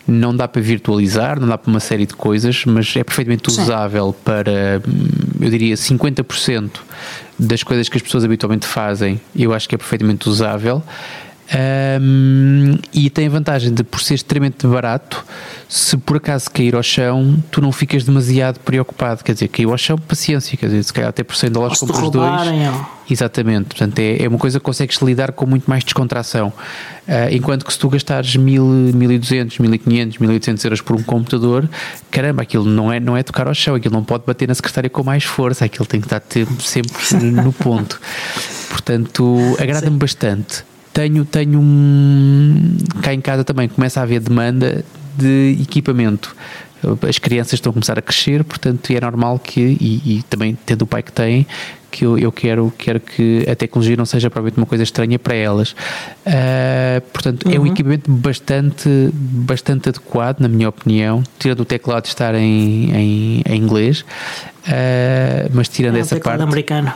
não 0.07 0.35
dá 0.35 0.49
para 0.49 0.61
virtualizar, 0.61 1.39
não 1.39 1.47
dá 1.47 1.57
para 1.57 1.71
uma 1.71 1.81
série 1.81 2.05
de 2.05 2.15
coisas, 2.15 2.65
mas 2.67 2.97
é 2.97 3.05
perfeitamente 3.05 3.53
Sim. 3.53 3.63
usável 3.63 4.13
para, 4.25 4.83
eu 5.41 5.51
diria, 5.51 5.77
50% 5.77 6.71
das 7.39 7.63
coisas 7.63 7.89
que 7.89 7.97
as 7.97 8.03
pessoas 8.03 8.25
habitualmente 8.25 8.67
fazem, 8.67 9.21
eu 9.37 9.55
acho 9.55 9.69
que 9.69 9.75
é 9.75 9.79
perfeitamente 9.79 10.29
usável. 10.29 10.83
Um, 11.53 12.79
e 12.95 13.11
tem 13.11 13.27
a 13.27 13.31
vantagem 13.31 13.75
de, 13.75 13.85
por 13.85 14.01
ser 14.01 14.15
extremamente 14.15 14.67
barato, 14.67 15.23
se 15.69 15.99
por 15.99 16.17
acaso 16.17 16.51
cair 16.51 16.75
ao 16.75 16.83
chão, 16.83 17.43
tu 17.51 17.61
não 17.61 17.71
ficas 17.71 18.05
demasiado 18.05 18.59
preocupado. 18.61 19.23
Quer 19.23 19.35
dizer, 19.35 19.49
caiu 19.49 19.71
ao 19.71 19.77
chão, 19.77 19.99
paciência, 19.99 20.57
quer 20.57 20.67
dizer, 20.67 20.83
se 20.83 20.93
calhar 20.93 21.11
até 21.11 21.23
por 21.23 21.37
100 21.37 21.51
dólares 21.51 21.79
compras 21.79 22.11
dois. 22.11 22.31
Exatamente, 23.11 23.67
portanto, 23.67 23.99
é, 23.99 24.23
é 24.23 24.29
uma 24.29 24.39
coisa 24.39 24.59
que 24.59 24.65
consegues 24.65 24.97
lidar 25.03 25.33
com 25.33 25.45
muito 25.45 25.69
mais 25.69 25.85
descontração. 25.85 26.49
Uh, 27.07 27.35
enquanto 27.35 27.67
que 27.67 27.73
se 27.73 27.79
tu 27.79 27.91
gastares 27.91 28.35
1000, 28.35 28.65
1200, 28.65 29.59
1500, 29.59 30.19
1800 30.19 30.65
euros 30.65 30.81
por 30.81 30.97
um 30.97 31.03
computador, 31.03 31.69
caramba, 32.11 32.43
aquilo 32.43 32.65
não 32.65 32.91
é, 32.91 32.99
não 32.99 33.15
é 33.15 33.23
tocar 33.23 33.49
ao 33.49 33.55
chão, 33.55 33.75
aquilo 33.75 33.95
não 33.95 34.05
pode 34.05 34.25
bater 34.25 34.49
na 34.49 34.55
secretária 34.55 34.89
com 34.89 35.03
mais 35.03 35.25
força, 35.25 35.67
aquilo 35.67 35.85
tem 35.85 36.01
que 36.01 36.07
estar 36.07 36.23
sempre 36.61 37.17
no 37.31 37.53
ponto. 37.53 38.01
Portanto, 38.71 39.37
agrada-me 39.61 39.99
bastante 39.99 40.65
tenho, 40.93 41.25
tenho 41.25 41.59
um. 41.59 42.77
cá 43.03 43.13
em 43.15 43.21
casa 43.21 43.45
também 43.45 43.69
começa 43.69 44.01
a 44.01 44.03
haver 44.03 44.21
demanda 44.21 44.85
de 45.17 45.59
equipamento. 45.61 46.35
As 47.09 47.17
crianças 47.17 47.55
estão 47.55 47.71
a 47.71 47.73
começar 47.73 47.97
a 47.97 48.03
crescer, 48.03 48.43
portanto 48.43 48.91
é 48.91 49.01
normal 49.01 49.39
que, 49.39 49.61
e, 49.61 50.19
e 50.19 50.23
também 50.25 50.59
tendo 50.67 50.83
o 50.83 50.87
pai 50.87 51.01
que 51.01 51.13
tem, 51.13 51.47
que 51.93 52.05
eu, 52.05 52.19
eu 52.19 52.33
quero, 52.33 52.73
quero 52.77 52.99
que 52.99 53.47
a 53.49 53.55
tecnologia 53.55 53.97
não 53.97 54.05
seja 54.05 54.29
provavelmente 54.29 54.59
uma 54.59 54.67
coisa 54.67 54.83
estranha 54.83 55.17
para 55.17 55.35
elas. 55.35 55.77
portanto, 57.13 57.47
uhum. 57.47 57.55
é 57.55 57.61
um 57.61 57.67
equipamento 57.69 58.11
bastante, 58.11 58.89
bastante 59.13 59.91
adequado, 59.91 60.41
na 60.41 60.49
minha 60.49 60.69
opinião, 60.69 61.23
tirando 61.39 61.61
o 61.61 61.65
teclado 61.65 62.07
estar 62.07 62.35
em, 62.35 62.91
em, 62.91 63.43
em 63.49 63.57
inglês, 63.57 64.01
uh, 64.01 65.51
mas 65.53 65.69
tirando 65.69 65.99
é 65.99 66.01
essa 66.01 66.19
parte. 66.19 66.43
americano. 66.43 66.93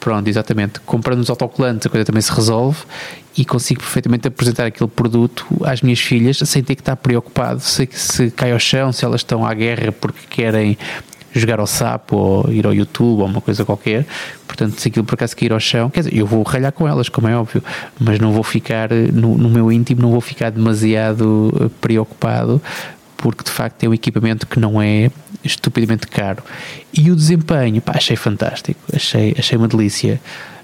Pronto, 0.00 0.26
exatamente. 0.26 0.80
Comprando 0.80 1.20
os 1.20 1.28
autocolantes, 1.28 1.86
a 1.86 1.90
coisa 1.90 2.06
também 2.06 2.22
se 2.22 2.32
resolve 2.32 2.78
e 3.36 3.44
consigo 3.44 3.80
perfeitamente 3.80 4.26
apresentar 4.26 4.64
aquele 4.64 4.88
produto 4.88 5.46
às 5.62 5.82
minhas 5.82 6.00
filhas 6.00 6.38
sem 6.38 6.62
ter 6.62 6.74
que 6.74 6.80
estar 6.80 6.96
preocupado 6.96 7.60
se, 7.60 7.88
se 7.92 8.30
cai 8.30 8.50
ao 8.50 8.58
chão, 8.58 8.92
se 8.92 9.04
elas 9.04 9.20
estão 9.20 9.44
à 9.44 9.52
guerra 9.52 9.92
porque 9.92 10.20
querem 10.28 10.76
jogar 11.32 11.60
ao 11.60 11.66
sapo 11.66 12.16
ou 12.16 12.52
ir 12.52 12.66
ao 12.66 12.74
YouTube 12.74 13.20
ou 13.20 13.26
uma 13.26 13.40
coisa 13.40 13.64
qualquer. 13.64 14.06
Portanto, 14.46 14.80
se 14.80 14.88
aquilo 14.88 15.04
por 15.04 15.14
acaso 15.14 15.36
cair 15.36 15.52
ao 15.52 15.60
chão, 15.60 15.90
quer 15.90 16.00
dizer, 16.00 16.16
eu 16.16 16.26
vou 16.26 16.42
ralhar 16.42 16.72
com 16.72 16.88
elas, 16.88 17.08
como 17.08 17.28
é 17.28 17.36
óbvio, 17.36 17.62
mas 17.98 18.18
não 18.18 18.32
vou 18.32 18.42
ficar 18.42 18.90
no, 18.90 19.36
no 19.36 19.48
meu 19.48 19.70
íntimo, 19.70 20.02
não 20.02 20.10
vou 20.10 20.20
ficar 20.20 20.50
demasiado 20.50 21.52
eh, 21.60 21.70
preocupado 21.80 22.60
porque 23.20 23.44
de 23.44 23.50
facto 23.50 23.84
é 23.84 23.88
um 23.88 23.94
equipamento 23.94 24.46
que 24.46 24.58
não 24.58 24.80
é 24.80 25.10
estupidamente 25.44 26.06
caro. 26.06 26.42
E 26.92 27.10
o 27.10 27.16
desempenho, 27.16 27.80
pá, 27.80 27.92
achei 27.96 28.16
fantástico, 28.16 28.80
achei, 28.94 29.34
achei 29.38 29.56
uma 29.56 29.68
delícia. 29.68 30.20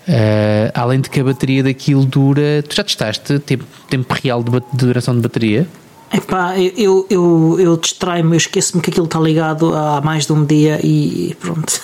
Uh, 0.08 0.70
além 0.72 1.00
de 1.00 1.10
que 1.10 1.20
a 1.20 1.24
bateria 1.24 1.62
daquilo 1.62 2.04
dura. 2.04 2.62
Tu 2.68 2.76
já 2.76 2.84
testaste 2.84 3.38
tempo, 3.40 3.64
tempo 3.90 4.14
real 4.22 4.42
de, 4.42 4.52
de 4.52 4.86
duração 4.86 5.14
de 5.14 5.20
bateria? 5.20 5.66
Epá, 6.12 6.56
eu, 6.58 7.04
eu, 7.10 7.56
eu 7.58 7.76
distraio-me, 7.76 8.32
eu 8.32 8.36
esqueço-me 8.36 8.80
que 8.80 8.90
aquilo 8.90 9.06
está 9.06 9.18
ligado 9.18 9.74
há 9.74 10.00
mais 10.00 10.24
de 10.24 10.32
um 10.32 10.44
dia 10.44 10.78
e 10.82 11.36
pronto. 11.40 11.80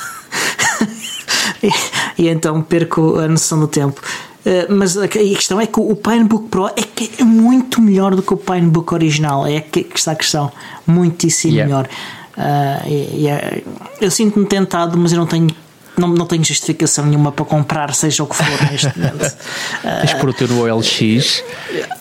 e, 1.62 2.22
e, 2.22 2.28
então 2.28 2.62
perco 2.62 3.18
a 3.18 3.26
noção 3.26 3.58
do 3.58 3.66
tempo. 3.66 4.00
Uh, 4.44 4.74
mas 4.74 4.96
a, 4.96 5.06
questão 5.06 5.60
é 5.60 5.66
que 5.66 5.78
o 5.78 5.94
Pinebook 5.94 6.48
Pro 6.48 6.66
é 6.68 6.92
é 7.18 7.24
muito 7.24 7.80
melhor 7.80 8.14
do 8.14 8.22
que 8.22 8.34
o 8.34 8.36
Pinebook 8.36 8.92
original. 8.92 9.46
É 9.46 9.60
que, 9.60 9.86
está 9.94 10.12
a 10.12 10.16
questão. 10.16 10.50
Muitíssimo 10.86 11.54
yeah. 11.54 11.68
melhor. 11.68 11.88
Uh, 12.36 12.88
e, 12.88 13.22
e 13.22 13.28
é, 13.28 13.62
eu 14.00 14.10
sinto-me 14.10 14.46
tentado, 14.46 14.96
mas 14.98 15.12
eu 15.12 15.18
não 15.18 15.26
tenho 15.26 15.48
não, 15.96 16.08
não 16.08 16.26
tenho 16.26 16.42
justificação 16.42 17.04
nenhuma 17.06 17.30
para 17.30 17.44
comprar, 17.44 17.94
seja 17.94 18.22
o 18.22 18.26
que 18.26 18.36
for 18.36 18.70
neste 18.70 18.86
momento. 18.98 19.36
Tens 20.00 20.14
por 20.14 20.30
o 20.30 20.32
teu 20.32 20.48
no 20.48 20.62
OLX 20.62 21.44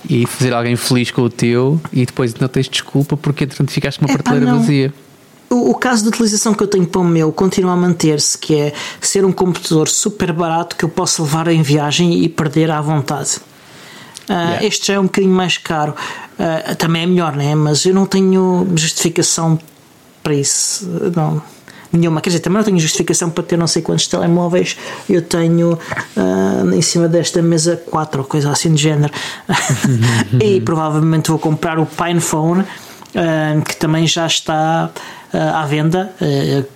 e 0.09 0.25
fazer 0.25 0.53
alguém 0.53 0.75
feliz 0.75 1.11
com 1.11 1.23
o 1.23 1.29
teu 1.29 1.79
e 1.91 2.05
depois 2.05 2.33
não 2.35 2.47
tens 2.47 2.69
desculpa 2.69 3.17
porque 3.17 3.43
entretanto 3.43 3.71
ficaste 3.71 3.99
uma 3.99 4.07
prateleira 4.07 4.53
vazia. 4.55 4.93
O, 5.51 5.71
o, 5.71 5.75
caso 5.75 6.03
de 6.03 6.09
utilização 6.09 6.53
que 6.53 6.63
eu 6.63 6.67
tenho 6.67 6.87
para 6.87 7.01
o 7.01 7.03
meu 7.03 7.31
continua 7.31 7.73
a 7.73 7.75
manter-se, 7.75 8.37
que 8.37 8.55
é 8.55 8.73
ser 9.01 9.25
um 9.25 9.31
computador 9.31 9.87
super 9.89 10.31
barato 10.31 10.75
que 10.75 10.85
eu 10.85 10.89
posso 10.89 11.23
levar 11.23 11.47
em 11.49 11.61
viagem 11.61 12.23
e 12.23 12.29
perder 12.29 12.71
à 12.71 12.79
vontade. 12.79 13.37
Uh, 14.29 14.31
yeah. 14.31 14.65
Este 14.65 14.87
já 14.87 14.93
é 14.93 14.99
um 14.99 15.03
bocadinho 15.03 15.33
mais 15.33 15.57
caro. 15.57 15.93
Uh, 16.39 16.75
também 16.75 17.03
é 17.03 17.05
melhor, 17.05 17.35
né? 17.35 17.53
mas 17.53 17.85
eu 17.85 17.93
não 17.93 18.05
tenho 18.05 18.65
justificação 18.75 19.59
para 20.23 20.33
isso. 20.33 20.87
Não 21.15 21.41
nenhuma. 21.91 22.21
Quer 22.21 22.29
dizer, 22.29 22.39
também 22.39 22.57
não 22.57 22.63
tenho 22.63 22.79
justificação 22.79 23.29
para 23.29 23.43
ter 23.43 23.57
não 23.57 23.67
sei 23.67 23.81
quantos 23.81 24.07
telemóveis. 24.07 24.77
Eu 25.09 25.21
tenho 25.21 25.73
uh, 25.73 26.73
em 26.73 26.81
cima 26.81 27.07
desta 27.07 27.41
mesa 27.41 27.75
quatro 27.75 28.21
ou 28.21 28.27
coisa 28.27 28.51
assim 28.51 28.73
de 28.73 28.81
género. 28.81 29.13
e 30.41 30.61
provavelmente 30.61 31.29
vou 31.29 31.39
comprar 31.39 31.79
o 31.79 31.85
PinePhone, 31.85 32.61
uh, 32.61 33.61
que 33.67 33.75
também 33.75 34.07
já 34.07 34.25
está 34.25 34.89
à 35.33 35.65
venda. 35.65 36.13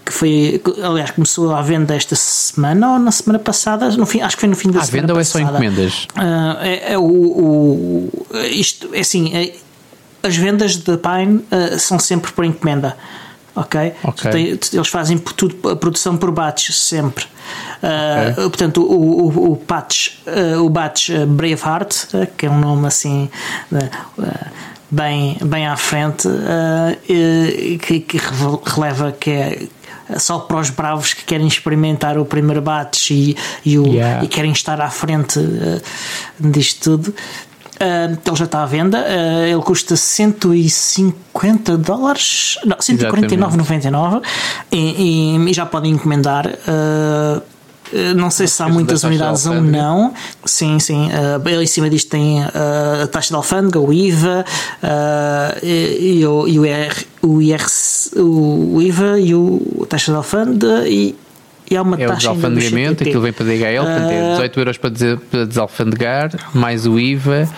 que 0.06 0.14
foi, 0.14 0.62
aliás, 0.84 1.12
começou 1.12 1.54
à 1.54 1.62
venda 1.62 1.96
esta 1.96 2.16
semana 2.16 2.94
ou 2.94 3.00
na 3.00 3.12
semana 3.12 3.40
passada. 3.40 3.90
No 3.90 4.06
fim, 4.06 4.22
acho 4.22 4.36
que 4.36 4.42
foi 4.42 4.50
no 4.50 4.56
fim 4.56 4.72
da 4.72 4.80
à 4.80 4.84
semana. 4.84 5.00
À 5.00 5.02
venda 5.02 5.14
ou 5.14 5.20
é 5.20 5.24
só 5.24 5.40
encomendas? 5.40 6.08
é, 6.62 6.94
é 6.94 6.98
o, 6.98 7.04
o, 7.04 8.12
isto 8.52 8.90
é 8.94 9.00
assim. 9.00 9.36
É, 9.36 9.54
as 10.24 10.36
vendas 10.36 10.78
da 10.78 10.98
Pine 10.98 11.46
são 11.78 12.00
sempre 12.00 12.32
por 12.32 12.44
encomenda 12.46 12.96
ok? 13.56 13.94
okay. 14.04 14.60
eles 14.74 14.88
fazem 14.88 15.18
tudo 15.18 15.70
a 15.70 15.76
produção 15.76 16.18
por 16.18 16.32
batches 16.32 16.80
sempre. 16.80 17.26
Uh, 17.82 18.32
okay. 18.32 18.44
Portanto, 18.44 18.82
o, 18.82 19.28
o, 19.28 19.52
o 19.52 19.56
batch, 19.56 20.18
uh, 20.28 20.62
o 20.64 20.70
batch 20.70 21.10
uh, 21.10 21.26
Braveheart, 21.26 22.14
uh, 22.14 22.28
que 22.38 22.46
é 22.46 22.50
um 22.50 22.60
nome 22.60 22.88
assim 22.88 23.30
bem, 24.90 25.38
bem 25.44 25.68
à 25.68 25.76
frente, 25.76 26.28
que, 27.82 28.00
que, 28.00 28.18
releva 28.66 29.12
que 29.12 29.30
é 29.30 29.68
só 30.18 30.40
para 30.40 30.58
os 30.58 30.70
bravos 30.70 31.14
que 31.14 31.24
querem 31.24 31.48
experimentar 31.48 32.18
o 32.18 32.26
primeiro 32.26 32.62
batch 32.62 33.10
e, 33.10 33.36
e, 33.66 33.80
o, 33.80 33.88
yeah. 33.88 34.24
e 34.24 34.28
querem 34.28 34.52
estar 34.52 34.80
à 34.80 34.90
frente 34.90 35.40
disto 36.40 36.98
tudo. 36.98 37.16
Uh, 37.76 38.18
ele 38.26 38.36
já 38.38 38.46
está 38.46 38.64
à 38.64 38.66
venda, 38.66 39.00
uh, 39.00 39.46
ele 39.46 39.62
custa 39.62 39.98
150 39.98 41.78
dólares, 41.78 42.58
não, 42.64 42.78
149,99 42.78 44.22
e, 44.72 45.36
e, 45.50 45.54
já 45.54 45.66
podem 45.66 45.92
encomendar. 45.92 46.48
Uh, 46.48 47.42
não 48.16 48.30
sei 48.30 48.48
se 48.48 48.62
há 48.62 48.68
muitas 48.68 49.04
unidades 49.04 49.46
ou 49.46 49.62
não. 49.62 50.14
Sim, 50.44 50.80
sim. 50.80 51.08
Uh, 51.08 51.48
ele 51.48 51.64
em 51.64 51.68
cima 51.68 51.90
disto 51.90 52.10
tem 52.10 52.42
uh, 52.42 53.04
a 53.04 53.08
taxa 53.08 53.30
de 53.30 53.36
alfândega, 53.36 53.80
o 53.80 53.94
IVA 53.94 54.46
uh, 54.84 55.66
e, 55.66 56.20
e, 56.20 56.26
o, 56.26 56.48
e 56.48 56.60
o, 56.60 56.66
IR, 56.66 57.06
o, 57.22 57.42
IR, 57.42 57.66
o 58.18 58.82
IVA 58.82 59.20
e 59.20 59.36
o, 59.36 59.82
a 59.84 59.86
taxa 59.86 60.12
de 60.12 60.18
alfândega 60.18 60.88
e, 60.88 61.16
e 61.70 61.76
há 61.76 61.82
uma 61.82 61.96
é 61.96 62.08
taxa 62.08 62.32
o 62.32 62.36
desalfandegamento, 62.36 63.04
aquilo 63.04 63.22
vem 63.22 63.34
para 63.34 63.46
DHL, 63.46 63.84
portanto 63.84 64.12
é 64.12 64.32
18 64.32 64.60
euros 64.60 64.78
para, 64.78 64.90
dizer, 64.90 65.18
para 65.18 65.46
desalfandegar, 65.46 66.32
mais 66.54 66.86
o 66.86 67.00
IVA, 67.00 67.50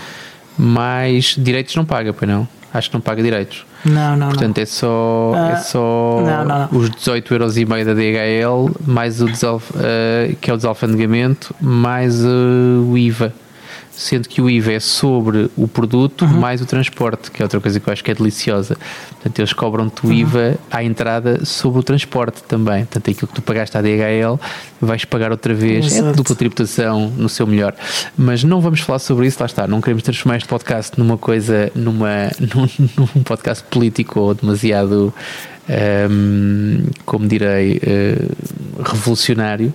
mais 0.58 1.36
direitos 1.38 1.76
não 1.76 1.86
paga, 1.86 2.14
pois 2.14 2.30
não? 2.30 2.48
Acho 2.74 2.90
que 2.90 2.96
não 2.96 3.02
paga 3.02 3.24
direitos. 3.24 3.66
Não, 3.86 4.18
não, 4.18 4.30
Portanto, 4.30 4.58
não. 4.58 4.64
é 4.64 4.66
só, 4.66 5.32
uh, 5.32 5.52
é 5.52 5.56
só 5.58 6.22
não, 6.26 6.46
não, 6.46 6.70
os 6.72 6.90
18 6.90 7.34
euros 7.34 7.58
e 7.58 7.66
meio 7.66 7.86
da 7.86 7.94
DHL, 7.94 8.70
mais 8.86 9.22
o 9.22 9.28
uh, 9.76 10.36
que 10.42 10.52
é 10.52 10.54
o 10.54 10.58
desalfandegamento, 10.58 11.56
mais 11.62 12.24
uh, 12.24 12.86
o 12.90 12.98
IVA 12.98 13.34
sendo 13.98 14.30
que 14.30 14.40
o 14.40 14.48
IVA 14.48 14.74
é 14.74 14.80
sobre 14.80 15.50
o 15.58 15.68
produto 15.68 16.24
uhum. 16.24 16.40
mais 16.40 16.62
o 16.62 16.68
transporte, 16.68 17.32
que 17.32 17.42
é 17.42 17.46
outra 17.46 17.60
coisa 17.60 17.80
que 17.80 17.90
eu 17.90 17.92
acho 17.92 18.04
que 18.04 18.12
é 18.12 18.14
deliciosa. 18.14 18.78
Portanto, 19.10 19.40
eles 19.40 19.54
cobram-te 19.54 20.06
o 20.06 20.10
uhum. 20.10 20.14
IVA 20.14 20.58
à 20.70 20.84
entrada 20.84 21.44
sobre 21.44 21.80
o 21.80 21.84
transporte 21.84 22.44
também. 22.44 22.86
Portanto, 22.86 23.10
aquilo 23.10 23.28
que 23.28 23.34
tu 23.34 23.42
pagaste 23.42 23.76
à 23.76 23.82
DHL 23.82 24.40
vais 24.80 25.04
pagar 25.04 25.32
outra 25.32 25.52
vez. 25.52 25.86
É 25.86 25.88
Exato. 25.98 26.10
É 26.10 26.14
dupla 26.14 26.36
tributação 26.36 27.10
no 27.18 27.28
seu 27.28 27.48
melhor. 27.48 27.74
Mas 28.16 28.44
não 28.44 28.62
vamos 28.62 28.82
falar 28.82 29.00
sobre 29.00 29.26
isso, 29.26 29.38
lá 29.40 29.48
está. 29.48 29.68
Não 29.68 29.82
queremos 29.82 30.04
transformar 30.04 30.38
este 30.38 30.48
podcast 30.48 30.98
numa 31.00 31.18
coisa, 31.18 31.72
numa, 31.74 32.30
num, 32.40 32.70
num 33.16 33.24
podcast 33.24 33.64
político 33.64 34.20
ou 34.20 34.36
demasiado, 34.36 35.12
um, 36.12 36.86
como 37.04 37.28
direi, 37.28 37.78
uh, 37.78 38.84
revolucionário 38.84 39.74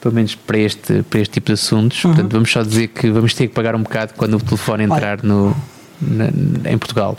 pelo 0.00 0.14
menos 0.14 0.34
para 0.34 0.58
este, 0.58 1.02
para 1.02 1.20
este 1.20 1.34
tipo 1.34 1.46
de 1.46 1.52
assuntos. 1.52 2.02
Uhum. 2.04 2.12
Portanto, 2.12 2.32
vamos 2.32 2.50
só 2.50 2.62
dizer 2.62 2.88
que 2.88 3.10
vamos 3.10 3.34
ter 3.34 3.48
que 3.48 3.54
pagar 3.54 3.74
um 3.74 3.82
bocado 3.82 4.14
quando 4.16 4.34
o 4.34 4.40
telefone 4.40 4.84
entrar 4.84 5.22
no, 5.22 5.54
na, 6.00 6.26
em 6.70 6.78
Portugal. 6.78 7.16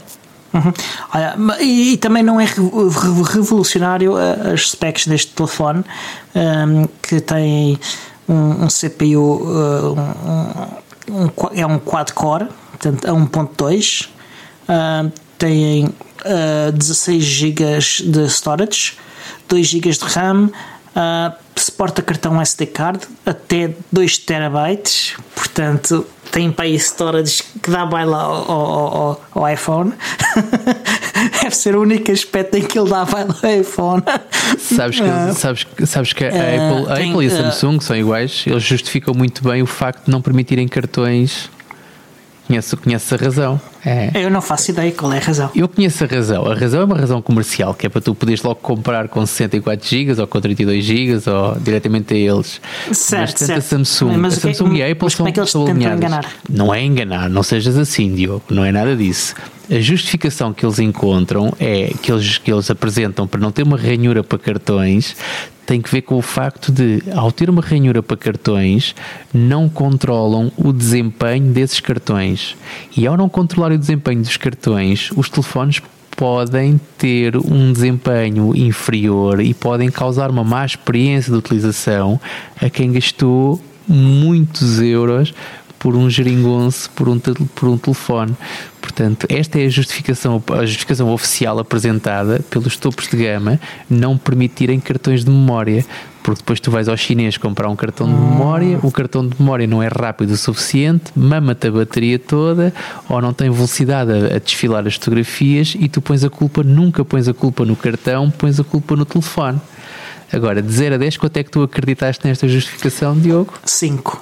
Uhum. 0.54 0.74
Olha, 1.14 1.36
e, 1.62 1.94
e, 1.94 1.98
também 1.98 2.22
não 2.24 2.40
é 2.40 2.46
revolucionário 2.46 4.18
as 4.18 4.72
specs 4.72 5.08
deste 5.08 5.32
telefone 5.32 5.84
um, 6.36 6.88
que 7.02 7.22
tem 7.22 7.80
um, 8.28 8.66
um 8.66 8.68
CPU 8.68 9.96
um, 11.10 11.14
um, 11.14 11.30
é 11.54 11.66
um 11.66 11.80
quad-core 11.80 12.48
portanto 12.70 13.06
a 13.08 13.12
1.2 13.12 14.10
uh, 14.68 15.12
tem 15.38 15.86
uh, 15.86 16.72
16 16.74 17.24
GB 17.24 17.80
de 18.08 18.26
storage 18.30 18.98
2 19.48 19.68
GB 19.68 19.90
de 19.90 20.04
RAM 20.04 20.48
uh, 20.48 21.41
suporta 21.56 22.02
cartão 22.02 22.42
SD 22.42 22.68
card 22.68 23.08
até 23.26 23.74
2 23.92 24.18
terabytes, 24.20 25.16
portanto 25.36 26.06
tem 26.32 26.52
para 26.52 26.66
aí 26.66 26.76
storage 26.76 27.44
que 27.62 27.70
dá 27.70 27.86
baila 27.86 28.18
ao, 28.18 28.50
ao, 28.50 29.22
ao, 29.34 29.50
iPhone. 29.50 29.94
Deve 31.44 31.56
ser 31.56 31.76
o 31.76 31.82
único 31.82 32.10
aspecto 32.10 32.56
em 32.58 32.64
que 32.64 32.80
ele 32.80 32.90
dá 32.90 33.04
baila 33.04 33.36
ao 33.44 33.50
iPhone. 33.50 34.02
Sabes 34.58 35.00
que, 35.00 35.06
uh, 35.06 35.34
sabes, 35.34 35.68
sabes 35.86 36.14
que 36.14 36.24
a, 36.24 36.30
uh, 36.30 36.32
Apple, 36.32 36.92
a 36.92 36.96
tem, 36.96 37.12
Apple 37.12 37.28
e 37.28 37.30
a 37.30 37.34
ah, 37.34 37.52
Samsung 37.52 37.80
são 37.82 37.96
iguais, 37.98 38.44
eles 38.48 38.64
justificam 38.64 39.14
muito 39.14 39.44
bem 39.44 39.62
o 39.62 39.68
facto 39.68 40.06
de 40.06 40.12
não 40.12 40.22
permitirem 40.22 40.68
cartões. 40.68 41.50
Conheço, 42.48 42.78
conheço 42.78 43.14
a 43.14 43.18
razão. 43.18 43.62
É. 43.86 44.12
Eu 44.14 44.30
não 44.30 44.42
faço 44.42 44.72
ideia 44.72 44.92
qual 44.92 45.12
é 45.14 45.18
a 45.18 45.22
razão. 45.22 45.50
Eu 45.56 45.68
conheço 45.68 46.04
a 46.04 46.08
razão. 46.08 46.46
A 46.46 46.54
razão 46.56 46.82
é 46.82 46.84
uma 46.86 46.98
razão 46.98 47.22
comercial, 47.22 47.74
que 47.74 47.86
é 47.86 47.90
para 47.90 48.02
tu 48.02 48.14
poderes 48.14 48.44
logo 48.44 48.56
comprar 48.62 49.08
com 49.08 49.26
64 49.26 49.88
GB 49.88 50.22
ou 50.22 50.28
com 50.28 50.40
32 50.40 50.84
GB 50.86 51.30
ou 51.30 51.56
diretamente 51.60 52.14
a 52.14 52.18
eles. 52.18 52.62
Certo, 52.92 53.32
mas 53.40 53.48
certo. 53.48 53.62
Samsung, 53.64 54.18
Mas 54.18 54.38
a 54.38 54.42
que 54.42 54.48
é- 54.50 54.54
Samsung 54.54 54.76
e 54.78 54.84
a 54.84 54.92
Apple 54.92 54.98
mas 55.04 55.14
são, 55.14 55.18
como 55.18 55.30
é 55.30 55.32
que 55.32 55.40
eles 55.40 55.50
são 55.52 55.66
alinhadas. 55.68 55.98
enganar? 55.98 56.26
Não 56.50 56.74
é 56.74 56.84
enganar, 56.84 57.30
não 57.30 57.42
sejas 57.44 57.78
assim, 57.78 58.14
Diogo, 58.14 58.44
não 58.50 58.64
é 58.64 58.72
nada 58.72 58.96
disso. 58.96 59.34
A 59.70 59.80
justificação 59.80 60.54
que 60.54 60.66
eles 60.66 60.80
encontram 60.80 61.54
é 61.60 61.94
que 62.02 62.12
eles, 62.12 62.38
que 62.38 62.52
eles 62.52 62.70
apresentam 62.70 63.26
para 63.26 63.40
não 63.40 63.52
ter 63.52 63.64
uma 63.64 63.78
ranhura 63.78 64.22
para 64.24 64.38
cartões 64.38 65.16
tem 65.64 65.80
que 65.80 65.90
ver 65.90 66.02
com 66.02 66.16
o 66.18 66.22
facto 66.22 66.70
de, 66.70 67.02
ao 67.16 67.32
ter 67.32 67.50
uma 67.50 67.62
ranhura 67.62 68.04
para 68.04 68.18
cartões, 68.18 68.94
não 69.34 69.70
controlam 69.70 70.52
o 70.58 70.74
desempenho 70.74 71.54
desses 71.54 71.80
cartões. 71.80 72.58
E 72.98 73.08
ao 73.08 73.16
não 73.16 73.30
controlar 73.30 73.71
o 73.76 73.78
desempenho 73.78 74.22
dos 74.22 74.38
cartões, 74.38 75.10
os 75.16 75.30
telefones 75.30 75.82
podem 76.16 76.80
ter 76.98 77.36
um 77.36 77.74
desempenho 77.74 78.56
inferior 78.56 79.42
e 79.42 79.54
podem 79.54 79.90
causar 79.90 80.30
uma 80.30 80.44
má 80.44 80.66
experiência 80.66 81.32
de 81.32 81.38
utilização 81.38 82.20
a 82.62 82.70
quem 82.70 82.92
gastou 82.92 83.60
muitos 83.88 84.80
euros 84.80 85.34
por 85.80 85.96
um 85.96 86.08
geringonce, 86.08 86.88
por 86.90 87.10
um, 87.10 87.20
por 87.20 87.70
um 87.70 87.76
telefone. 87.76 88.38
Portanto, 88.80 89.26
esta 89.30 89.60
é 89.60 89.66
a 89.66 89.70
justificação, 89.70 90.42
a 90.50 90.64
justificação 90.64 91.12
oficial 91.12 91.58
apresentada 91.58 92.40
pelos 92.52 92.78
topos 92.78 93.08
de 93.08 93.18
gama 93.18 93.60
não 93.90 94.16
permitirem 94.16 94.80
cartões 94.80 95.26
de 95.26 95.32
memória. 95.32 95.84
Porque 96.24 96.40
depois 96.40 96.60
tu 96.60 96.70
vais 96.70 96.88
ao 96.88 96.96
chinês 96.96 97.38
comprar 97.38 97.68
um 97.68 97.76
cartão 97.76 98.08
de 98.08 98.14
memória, 98.14 98.80
o 98.84 98.92
cartão 98.92 99.28
de 99.28 99.36
memória 99.40 99.66
não 99.66 99.82
é 99.82 99.88
rápido 99.88 100.32
o 100.32 100.38
suficiente, 100.38 101.12
mama-te 101.16 101.68
a 101.68 101.72
bateria 101.72 102.20
toda, 102.20 102.74
ou 103.10 103.20
não 103.22 103.34
tem 103.34 103.50
velocidade 103.50 104.12
a, 104.12 104.36
a 104.36 104.40
desfilar 104.40 104.86
as 104.86 104.96
fotografias 104.96 105.76
e 105.80 105.90
tu 105.90 106.00
pões 106.00 106.24
a 106.24 106.30
culpa, 106.30 106.64
nunca 106.64 107.04
pões 107.04 107.28
a 107.28 107.34
culpa 107.34 107.66
no 107.66 107.76
cartão, 107.76 108.30
pões 108.30 108.60
a 108.60 108.64
culpa 108.64 108.96
no 108.96 109.06
telefone. 109.06 109.60
Agora, 110.32 110.62
de 110.62 110.72
0 110.72 110.96
a 110.96 110.98
10, 110.98 111.18
quanto 111.18 111.38
é 111.38 111.44
que 111.44 111.52
tu 111.52 111.62
acreditaste 111.62 112.26
nesta 112.26 112.48
justificação, 112.48 113.20
Diogo? 113.20 113.54
5. 113.66 114.22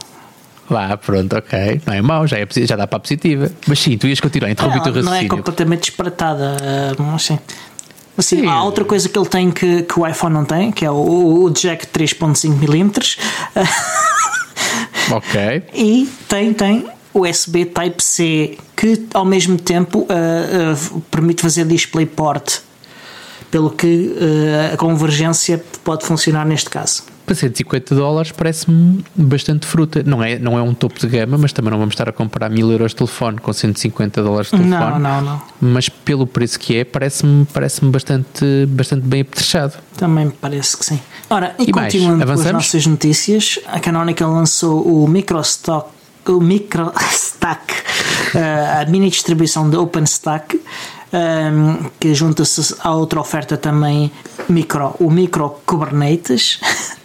Vá, 0.69 0.95
pronto, 0.97 1.35
ok. 1.35 1.81
Não 1.85 1.93
é 1.93 2.01
mau, 2.01 2.27
já, 2.27 2.37
é, 2.37 2.47
já 2.63 2.75
dá 2.75 2.85
para 2.85 2.97
a 2.97 2.99
positiva. 2.99 3.49
Mas 3.67 3.79
sim, 3.79 3.97
tu 3.97 4.07
ias 4.07 4.19
continuar, 4.19 4.51
interrompi 4.51 4.77
o 4.77 4.83
teu 4.83 4.91
não 4.91 4.99
é 4.99 5.03
raciocínio. 5.03 5.29
completamente 5.29 5.81
disparatada. 5.81 6.57
ah, 6.61 6.95
mas 7.01 7.23
sim. 7.23 7.39
Assim, 8.19 8.41
Sim. 8.41 8.47
há 8.47 8.61
outra 8.65 8.83
coisa 8.83 9.07
que 9.07 9.17
ele 9.17 9.29
tem 9.29 9.49
que, 9.49 9.83
que 9.83 9.97
o 9.97 10.05
iPhone 10.05 10.33
não 10.33 10.43
tem, 10.43 10.73
que 10.73 10.83
é 10.83 10.91
o, 10.91 11.43
o 11.45 11.49
jack 11.51 11.87
3.5mm. 11.87 13.17
Ok. 15.11 15.63
E 15.73 16.09
tem, 16.27 16.53
tem 16.53 16.85
USB 17.13 17.63
Type-C, 17.63 18.57
que 18.75 19.07
ao 19.13 19.23
mesmo 19.23 19.57
tempo 19.57 20.05
ah, 20.09 20.73
ah, 20.75 20.99
permite 21.09 21.41
fazer 21.41 21.63
DisplayPort. 21.63 22.59
Pelo 23.49 23.69
que 23.69 24.13
ah, 24.19 24.73
a 24.73 24.77
convergência 24.77 25.63
pode 25.81 26.05
funcionar 26.05 26.45
neste 26.45 26.69
caso. 26.69 27.03
Para 27.29 27.35
150 27.35 27.93
dólares 27.93 28.31
parece-me 28.31 29.05
bastante 29.15 29.67
fruta. 29.67 30.01
Não 30.03 30.23
é, 30.23 30.39
não 30.39 30.57
é 30.57 30.63
um 30.63 30.73
topo 30.73 30.99
de 30.99 31.05
gama, 31.05 31.37
mas 31.37 31.53
também 31.53 31.69
não 31.69 31.77
vamos 31.77 31.93
estar 31.93 32.09
a 32.09 32.11
comprar 32.11 32.49
1000 32.49 32.71
euros 32.71 32.89
de 32.89 32.95
telefone 32.95 33.37
com 33.37 33.53
150 33.53 34.23
dólares 34.23 34.49
de 34.49 34.57
telefone. 34.57 34.71
Não, 34.71 34.99
não, 34.99 35.21
não. 35.21 35.41
Mas 35.61 35.87
pelo 35.89 36.25
preço 36.25 36.59
que 36.59 36.77
é, 36.77 36.83
parece-me 36.83 37.45
parece 37.53 37.85
bastante, 37.85 38.65
bastante 38.69 39.05
bem 39.05 39.21
apetrechado. 39.21 39.75
Também 39.95 40.25
me 40.25 40.31
parece 40.31 40.75
que 40.75 40.83
sim. 40.83 40.99
Ora, 41.29 41.53
e, 41.59 41.69
E 41.69 41.71
mais? 41.71 41.93
continuando 41.93 42.25
com 42.25 42.31
as 42.31 42.51
nossas 42.51 42.87
notícias, 42.87 43.59
a 43.67 43.79
Canonical 43.79 44.31
lançou 44.31 44.81
o 44.81 45.07
Microstock, 45.07 45.87
o 46.27 46.41
Microstack, 46.41 47.75
eh, 48.33 48.81
a 48.81 48.89
mini 48.89 49.11
distribuição 49.11 49.69
de 49.69 49.77
OpenStack, 49.77 50.59
ehm, 51.13 51.77
que 51.99 52.13
junta-se 52.13 52.75
à 52.79 52.93
outra 52.93 53.19
oferta 53.19 53.57
também 53.57 54.11
micro, 54.47 54.95
o 54.99 55.09
Micro 55.09 55.49
Kubernetes. 55.65 56.59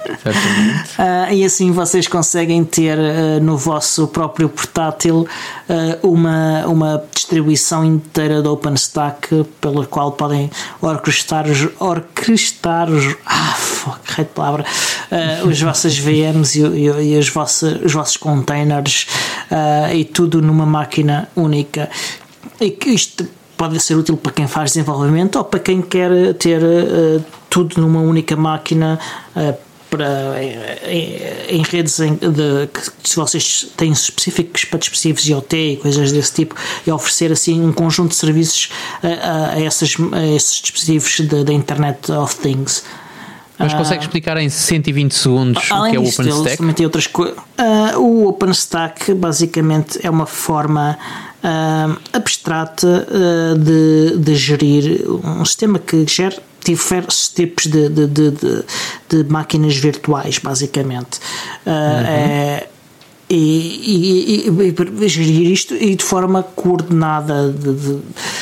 Ah, 0.99 1.33
e 1.33 1.43
assim 1.45 1.71
vocês 1.73 2.07
conseguem 2.07 2.63
ter 2.63 2.99
ah, 2.99 3.41
no 3.41 3.57
vosso 3.57 4.07
próprio 4.09 4.51
portátil 4.51 5.27
ah, 5.67 5.99
uma, 6.03 6.67
uma 6.67 7.05
distribuição 7.15 7.83
inteira 7.83 8.43
do 8.43 8.53
OpenStack 8.53 9.45
pela 9.63 9.87
qual 9.87 10.13
podem 10.13 10.51
orquestrar, 10.83 11.47
os- 11.49 11.69
orquestrar 11.81 12.91
os, 12.91 13.17
ah, 13.25 13.55
fuck, 13.55 13.99
rei 14.15 14.27
de 14.27 14.31
palavra, 14.33 14.67
as 15.51 15.61
vossas 15.63 15.97
VMs 15.99 16.59
e, 16.59 16.63
e- 16.67 17.15
e 17.15 17.19
as 17.19 17.29
vossas, 17.31 17.81
os 17.83 17.93
vossos 17.95 18.19
containers 18.19 19.07
e 19.95 20.05
tudo 20.05 20.43
numa 20.43 20.67
máquina 20.67 21.29
única. 21.35 21.89
E 22.61 22.71
que 22.71 22.91
isto 22.91 23.27
pode 23.57 23.79
ser 23.81 23.95
útil 23.95 24.17
para 24.17 24.33
quem 24.33 24.47
faz 24.47 24.73
desenvolvimento 24.73 25.37
ou 25.37 25.45
para 25.45 25.61
quem 25.61 25.81
quer 25.81 26.35
ter 26.35 26.63
eh, 26.63 27.21
tudo 27.49 27.81
numa 27.81 28.01
única 28.01 28.37
máquina 28.37 28.99
eh, 29.37 29.55
para, 29.91 30.43
em, 30.89 31.59
em 31.59 31.63
redes 31.63 32.01
em, 32.01 32.15
de, 32.15 32.67
que 32.73 33.09
se 33.09 33.15
vocês 33.17 33.69
têm 33.77 33.93
específicos 33.93 34.65
para 34.65 34.79
dispositivos 34.79 35.29
IoT 35.29 35.57
e 35.57 35.77
coisas 35.77 36.11
desse 36.11 36.35
tipo 36.35 36.57
e 36.85 36.91
oferecer 36.91 37.31
assim 37.31 37.63
um 37.63 37.73
conjunto 37.73 38.11
de 38.11 38.17
serviços 38.17 38.71
eh, 39.03 39.19
a, 39.23 39.53
a, 39.53 39.61
essas, 39.61 39.95
a 40.13 40.27
esses 40.27 40.61
dispositivos 40.61 41.21
da 41.45 41.53
Internet 41.53 42.11
of 42.11 42.37
Things. 42.37 42.85
Mas 43.57 43.73
consegues 43.73 44.05
explicar 44.05 44.37
em 44.37 44.49
120 44.49 45.15
segundos 45.15 45.71
o 45.71 45.75
Além 45.75 45.93
que 45.93 45.97
é 45.97 46.01
o 46.01 46.09
OpenStack? 46.09 46.75
têm 46.75 46.87
outras 46.87 47.07
coisas. 47.07 47.37
o 47.97 48.27
OpenStack 48.27 49.15
basicamente 49.15 50.01
é 50.03 50.11
uma 50.11 50.27
forma 50.27 50.99
ah, 51.45 51.97
abstrata 52.13 53.07
ah, 53.09 53.55
de, 53.57 54.17
de 54.19 54.35
gerir 54.35 55.05
um 55.09 55.45
sistema 55.45 55.79
que 55.79 56.05
gera 56.09 56.43
diversos 56.65 57.29
tipos 57.29 57.67
de, 57.67 57.89
de, 57.91 58.07
de, 58.07 58.31
de- 58.31 59.25
máquinas 59.31 59.77
virtuais, 59.77 60.39
basicamente. 60.39 61.21
Ah, 61.67 62.03
é- 62.07 62.69
e, 63.29 64.47
e, 64.47 65.09
gerir 65.09 65.51
isto 65.51 65.75
e 65.75 65.97
de 65.97 66.05
forma 66.05 66.43
coordenada 66.43 67.51
de, 67.51 67.73
de- 67.73 67.99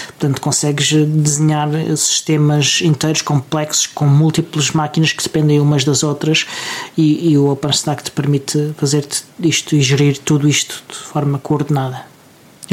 portanto 0.08 0.40
consegues 0.40 0.92
desenhar 1.06 1.68
sistemas 1.96 2.80
inteiros 2.82 3.22
complexos 3.22 3.86
com 3.86 4.06
múltiplas 4.06 4.72
máquinas 4.72 5.12
que 5.12 5.22
dependem 5.22 5.60
umas 5.60 5.84
das 5.84 6.02
outras 6.02 6.46
e, 6.98 7.30
e 7.30 7.38
o 7.38 7.48
OpenStack 7.48 8.02
te 8.02 8.10
permite 8.10 8.72
fazer 8.76 9.06
isto 9.40 9.76
e 9.76 9.80
gerir 9.80 10.18
tudo 10.18 10.48
isto 10.48 10.82
de 10.88 10.96
forma 10.96 11.38
coordenada 11.38 12.11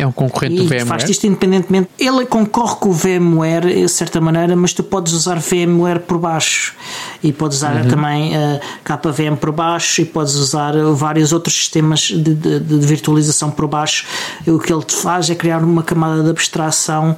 É 0.02 0.08
um 0.08 0.12
concorrente 0.12 0.56
do 0.56 0.64
e 0.64 0.68
VMware? 0.68 0.86
faz 0.86 1.10
isto 1.10 1.28
independentemente. 1.28 1.90
Ele 2.00 2.26
concorre 2.26 2.76
com 2.78 2.90
o 2.90 2.94
VMware 2.94 3.66
de 3.82 3.88
certa 3.90 4.22
maneira, 4.22 4.56
mas 4.56 4.72
tu 4.74 4.82
podes 4.84 5.14
usar 5.14 5.40
VMware 5.40 6.00
por 6.00 6.18
baixo 6.18 6.74
e 7.22 7.34
podes 7.34 7.58
usar 7.58 7.86
também 7.86 8.32
uh, 8.36 8.60
KVM 8.84 9.36
por 9.40 9.52
baixo 9.52 10.02
e 10.02 10.06
podes 10.06 10.36
usar 10.36 10.74
vários 10.94 11.34
outros 11.34 11.56
sistemas 11.56 12.00
de, 12.00 12.34
de- 12.34 12.60
de 12.60 12.78
virtualização 12.88 13.52
por 13.52 13.68
baixo. 13.68 14.06
E 14.48 14.52
o 14.52 14.58
que 14.60 14.72
ele 14.72 14.84
te 14.84 14.96
faz 14.96 15.30
é 15.30 15.36
criar 15.36 15.62
uma 15.64 15.84
camada 15.84 16.24
de 16.24 16.30
abstração. 16.30 17.18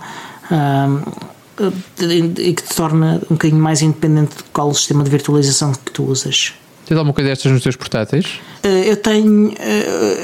e 2.40 2.54
que 2.54 2.64
te 2.64 2.76
torna 2.76 3.22
um 3.30 3.36
bocadinho 3.36 3.62
mais 3.62 3.82
independente 3.82 4.38
de 4.38 4.44
qual 4.52 4.70
o 4.70 4.74
sistema 4.74 5.04
de 5.04 5.10
virtualização 5.10 5.72
que 5.74 5.92
tu 5.92 6.04
usas. 6.06 6.54
Tens 6.88 6.98
alguma 6.98 7.14
coisa 7.14 7.30
destas 7.30 7.52
nos 7.52 7.62
teus 7.62 7.76
portáteis? 7.76 8.40
Eu 8.64 8.98
tenho. 8.98 9.54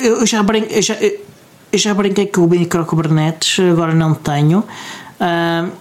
eu 0.02 0.26
já 0.26 0.42
brinquei. 0.42 0.78
Eu 0.80 0.82
já, 0.82 0.96
eu 0.96 1.27
já 1.74 1.94
brinquei 1.94 2.28
com 2.28 2.42
o 2.42 2.50
micro 2.50 2.86
Kubernetes, 2.86 3.60
agora 3.60 3.94
não 3.94 4.14
tenho. 4.14 4.60
Uh, 5.20 5.72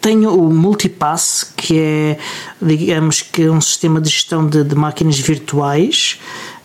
tenho 0.00 0.34
o 0.34 0.52
Multipass, 0.52 1.52
que 1.56 1.78
é, 1.78 2.18
digamos 2.60 3.22
que 3.22 3.48
um 3.48 3.60
sistema 3.60 4.00
de 4.00 4.08
gestão 4.08 4.46
de, 4.46 4.62
de 4.62 4.74
máquinas 4.74 5.18
virtuais, 5.18 6.18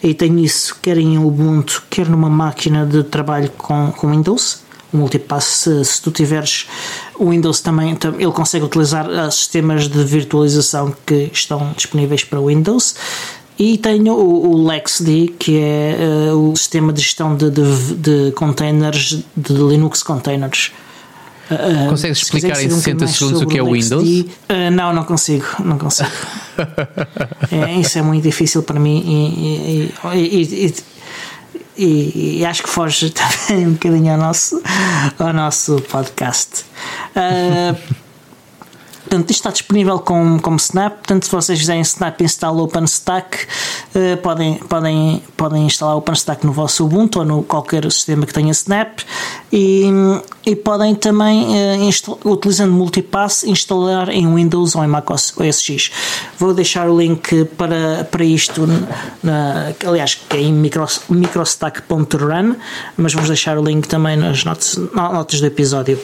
e 0.04 0.14
tenho 0.14 0.40
isso 0.40 0.78
quer 0.82 0.98
em 0.98 1.18
Ubuntu, 1.18 1.84
quer 1.90 2.08
numa 2.08 2.30
máquina 2.30 2.86
de 2.86 3.04
trabalho 3.04 3.50
com, 3.58 3.92
com 3.92 4.12
Windows. 4.12 4.62
O 4.94 4.98
Multipass, 4.98 5.46
se, 5.46 5.86
se 5.86 6.02
tu 6.02 6.12
tiveres 6.12 6.68
o 7.16 7.30
Windows 7.30 7.62
também, 7.62 7.96
tam- 7.96 8.16
ele 8.20 8.32
consegue 8.32 8.66
utilizar 8.66 9.08
uh, 9.10 9.32
sistemas 9.32 9.88
de 9.88 10.04
virtualização 10.04 10.94
que 11.06 11.30
estão 11.34 11.72
disponíveis 11.76 12.24
para 12.24 12.40
Windows. 12.42 12.96
E 13.60 13.78
tenho 13.78 14.14
o, 14.14 14.52
o 14.56 14.68
LexD, 14.68 15.36
que 15.38 15.58
é 15.60 15.98
eh, 16.30 16.34
o 16.34 16.56
sistema 16.56 16.92
de 16.92 17.02
gestão 17.02 17.36
de, 17.36 17.50
de, 17.52 17.96
de 17.96 18.32
containers, 18.32 19.20
de 19.38 19.54
Linux 19.54 20.02
containers. 20.02 20.72
Uh, 21.52 21.90
Consegues 21.90 22.20
se 22.20 22.24
explicar 22.24 22.64
em 22.64 22.70
saber 22.70 22.74
um 22.74 22.78
60 22.78 22.80
bocadinho 22.80 23.00
mais 23.06 23.18
segundos 23.18 23.42
o 23.42 23.46
que 23.48 23.58
é 23.58 23.62
o 23.62 23.72
Windows? 23.74 24.10
uh, 24.10 24.72
não, 24.72 24.94
não 24.94 25.04
consigo, 25.04 25.46
não 25.60 25.78
consigo. 25.78 26.10
é, 27.52 27.76
isso 27.80 28.00
é 28.00 28.02
muito 28.02 28.24
difícil 28.24 28.64
para 28.64 28.80
mim 28.80 29.00
e- 29.06 29.92
e- 30.16 30.74
e- 31.78 32.38
e 32.40 32.46
acho 32.46 32.64
que 32.64 32.70
foge 32.70 33.10
também 33.48 33.68
um 33.68 33.72
bocadinho 33.74 34.12
ao 34.14 34.18
nosso, 34.18 34.62
ao 35.20 35.34
nosso 35.34 35.76
podcast. 35.90 36.64
Uh, 37.16 37.76
portanto, 39.12 39.30
isto 39.30 39.40
está 39.40 39.52
disponível 39.52 40.00
como, 40.00 40.42
como 40.42 40.56
Snap. 40.56 40.94
Portanto, 40.94 41.26
se 41.26 41.32
vocês 41.32 41.60
fizerem 41.60 41.82
Snap 41.82 42.22
install 42.22 42.60
OpenStack, 42.60 43.46
uh, 43.94 44.16
podem, 44.22 44.56
podem, 44.56 45.22
podem 45.36 45.66
instalar 45.66 45.98
OpenStack 45.98 46.46
no 46.46 46.54
vosso 46.54 46.86
Ubuntu 46.86 47.20
ou 47.20 47.26
no 47.26 47.44
qualquer 47.44 47.84
sistema 47.92 48.26
que 48.26 48.34
tenha 48.34 48.52
Snap 48.52 49.00
e, 49.52 49.84
e 50.46 50.56
podem 50.56 50.96
também, 50.96 51.46
uh, 51.46 52.20
utilizando 52.24 52.72
Multipass, 52.72 53.44
instalar 53.44 54.08
em 54.10 54.34
Windows 54.34 54.76
ou 54.76 54.84
em 54.84 54.88
Mac 54.88 55.10
OS 55.10 55.62
X. 55.62 55.92
Vou 56.40 56.54
deixar 56.54 56.90
o 56.90 56.98
link 56.98 57.44
para, 57.58 58.08
para 58.10 58.24
isto, 58.24 58.66
na, 59.22 59.74
aliás, 59.86 60.16
que 60.16 60.38
é 60.38 60.42
em 60.42 60.54
microstack.run, 60.54 62.56
mas 62.96 63.14
vamos 63.14 63.28
deixar 63.28 63.58
o 63.58 63.64
link 63.64 63.90
também 63.90 64.16
nas 64.16 64.46
notas, 64.46 64.80
notas 64.94 65.42
do 65.42 65.48
episódio. 65.48 66.00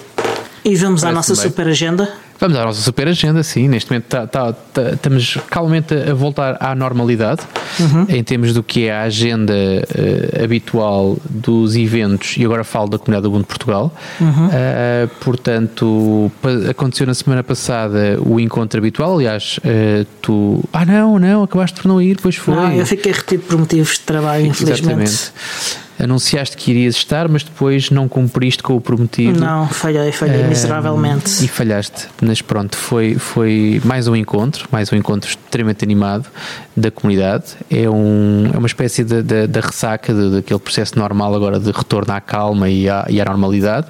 E 0.67 0.75
vamos 0.75 1.01
à 1.05 1.13
nossa 1.13 1.33
bem. 1.33 1.43
super 1.43 1.67
agenda. 1.67 2.11
Vamos 2.37 2.57
à 2.57 2.65
nossa 2.65 2.81
super 2.81 3.07
agenda, 3.07 3.41
sim. 3.41 3.69
Neste 3.69 3.89
momento 3.89 4.03
tá, 4.03 4.27
tá, 4.27 4.51
tá, 4.51 4.81
estamos 4.91 5.37
calmamente 5.49 5.93
a 5.93 6.13
voltar 6.13 6.57
à 6.59 6.75
normalidade 6.75 7.41
uhum. 7.79 8.05
em 8.09 8.21
termos 8.21 8.53
do 8.53 8.61
que 8.61 8.85
é 8.85 8.91
a 8.93 9.03
agenda 9.03 9.53
uh, 9.53 10.43
habitual 10.43 11.17
dos 11.29 11.77
eventos 11.77 12.35
e 12.37 12.43
agora 12.43 12.65
falo 12.65 12.89
da 12.89 12.99
comunidade 12.99 13.23
do 13.23 13.29
Ubuntu 13.29 13.47
Portugal. 13.47 13.95
Uhum. 14.19 14.47
Uh, 14.47 15.07
portanto, 15.21 16.31
aconteceu 16.69 17.07
na 17.07 17.13
semana 17.13 17.43
passada 17.43 18.19
o 18.19 18.37
encontro 18.37 18.77
habitual. 18.77 19.15
Aliás, 19.15 19.59
uh, 19.59 20.05
tu. 20.21 20.63
Ah, 20.73 20.85
não, 20.85 21.17
não, 21.17 21.43
acabaste 21.43 21.81
por 21.81 21.87
não 21.87 22.01
ir, 22.01 22.19
pois 22.21 22.35
foi. 22.35 22.53
Não, 22.53 22.73
eu 22.73 22.85
fiquei 22.85 23.13
retido 23.13 23.43
por 23.43 23.57
motivos 23.57 23.93
de 23.93 24.01
trabalho, 24.01 24.45
infelizmente. 24.45 25.03
Exatamente 25.03 25.86
anunciaste 25.99 26.55
que 26.55 26.71
irias 26.71 26.95
estar, 26.95 27.27
mas 27.27 27.43
depois 27.43 27.89
não 27.89 28.07
cumpriste 28.07 28.61
com 28.61 28.75
o 28.75 28.81
prometido. 28.81 29.39
Não, 29.39 29.67
falhei, 29.67 30.11
falhei 30.11 30.43
uh, 30.43 30.47
miseravelmente. 30.47 31.43
E 31.43 31.47
falhaste, 31.47 32.07
mas 32.21 32.41
pronto, 32.41 32.77
foi, 32.77 33.15
foi 33.15 33.81
mais 33.83 34.07
um 34.07 34.15
encontro, 34.15 34.67
mais 34.71 34.91
um 34.91 34.95
encontro 34.95 35.29
extremamente 35.29 35.83
animado 35.83 36.27
da 36.75 36.91
comunidade. 36.91 37.45
É, 37.69 37.89
um, 37.89 38.49
é 38.53 38.57
uma 38.57 38.67
espécie 38.67 39.03
da 39.03 39.59
ressaca 39.59 40.13
de, 40.13 40.35
daquele 40.35 40.59
processo 40.59 40.97
normal 40.97 41.33
agora 41.33 41.59
de 41.59 41.71
retorno 41.71 42.13
à 42.13 42.21
calma 42.21 42.69
e 42.69 42.87
à, 42.89 43.05
e 43.09 43.19
à 43.19 43.25
normalidade. 43.25 43.87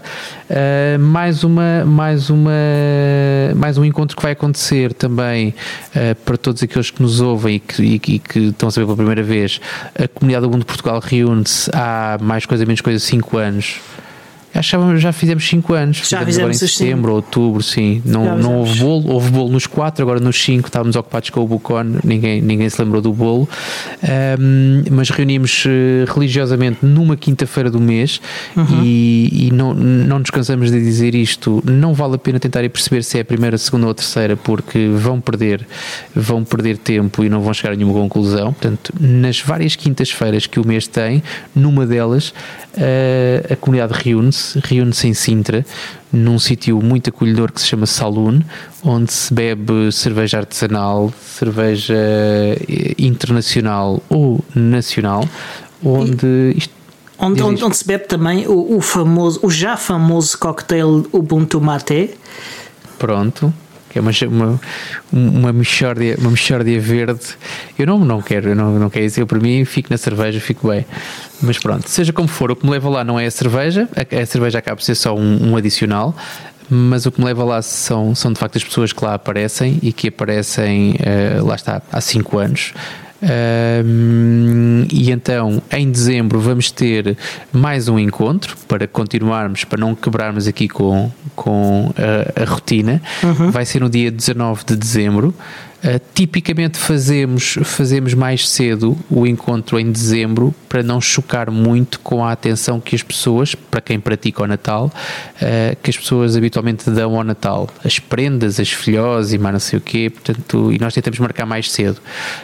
Uh, 0.49 0.97
mais, 0.99 1.43
uma, 1.43 1.83
mais, 1.83 2.29
uma, 2.29 2.51
mais 3.55 3.77
um 3.77 3.83
encontro 3.83 4.15
que 4.15 4.23
vai 4.23 4.31
acontecer 4.31 4.93
também 4.93 5.53
uh, 5.93 6.15
para 6.23 6.37
todos 6.37 6.63
aqueles 6.63 6.89
que 6.89 7.01
nos 7.01 7.19
ouvem 7.19 7.55
e 7.55 7.59
que, 7.59 7.83
e, 7.83 7.95
e 7.95 8.19
que 8.19 8.39
estão 8.39 8.69
a 8.69 8.71
saber 8.71 8.85
pela 8.85 8.95
primeira 8.95 9.23
vez. 9.23 9.59
A 9.93 10.07
comunidade 10.07 10.45
do 10.45 10.49
Mundo 10.49 10.61
de 10.61 10.65
Portugal 10.65 11.01
reúne-se 11.03 11.69
há 11.97 12.17
mais 12.21 12.45
coisa 12.45 12.65
menos 12.65 12.81
coisa 12.81 12.99
5 12.99 13.37
anos 13.37 13.79
Achava, 14.57 14.97
já 14.97 15.11
fizemos 15.11 15.47
5 15.47 15.73
anos. 15.73 15.97
Já 15.97 16.19
fizemos 16.19 16.37
agora 16.37 16.51
em 16.51 16.55
setembro, 16.55 17.13
outubro, 17.13 17.61
sim. 17.61 18.01
Não, 18.03 18.37
não 18.37 18.55
houve 18.55 18.79
bolo, 18.79 19.11
houve 19.11 19.29
bolo 19.29 19.51
nos 19.51 19.67
4, 19.67 20.01
agora 20.01 20.19
nos 20.19 20.41
5 20.43 20.67
estávamos 20.67 20.95
ocupados 20.95 21.29
com 21.29 21.41
o 21.41 21.47
Bucon, 21.47 21.99
ninguém, 22.03 22.41
ninguém 22.41 22.67
se 22.69 22.81
lembrou 22.81 23.01
do 23.01 23.13
bolo. 23.13 23.47
Um, 24.03 24.83
mas 24.91 25.09
reunimos 25.09 25.65
uh, 25.65 26.11
religiosamente 26.11 26.85
numa 26.85 27.15
quinta-feira 27.15 27.69
do 27.69 27.79
mês 27.79 28.19
uhum. 28.55 28.83
e, 28.83 29.47
e, 29.47 29.51
não, 29.51 29.73
não 29.73 30.19
nos 30.19 30.29
cansamos 30.31 30.71
de 30.71 30.79
dizer 30.79 31.13
isto. 31.13 31.61
Não 31.63 31.93
vale 31.93 32.15
a 32.15 32.17
pena 32.17 32.39
tentar 32.39 32.67
perceber 32.69 33.03
se 33.03 33.17
é 33.17 33.21
a 33.21 33.25
primeira, 33.25 33.57
segunda 33.57 33.87
ou 33.87 33.93
terceira, 33.93 34.35
porque 34.35 34.87
vão 34.87 35.21
perder, 35.21 35.67
vão 36.15 36.43
perder 36.43 36.77
tempo 36.77 37.23
e 37.23 37.29
não 37.29 37.41
vão 37.41 37.53
chegar 37.53 37.73
a 37.73 37.75
nenhuma 37.75 37.93
conclusão. 37.93 38.53
Portanto, 38.53 38.93
nas 38.99 39.39
várias 39.39 39.75
quintas-feiras 39.75 40.47
que 40.47 40.59
o 40.59 40.65
mês 40.65 40.87
tem, 40.87 41.21
numa 41.55 41.85
delas 41.85 42.29
uh, 42.29 43.53
a 43.53 43.55
comunidade 43.55 43.93
reúne-se, 43.93 44.46
reúne-se 44.63 45.07
em 45.07 45.13
Sintra, 45.13 45.65
num 46.11 46.39
sítio 46.39 46.81
muito 46.81 47.09
acolhedor 47.09 47.51
que 47.51 47.61
se 47.61 47.67
chama 47.67 47.85
Saloon, 47.85 48.41
onde 48.83 49.11
se 49.11 49.33
bebe 49.33 49.91
cerveja 49.91 50.39
artesanal, 50.39 51.13
cerveja 51.21 51.95
eh, 51.95 52.95
internacional 52.97 54.01
ou 54.09 54.43
nacional, 54.55 55.27
onde 55.83 56.53
isto 56.55 56.77
Onde, 57.19 57.41
onde, 57.41 57.63
onde, 57.63 57.75
se 57.75 57.83
bebe 57.83 58.05
também 58.05 58.45
o, 58.47 58.77
o, 58.77 58.79
famoso, 58.79 59.39
o 59.41 59.49
já 59.49 59.75
famoso 59.75 60.37
cocktail 60.37 61.03
Ubuntu 61.11 61.59
Mate. 61.59 62.11
Pronto 62.99 63.51
é 63.97 64.01
uma, 64.01 64.11
uma, 64.27 64.59
uma, 65.11 65.53
mexórdia, 65.53 66.15
uma 66.19 66.31
mexórdia 66.31 66.79
verde. 66.79 67.25
Eu 67.77 67.87
não, 67.87 67.99
não 67.99 68.21
quero, 68.21 68.49
eu 68.49 68.55
não, 68.55 68.79
não 68.79 68.89
quero 68.89 69.05
isso. 69.05 69.19
Eu, 69.19 69.27
para 69.27 69.39
mim, 69.39 69.65
fico 69.65 69.89
na 69.91 69.97
cerveja, 69.97 70.39
fico 70.39 70.67
bem. 70.67 70.85
Mas 71.41 71.57
pronto, 71.57 71.87
seja 71.87 72.11
como 72.13 72.27
for, 72.27 72.51
o 72.51 72.55
que 72.55 72.65
me 72.65 72.71
leva 72.71 72.89
lá 72.89 73.03
não 73.03 73.19
é 73.19 73.25
a 73.25 73.31
cerveja, 73.31 73.87
a, 73.95 74.21
a 74.21 74.25
cerveja 74.25 74.59
acaba 74.59 74.77
por 74.77 74.83
ser 74.83 74.95
só 74.95 75.15
um, 75.15 75.51
um 75.51 75.55
adicional 75.55 76.15
mas 76.69 77.05
o 77.05 77.11
que 77.11 77.19
me 77.19 77.25
leva 77.25 77.43
lá 77.43 77.61
são, 77.61 78.13
são 78.13 78.33
de 78.33 78.39
facto 78.39 78.57
as 78.57 78.63
pessoas 78.63 78.91
que 78.91 79.03
lá 79.03 79.13
aparecem 79.13 79.79
e 79.81 79.93
que 79.93 80.09
aparecem, 80.09 80.95
uh, 80.95 81.45
lá 81.45 81.55
está, 81.55 81.81
há 81.91 82.01
5 82.01 82.37
anos. 82.37 82.73
Um, 83.19 84.85
e 84.91 85.09
então 85.09 85.61
em 85.71 85.89
dezembro 85.89 86.39
vamos 86.39 86.69
ter 86.69 87.17
mais 87.51 87.87
um 87.87 87.97
encontro 87.97 88.55
para 88.67 88.87
continuarmos, 88.87 89.63
para 89.63 89.79
não 89.79 89.95
quebrarmos 89.95 90.47
aqui 90.47 90.67
com, 90.67 91.11
com 91.35 91.91
a, 91.97 92.43
a 92.43 92.45
rotina. 92.45 93.01
Uhum. 93.23 93.49
Vai 93.49 93.65
ser 93.65 93.81
no 93.81 93.89
dia 93.89 94.11
19 94.11 94.65
de 94.65 94.75
dezembro. 94.75 95.33
Uh, 95.77 96.01
tipicamente 96.15 96.77
fazemos, 96.79 97.55
fazemos 97.63 98.15
mais 98.15 98.49
cedo 98.49 98.97
o 99.11 99.27
encontro 99.27 99.79
em 99.79 99.91
dezembro 99.91 100.53
para 100.67 100.81
não 100.81 100.99
chocar 100.99 101.51
muito 101.51 101.99
com 101.99 102.25
a 102.25 102.31
atenção 102.31 102.79
que 102.79 102.95
as 102.95 103.03
pessoas, 103.03 103.53
para 103.53 103.79
quem 103.79 103.99
pratica 103.99 104.41
o 104.41 104.47
Natal, 104.47 104.91
uh, 105.35 105.77
que 105.83 105.91
as 105.91 105.97
pessoas 105.97 106.35
habitualmente 106.35 106.89
dão 106.89 107.15
ao 107.15 107.23
Natal. 107.23 107.69
As 107.85 107.99
prendas, 107.99 108.59
as 108.59 108.71
filhós 108.71 109.33
e 109.33 109.37
mais 109.37 109.53
não 109.53 109.59
sei 109.59 109.77
o 109.77 109.81
quê, 109.81 110.09
portanto, 110.09 110.73
e 110.73 110.79
nós 110.79 110.95
tentamos 110.95 111.19
marcar 111.19 111.45
mais 111.45 111.71
cedo. 111.71 112.01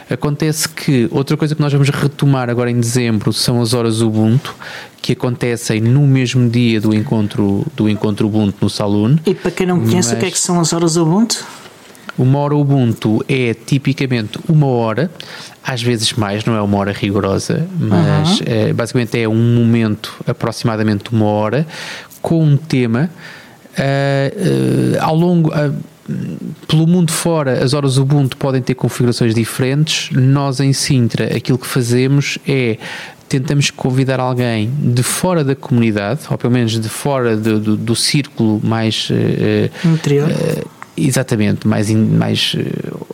Acontece 0.08 0.68
que 0.68 1.08
outra 1.10 1.36
coisa 1.36 1.56
que 1.56 1.60
nós 1.60 1.72
vamos 1.72 1.88
retomar 1.88 2.48
agora 2.48 2.70
em 2.70 2.78
dezembro 2.78 3.32
são 3.32 3.60
as 3.60 3.74
horas 3.74 4.00
Ubuntu, 4.00 4.54
que 5.02 5.12
acontecem 5.12 5.80
no 5.80 6.06
mesmo 6.06 6.48
dia 6.48 6.80
do 6.80 6.94
encontro 6.94 7.66
do 7.76 7.88
encontro 7.88 8.26
Ubuntu 8.26 8.58
no 8.62 8.70
Saloon. 8.70 9.16
E 9.26 9.34
para 9.34 9.50
quem 9.50 9.66
não 9.66 9.80
conhece, 9.80 10.10
mas... 10.10 10.16
o 10.16 10.20
que 10.20 10.26
é 10.26 10.30
que 10.30 10.38
são 10.38 10.60
as 10.60 10.72
horas 10.72 10.96
Ubuntu? 10.96 11.44
Uma 12.16 12.38
hora 12.38 12.54
Ubuntu 12.54 13.24
é 13.28 13.54
tipicamente 13.54 14.38
uma 14.48 14.66
hora, 14.66 15.10
às 15.62 15.82
vezes 15.82 16.12
mais, 16.12 16.44
não 16.44 16.54
é 16.54 16.62
uma 16.62 16.78
hora 16.78 16.92
rigorosa, 16.92 17.66
mas 17.78 18.40
uhum. 18.40 18.46
é, 18.46 18.72
basicamente 18.72 19.18
é 19.18 19.28
um 19.28 19.54
momento, 19.56 20.14
aproximadamente 20.26 21.12
uma 21.12 21.26
hora, 21.26 21.66
com 22.22 22.42
um 22.42 22.56
tema. 22.56 23.10
Uh, 23.72 24.96
uh, 24.96 25.04
ao 25.04 25.16
longo. 25.16 25.50
Uh, 25.50 25.74
pelo 26.68 26.86
mundo 26.86 27.10
fora, 27.10 27.64
as 27.64 27.72
horas 27.72 27.96
Ubuntu 27.96 28.36
podem 28.36 28.60
ter 28.60 28.74
configurações 28.74 29.34
diferentes. 29.34 30.10
Nós 30.12 30.60
em 30.60 30.70
Sintra, 30.74 31.34
aquilo 31.34 31.56
que 31.56 31.66
fazemos 31.66 32.38
é 32.46 32.76
tentamos 33.28 33.70
convidar 33.70 34.20
alguém 34.20 34.70
de 34.78 35.02
fora 35.02 35.42
da 35.42 35.56
comunidade, 35.56 36.20
ou 36.30 36.38
pelo 36.38 36.52
menos 36.52 36.78
de 36.78 36.88
fora 36.88 37.36
do, 37.36 37.58
do, 37.58 37.76
do 37.76 37.96
círculo 37.96 38.60
mais 38.62 39.08
uh, 39.10 39.88
interior. 39.88 40.28
Uh, 40.30 40.73
Exatamente, 40.96 41.66
mais. 41.66 41.90
In, 41.90 42.04
mais 42.16 42.54
uh, 42.54 43.06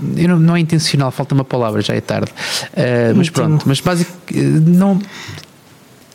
não, 0.00 0.38
não 0.38 0.56
é 0.56 0.60
intencional, 0.60 1.10
falta 1.10 1.34
uma 1.34 1.44
palavra, 1.44 1.82
já 1.82 1.94
é 1.94 2.00
tarde. 2.00 2.30
Uh, 2.72 3.14
mas 3.16 3.28
pronto, 3.28 3.64
mas 3.66 3.80
basicamente. 3.80 4.70
Não, 4.70 4.98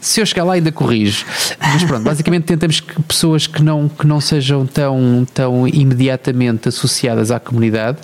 se 0.03 0.19
eu 0.19 0.25
chegar 0.25 0.43
lá 0.43 0.53
ainda 0.53 0.71
corrijo. 0.71 1.25
Mas 1.59 1.83
pronto, 1.83 2.03
basicamente 2.03 2.43
tentamos 2.43 2.81
que 2.81 3.01
pessoas 3.03 3.47
que 3.47 3.63
não, 3.63 3.87
que 3.87 4.05
não 4.05 4.19
sejam 4.19 4.65
tão, 4.65 5.25
tão 5.33 5.67
imediatamente 5.67 6.67
associadas 6.67 7.31
à 7.31 7.39
comunidade 7.39 7.99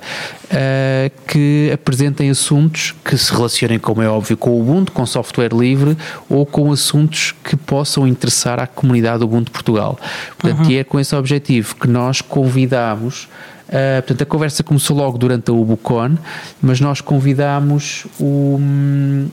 uh, 0.46 1.12
que 1.28 1.70
apresentem 1.74 2.30
assuntos 2.30 2.96
que 3.04 3.18
se 3.18 3.34
relacionem, 3.34 3.78
como 3.78 4.02
é 4.02 4.10
óbvio, 4.10 4.38
com 4.38 4.52
o 4.52 4.62
Ubuntu, 4.62 4.94
com 4.94 5.06
software 5.06 5.52
livre 5.54 5.98
ou 6.30 6.46
com 6.46 6.72
assuntos 6.72 7.36
que 7.44 7.58
possam 7.58 8.08
interessar 8.08 8.60
à 8.60 8.66
comunidade 8.66 9.24
Ubuntu 9.24 9.52
Portugal. 9.52 10.00
Portanto, 10.38 10.66
uhum. 10.66 10.72
e 10.72 10.78
é 10.78 10.84
com 10.86 11.00
esse 11.00 11.14
objetivo 11.16 11.76
que 11.76 11.88
nós 11.88 12.22
convidamos 12.22 13.28
Uh, 13.70 14.02
portanto, 14.02 14.22
a 14.24 14.26
conversa 14.26 14.64
começou 14.64 14.98
logo 14.98 15.18
durante 15.18 15.52
a 15.52 15.54
UBUCON, 15.54 16.18
mas 16.60 16.82
nós 16.82 17.02
convidámos 17.02 18.08
o, 18.20 18.60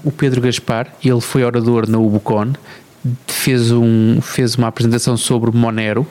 o 0.05 0.13
Pedro 0.13 0.43
Gaspar, 0.43 0.89
ele 1.03 1.21
foi 1.23 1.43
orador 1.43 1.89
na 1.89 1.99
UBUCON, 1.99 2.53
fez, 3.27 3.73
um, 3.73 4.21
fez 4.21 4.55
uma 4.57 4.69
apresentação 4.69 5.17
sobre 5.17 5.51
Monero. 5.51 6.07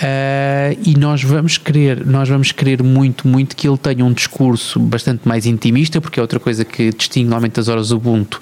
Uh, 0.00 0.80
e 0.82 0.98
nós 0.98 1.22
vamos 1.22 1.58
querer, 1.58 2.06
nós 2.06 2.26
vamos 2.26 2.52
querer 2.52 2.82
muito, 2.82 3.28
muito 3.28 3.54
que 3.54 3.68
ele 3.68 3.76
tenha 3.76 4.02
um 4.02 4.10
discurso 4.10 4.80
bastante 4.80 5.28
mais 5.28 5.44
intimista, 5.44 6.00
porque 6.00 6.18
é 6.18 6.22
outra 6.22 6.40
coisa 6.40 6.64
que 6.64 6.90
distingue 6.90 7.26
normalmente 7.26 7.60
as 7.60 7.68
horas 7.68 7.90
Ubuntu, 7.90 8.40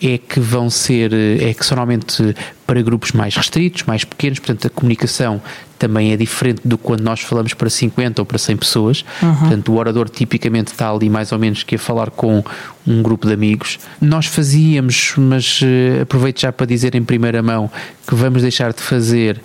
é 0.00 0.16
que 0.18 0.38
vão 0.38 0.70
ser, 0.70 1.12
é 1.12 1.52
que 1.52 1.66
são 1.66 1.76
normalmente 1.76 2.34
para 2.64 2.80
grupos 2.80 3.10
mais 3.10 3.34
restritos, 3.34 3.82
mais 3.82 4.04
pequenos, 4.04 4.38
portanto 4.38 4.68
a 4.68 4.70
comunicação 4.70 5.42
também 5.80 6.12
é 6.12 6.16
diferente 6.16 6.60
do 6.64 6.78
quando 6.78 7.00
nós 7.00 7.20
falamos 7.20 7.54
para 7.54 7.68
50 7.68 8.22
ou 8.22 8.26
para 8.26 8.38
100 8.38 8.56
pessoas, 8.58 9.04
uhum. 9.20 9.34
portanto 9.34 9.72
o 9.72 9.76
orador 9.78 10.08
tipicamente 10.08 10.68
está 10.68 10.92
ali 10.92 11.10
mais 11.10 11.32
ou 11.32 11.38
menos 11.40 11.64
que 11.64 11.74
a 11.74 11.78
falar 11.78 12.10
com 12.10 12.44
um 12.86 13.02
grupo 13.02 13.26
de 13.26 13.32
amigos. 13.32 13.80
Nós 14.00 14.26
fazíamos, 14.26 15.14
mas 15.16 15.60
uh, 15.62 16.02
aproveito 16.02 16.40
já 16.40 16.52
para 16.52 16.66
dizer 16.66 16.94
em 16.94 17.02
primeira 17.02 17.42
mão 17.42 17.68
que 18.06 18.14
vamos 18.14 18.42
deixar 18.42 18.72
de 18.72 18.80
fazer 18.80 19.40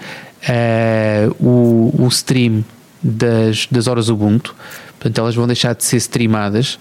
uh, 0.50 1.36
o, 1.44 2.04
o 2.04 2.08
stream 2.08 2.64
das, 3.02 3.68
das 3.70 3.88
horas 3.88 4.10
Ubuntu, 4.10 4.56
portanto 5.00 5.18
elas 5.20 5.36
vão 5.36 5.48
deixar 5.48 5.76
de 5.76 5.84
ser 5.84 5.98
streamadas, 5.98 6.80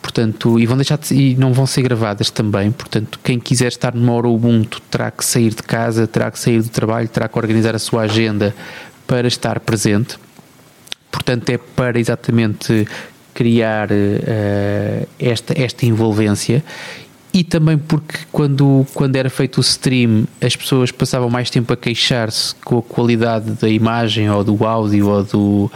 portanto, 0.00 0.58
e 0.58 0.66
vão 0.66 0.76
deixar 0.76 0.98
de, 0.98 1.14
e 1.14 1.34
não 1.34 1.52
vão 1.52 1.66
ser 1.66 1.82
gravadas 1.82 2.30
também, 2.30 2.70
portanto, 2.70 3.18
quem 3.22 3.38
quiser 3.38 3.68
estar 3.68 3.94
numa 3.94 4.12
hora 4.12 4.28
Ubuntu 4.28 4.80
terá 4.90 5.10
que 5.10 5.24
sair 5.24 5.50
de 5.50 5.62
casa, 5.62 6.06
terá 6.06 6.30
que 6.30 6.38
sair 6.38 6.62
do 6.62 6.68
trabalho, 6.68 7.08
terá 7.08 7.28
que 7.28 7.38
organizar 7.38 7.74
a 7.74 7.78
sua 7.78 8.02
agenda 8.02 8.54
para 9.06 9.28
estar 9.28 9.60
presente. 9.60 10.18
Portanto, 11.10 11.48
é 11.50 11.58
para 11.58 11.98
exatamente 11.98 12.86
criar 13.32 13.90
uh, 13.90 15.08
esta, 15.18 15.60
esta 15.60 15.84
envolvência 15.84 16.64
e 17.36 17.44
também 17.44 17.76
porque 17.76 18.20
quando, 18.32 18.86
quando 18.94 19.14
era 19.14 19.28
feito 19.28 19.58
o 19.58 19.60
stream 19.60 20.24
as 20.40 20.56
pessoas 20.56 20.90
passavam 20.90 21.28
mais 21.28 21.50
tempo 21.50 21.70
a 21.70 21.76
queixar-se 21.76 22.54
com 22.64 22.78
a 22.78 22.82
qualidade 22.82 23.50
da 23.50 23.68
imagem 23.68 24.30
ou 24.30 24.42
do 24.42 24.64
áudio 24.64 25.08
ou 25.10 25.22
do 25.22 25.72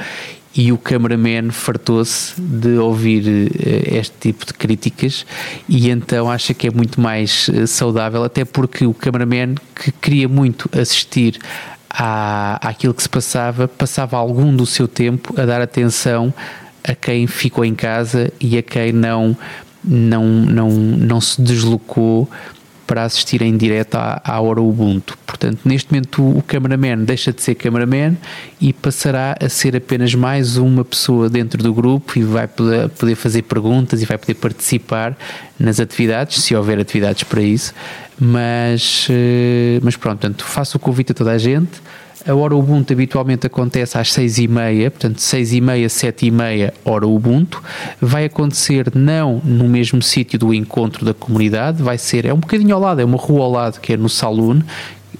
e 0.57 0.73
o 0.73 0.79
cameraman 0.79 1.51
fartou-se 1.51 2.41
de 2.41 2.79
ouvir 2.79 3.23
uh, 3.27 3.95
este 3.95 4.15
tipo 4.19 4.47
de 4.47 4.55
críticas 4.55 5.27
e 5.69 5.91
então 5.91 6.31
acha 6.31 6.55
que 6.55 6.67
é 6.67 6.71
muito 6.71 6.99
mais 6.99 7.49
uh, 7.49 7.67
saudável 7.67 8.25
até 8.25 8.43
porque 8.47 8.87
o 8.87 8.95
cameraman 8.95 9.55
que 9.75 9.93
queria 9.93 10.31
muito 10.31 10.67
assistir 10.73 11.39
à, 11.91 12.59
àquilo 12.67 12.95
que 12.95 13.03
se 13.03 13.09
passava 13.09 13.69
passava 13.69 14.17
algum 14.17 14.57
do 14.57 14.65
seu 14.65 14.89
tempo 14.89 15.39
a 15.39 15.45
dar 15.45 15.61
atenção 15.61 16.33
a 16.83 16.95
quem 16.95 17.27
ficou 17.27 17.67
em 17.67 17.75
casa 17.75 18.33
e 18.41 18.57
a 18.57 18.63
quem 18.63 18.93
não, 18.93 19.37
não, 19.85 20.25
não, 20.25 20.71
não 20.71 21.21
se 21.21 21.41
deslocou 21.41 22.29
para 22.91 23.05
assistir 23.05 23.41
em 23.41 23.57
direto 23.57 23.95
à, 23.95 24.21
à 24.25 24.41
hora 24.41 24.61
Ubuntu. 24.61 25.17
Portanto, 25.25 25.61
neste 25.65 25.93
momento 25.93 26.39
o, 26.39 26.43
cameraman 26.43 27.05
deixa 27.05 27.33
de 27.33 27.41
ser 27.41 27.55
cameraman 27.55 28.17
e 28.61 28.73
passará 28.73 29.37
a 29.41 29.49
ser 29.49 29.77
apenas 29.77 30.13
mais 30.13 30.57
uma 30.57 30.85
pessoa 30.85 31.31
dentro 31.31 31.63
do 31.63 31.73
grupo 31.73 32.19
e 32.19 32.25
vai 32.25 32.49
poder, 32.49 32.89
poder 32.89 33.15
fazer 33.15 33.43
perguntas 33.43 34.03
e 34.03 34.07
vai 34.07 34.19
poder 34.19 34.35
participar 34.35 35.17
nas 35.57 35.79
atividades, 35.79 36.43
se 36.43 36.53
houver 36.57 36.81
atividades 36.81 37.23
para 37.23 37.41
isso. 37.41 37.73
Mas, 38.19 39.07
eh, 39.09 39.79
mas 39.85 39.97
pronto, 39.97 40.19
portanto, 40.19 40.45
faço 40.45 40.77
o 40.77 40.81
convite 40.81 41.13
a 41.13 41.15
toda 41.15 41.31
a 41.31 41.39
gente 41.39 41.81
a 42.27 42.35
hora 42.35 42.55
Ubuntu 42.55 42.93
habitualmente 42.93 43.47
acontece 43.47 43.97
às 43.99 44.13
seis 44.13 44.39
e 44.39 44.47
meia, 44.47 44.91
portanto 44.91 45.21
seis 45.21 45.53
e 45.53 45.61
meia, 45.61 45.89
sete 45.89 46.27
e 46.27 46.31
meia, 46.31 46.75
hora 46.85 47.07
Ubuntu. 47.07 47.63
Vai 48.01 48.27
acontecer 48.27 48.91
não 48.95 49.41
no 49.45 49.69
mesmo 49.69 50.03
sítio 50.03 50.39
do 50.39 50.53
encontro 50.53 51.05
da 51.05 51.15
comunidade, 51.15 51.83
vai 51.83 51.99
ser, 51.99 52.27
é 52.27 52.35
um 52.35 52.39
bocadinho 52.39 52.75
ao 52.75 52.81
lado, 52.81 53.01
é 53.01 53.05
uma 53.05 53.19
rua 53.19 53.45
ao 53.45 53.51
lado, 53.51 53.81
que 53.81 53.93
é 53.93 53.97
no 53.97 54.09
Saloon, 54.09 54.61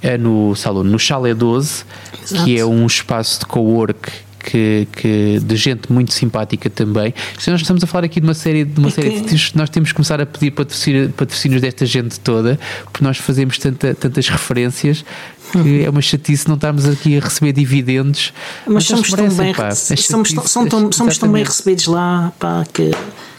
é 0.01 0.17
no 0.17 0.55
Saloon, 0.55 0.83
no 0.83 0.99
Chalé 0.99 1.33
12, 1.33 1.83
Exato. 2.23 2.43
que 2.43 2.57
é 2.57 2.65
um 2.65 2.85
espaço 2.85 3.39
de 3.39 3.45
co-work 3.45 4.11
que, 4.43 4.87
que, 4.91 5.39
de 5.39 5.55
gente 5.55 5.91
muito 5.91 6.13
simpática 6.13 6.69
também. 6.69 7.13
Nós 7.47 7.61
estamos 7.61 7.83
a 7.83 7.87
falar 7.87 8.05
aqui 8.05 8.19
de 8.19 8.27
uma 8.27 8.33
série 8.33 8.65
de 8.65 8.79
uma 8.79 8.89
é 8.89 8.91
série 8.91 9.21
de 9.21 9.51
nós 9.55 9.69
temos 9.69 9.89
que 9.89 9.95
começar 9.95 10.19
a 10.21 10.25
pedir 10.25 10.51
patrocínios, 10.51 11.11
patrocínios 11.15 11.61
desta 11.61 11.85
gente 11.85 12.19
toda, 12.19 12.59
porque 12.85 13.03
nós 13.03 13.17
fazemos 13.17 13.57
tanta, 13.57 13.93
tantas 13.93 14.27
referências 14.27 15.03
que 15.51 15.83
é 15.83 15.89
uma 15.89 16.01
chatice 16.01 16.47
não 16.47 16.55
estarmos 16.55 16.87
aqui 16.87 17.17
a 17.17 17.21
receber 17.21 17.51
dividendos. 17.51 18.33
Mas, 18.65 18.85
somos 18.85 19.09
tão 19.09 19.29
bem, 19.29 19.53
pá, 19.53 19.71
somos, 19.71 20.05
somos, 20.05 20.69
tão, 20.69 20.91
somos 20.91 21.17
tão 21.17 21.31
bem 21.31 21.43
recebidos 21.43 21.87
lá 21.87 22.31
pá, 22.39 22.63
que, 22.71 22.91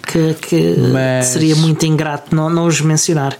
que, 0.06 0.34
que 0.34 0.76
Mas... 0.92 1.26
seria 1.26 1.56
muito 1.56 1.84
ingrato 1.86 2.34
não, 2.34 2.50
não 2.50 2.66
os 2.66 2.80
mencionar. 2.80 3.36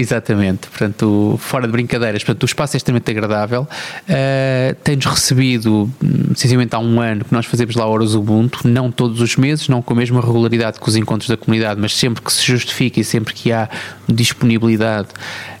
Exatamente, 0.00 0.68
portanto, 0.68 1.36
fora 1.42 1.66
de 1.66 1.72
brincadeiras, 1.72 2.22
portanto, 2.22 2.44
o 2.44 2.46
espaço 2.46 2.76
é 2.76 2.78
extremamente 2.78 3.10
agradável. 3.10 3.66
Uh, 4.08 4.76
Tem-nos 4.84 5.06
recebido, 5.06 5.90
precisamente 6.28 6.72
há 6.76 6.78
um 6.78 7.00
ano, 7.00 7.24
que 7.24 7.32
nós 7.32 7.46
fazemos 7.46 7.74
lá 7.74 7.84
horas 7.84 8.14
Ubuntu, 8.14 8.60
não 8.68 8.92
todos 8.92 9.20
os 9.20 9.36
meses, 9.36 9.68
não 9.68 9.82
com 9.82 9.94
a 9.94 9.96
mesma 9.96 10.20
regularidade 10.20 10.78
que 10.78 10.88
os 10.88 10.94
encontros 10.94 11.28
da 11.28 11.36
comunidade, 11.36 11.80
mas 11.80 11.96
sempre 11.96 12.22
que 12.22 12.32
se 12.32 12.46
justifica 12.46 13.00
e 13.00 13.04
sempre 13.04 13.34
que 13.34 13.50
há 13.50 13.68
disponibilidade 14.08 15.08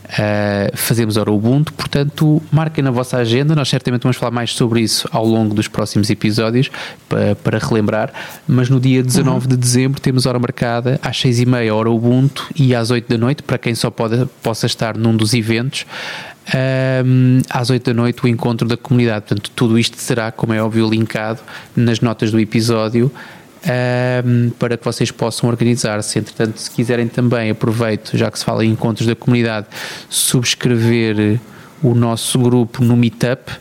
Uh, 0.08 0.74
fazemos 0.74 1.18
hora 1.18 1.30
Ubuntu, 1.30 1.72
portanto, 1.74 2.42
marquem 2.50 2.82
na 2.82 2.90
vossa 2.90 3.18
agenda. 3.18 3.54
Nós 3.54 3.68
certamente 3.68 4.02
vamos 4.02 4.16
falar 4.16 4.30
mais 4.30 4.54
sobre 4.54 4.80
isso 4.80 5.06
ao 5.12 5.24
longo 5.24 5.54
dos 5.54 5.68
próximos 5.68 6.08
episódios 6.08 6.70
para, 7.08 7.34
para 7.36 7.58
relembrar. 7.58 8.12
Mas 8.46 8.70
no 8.70 8.80
dia 8.80 9.02
19 9.02 9.44
uhum. 9.44 9.48
de 9.48 9.56
dezembro 9.56 10.00
temos 10.00 10.24
hora 10.24 10.38
marcada 10.38 10.98
às 11.02 11.16
6h30, 11.18 11.74
hora 11.74 11.90
Ubuntu, 11.90 12.48
e 12.56 12.74
às 12.74 12.90
8 12.90 13.08
da 13.08 13.18
noite, 13.18 13.42
para 13.42 13.58
quem 13.58 13.74
só 13.74 13.90
pode, 13.90 14.26
possa 14.42 14.66
estar 14.66 14.96
num 14.96 15.14
dos 15.14 15.34
eventos. 15.34 15.84
Um, 17.04 17.42
às 17.50 17.68
8 17.68 17.84
da 17.84 17.94
noite, 17.94 18.24
o 18.24 18.28
encontro 18.28 18.66
da 18.66 18.78
comunidade. 18.78 19.26
Portanto, 19.26 19.50
tudo 19.54 19.78
isto 19.78 19.98
será, 19.98 20.32
como 20.32 20.54
é 20.54 20.62
óbvio, 20.62 20.88
linkado 20.88 21.40
nas 21.76 22.00
notas 22.00 22.30
do 22.30 22.40
episódio 22.40 23.12
um, 24.24 24.50
para 24.50 24.76
que 24.76 24.84
vocês 24.84 25.10
possam 25.10 25.48
organizar-se. 25.48 26.18
Entretanto, 26.18 26.58
se 26.58 26.70
quiserem 26.70 27.08
também, 27.08 27.50
aproveito, 27.50 28.16
já 28.16 28.30
que 28.30 28.38
se 28.38 28.44
fala 28.44 28.64
em 28.64 28.70
encontros 28.70 29.06
da 29.06 29.14
comunidade, 29.14 29.66
subscrever 30.08 31.40
o 31.82 31.94
nosso 31.94 32.38
grupo 32.38 32.82
no 32.82 32.96
Meetup. 32.96 33.52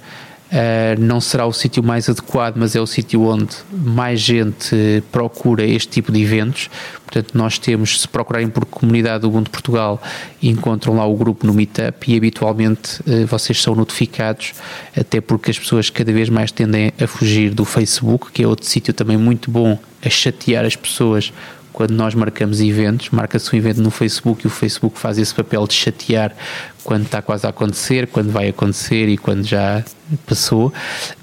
Uh, 0.47 0.99
não 0.99 1.19
será 1.19 1.45
o 1.45 1.51
sítio 1.51 1.83
mais 1.83 2.07
adequado, 2.07 2.55
mas 2.55 2.73
é 2.73 2.79
o 2.79 2.87
sítio 2.87 3.23
onde 3.23 3.53
mais 3.69 4.21
gente 4.21 5.03
procura 5.11 5.65
este 5.65 5.89
tipo 5.89 6.11
de 6.11 6.21
eventos. 6.21 6.69
Portanto, 7.03 7.37
nós 7.37 7.57
temos, 7.57 8.01
se 8.01 8.07
procurarem 8.07 8.47
por 8.47 8.65
comunidade 8.65 9.21
do 9.21 9.27
Ubuntu 9.27 9.51
Portugal, 9.51 10.01
encontram 10.41 10.95
lá 10.95 11.05
o 11.05 11.15
grupo 11.15 11.45
no 11.45 11.53
Meetup 11.53 12.11
e 12.11 12.15
habitualmente 12.15 13.01
uh, 13.01 13.25
vocês 13.27 13.61
são 13.61 13.75
notificados, 13.75 14.53
até 14.95 15.19
porque 15.19 15.51
as 15.51 15.59
pessoas 15.59 15.89
cada 15.89 16.13
vez 16.13 16.29
mais 16.29 16.51
tendem 16.51 16.93
a 17.01 17.07
fugir 17.07 17.53
do 17.53 17.65
Facebook, 17.65 18.31
que 18.31 18.41
é 18.43 18.47
outro 18.47 18.65
sítio 18.65 18.93
também 18.93 19.17
muito 19.17 19.51
bom 19.51 19.77
a 20.05 20.09
chatear 20.09 20.63
as 20.63 20.75
pessoas 20.75 21.33
quando 21.77 21.91
nós 21.91 22.15
marcamos 22.15 22.59
eventos, 22.59 23.11
marca-se 23.11 23.55
um 23.55 23.59
evento 23.59 23.83
no 23.83 23.91
Facebook 23.91 24.43
e 24.43 24.47
o 24.47 24.49
Facebook 24.49 24.97
faz 24.97 25.19
esse 25.19 25.31
papel 25.31 25.67
de 25.67 25.75
chatear 25.75 26.35
quando 26.83 27.05
está 27.05 27.21
quase 27.21 27.45
a 27.45 27.51
acontecer, 27.51 28.07
quando 28.07 28.31
vai 28.31 28.47
acontecer 28.47 29.07
e 29.07 29.15
quando 29.15 29.43
já 29.43 29.83
passou, 30.25 30.73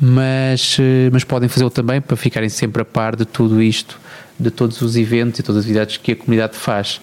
mas, 0.00 0.76
eh, 0.78 1.10
mas 1.12 1.24
podem 1.24 1.48
fazê-lo 1.48 1.70
também 1.70 2.00
para 2.00 2.16
ficarem 2.16 2.48
sempre 2.48 2.82
a 2.82 2.84
par 2.84 3.16
de 3.16 3.24
tudo 3.24 3.60
isto, 3.60 3.98
de 4.38 4.48
todos 4.48 4.80
os 4.80 4.94
eventos 4.94 5.40
e 5.40 5.42
todas 5.42 5.58
as 5.58 5.64
atividades 5.64 5.96
que 5.96 6.12
a 6.12 6.16
comunidade 6.16 6.56
faz. 6.56 7.00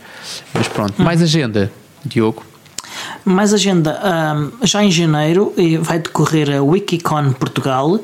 Mas 0.53 0.69
pronto, 0.69 1.01
mais 1.01 1.19
hum. 1.19 1.25
agenda, 1.25 1.69
Diogo. 2.05 2.45
Mais 3.25 3.53
agenda, 3.53 3.99
um, 4.63 4.65
já 4.65 4.81
em 4.81 4.89
janeiro 4.89 5.53
vai 5.81 5.99
decorrer 5.99 6.55
a 6.55 6.63
Wikicon 6.63 7.33
Portugal, 7.33 7.99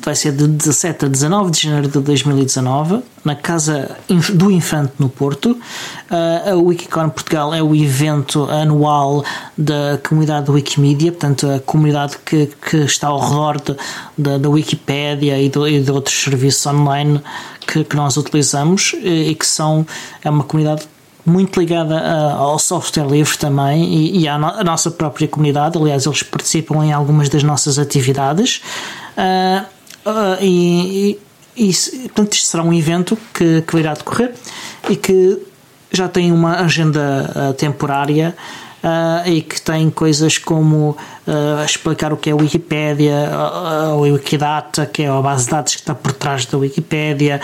vai 0.00 0.14
ser 0.14 0.32
de 0.32 0.46
17 0.46 1.04
a 1.04 1.08
19 1.08 1.50
de 1.50 1.62
janeiro 1.62 1.88
de 1.88 2.00
2019, 2.00 3.02
na 3.22 3.34
Casa 3.34 3.94
do 4.32 4.50
Infante 4.50 4.94
no 4.98 5.10
Porto. 5.10 5.50
Uh, 6.10 6.50
a 6.50 6.54
Wikicon 6.54 7.10
Portugal 7.10 7.52
é 7.52 7.62
o 7.62 7.74
evento 7.74 8.44
anual 8.44 9.22
da 9.56 9.98
comunidade 10.08 10.46
da 10.46 10.52
Wikimedia, 10.52 11.12
portanto, 11.12 11.46
a 11.46 11.60
comunidade 11.60 12.16
que, 12.24 12.46
que 12.46 12.78
está 12.78 13.08
ao 13.08 13.20
redor 13.20 13.60
de, 13.60 13.76
de, 14.16 14.38
da 14.38 14.48
Wikipédia 14.48 15.38
e 15.38 15.50
de, 15.50 15.58
e 15.68 15.82
de, 15.82 15.92
outros 15.92 16.22
serviços 16.22 16.66
online 16.66 17.20
que, 17.66 17.84
que 17.84 17.96
nós 17.96 18.16
utilizamos 18.16 18.94
e, 19.02 19.30
e 19.30 19.34
que 19.34 19.46
são, 19.46 19.86
é 20.24 20.30
uma 20.30 20.44
comunidade 20.44 20.88
muito 21.26 21.60
ligada 21.60 21.96
uh, 21.96 22.42
ao 22.42 22.58
software 22.58 23.06
livre 23.06 23.36
também 23.36 23.84
e, 23.84 24.20
e 24.20 24.28
à 24.28 24.38
no 24.38 24.64
nossa 24.64 24.90
própria 24.90 25.28
comunidade. 25.28 25.76
Aliás, 25.76 26.06
eles 26.06 26.22
participam 26.22 26.84
em 26.84 26.92
algumas 26.92 27.28
das 27.28 27.42
nossas 27.42 27.78
atividades. 27.78 28.62
Uh, 29.20 29.66
uh, 30.08 30.36
e, 30.40 31.18
e, 31.56 31.70
e, 31.70 31.72
portanto, 32.08 32.32
isto 32.32 32.46
será 32.46 32.62
um 32.62 32.72
evento 32.72 33.18
que, 33.34 33.62
que 33.62 33.76
irá 33.76 33.92
decorrer 33.92 34.32
e 34.88 34.96
que 34.96 35.38
já 35.92 36.08
tem 36.08 36.32
uma 36.32 36.60
agenda 36.60 37.30
uh, 37.34 37.54
temporária 37.54 38.34
uh, 38.82 39.28
e 39.28 39.42
que 39.42 39.60
tem 39.60 39.90
coisas 39.90 40.38
como 40.38 40.90
uh, 41.26 41.64
explicar 41.64 42.12
o 42.12 42.16
que 42.16 42.30
é 42.30 42.32
a 42.32 42.36
Wikipédia, 42.36 43.30
a 43.30 43.94
Wikidata, 43.96 44.86
que 44.86 45.02
é 45.02 45.08
a 45.08 45.20
base 45.20 45.46
de 45.46 45.50
dados 45.50 45.74
que 45.74 45.80
está 45.80 45.94
por 45.94 46.12
trás 46.12 46.46
da 46.46 46.56
Wikipédia, 46.58 47.40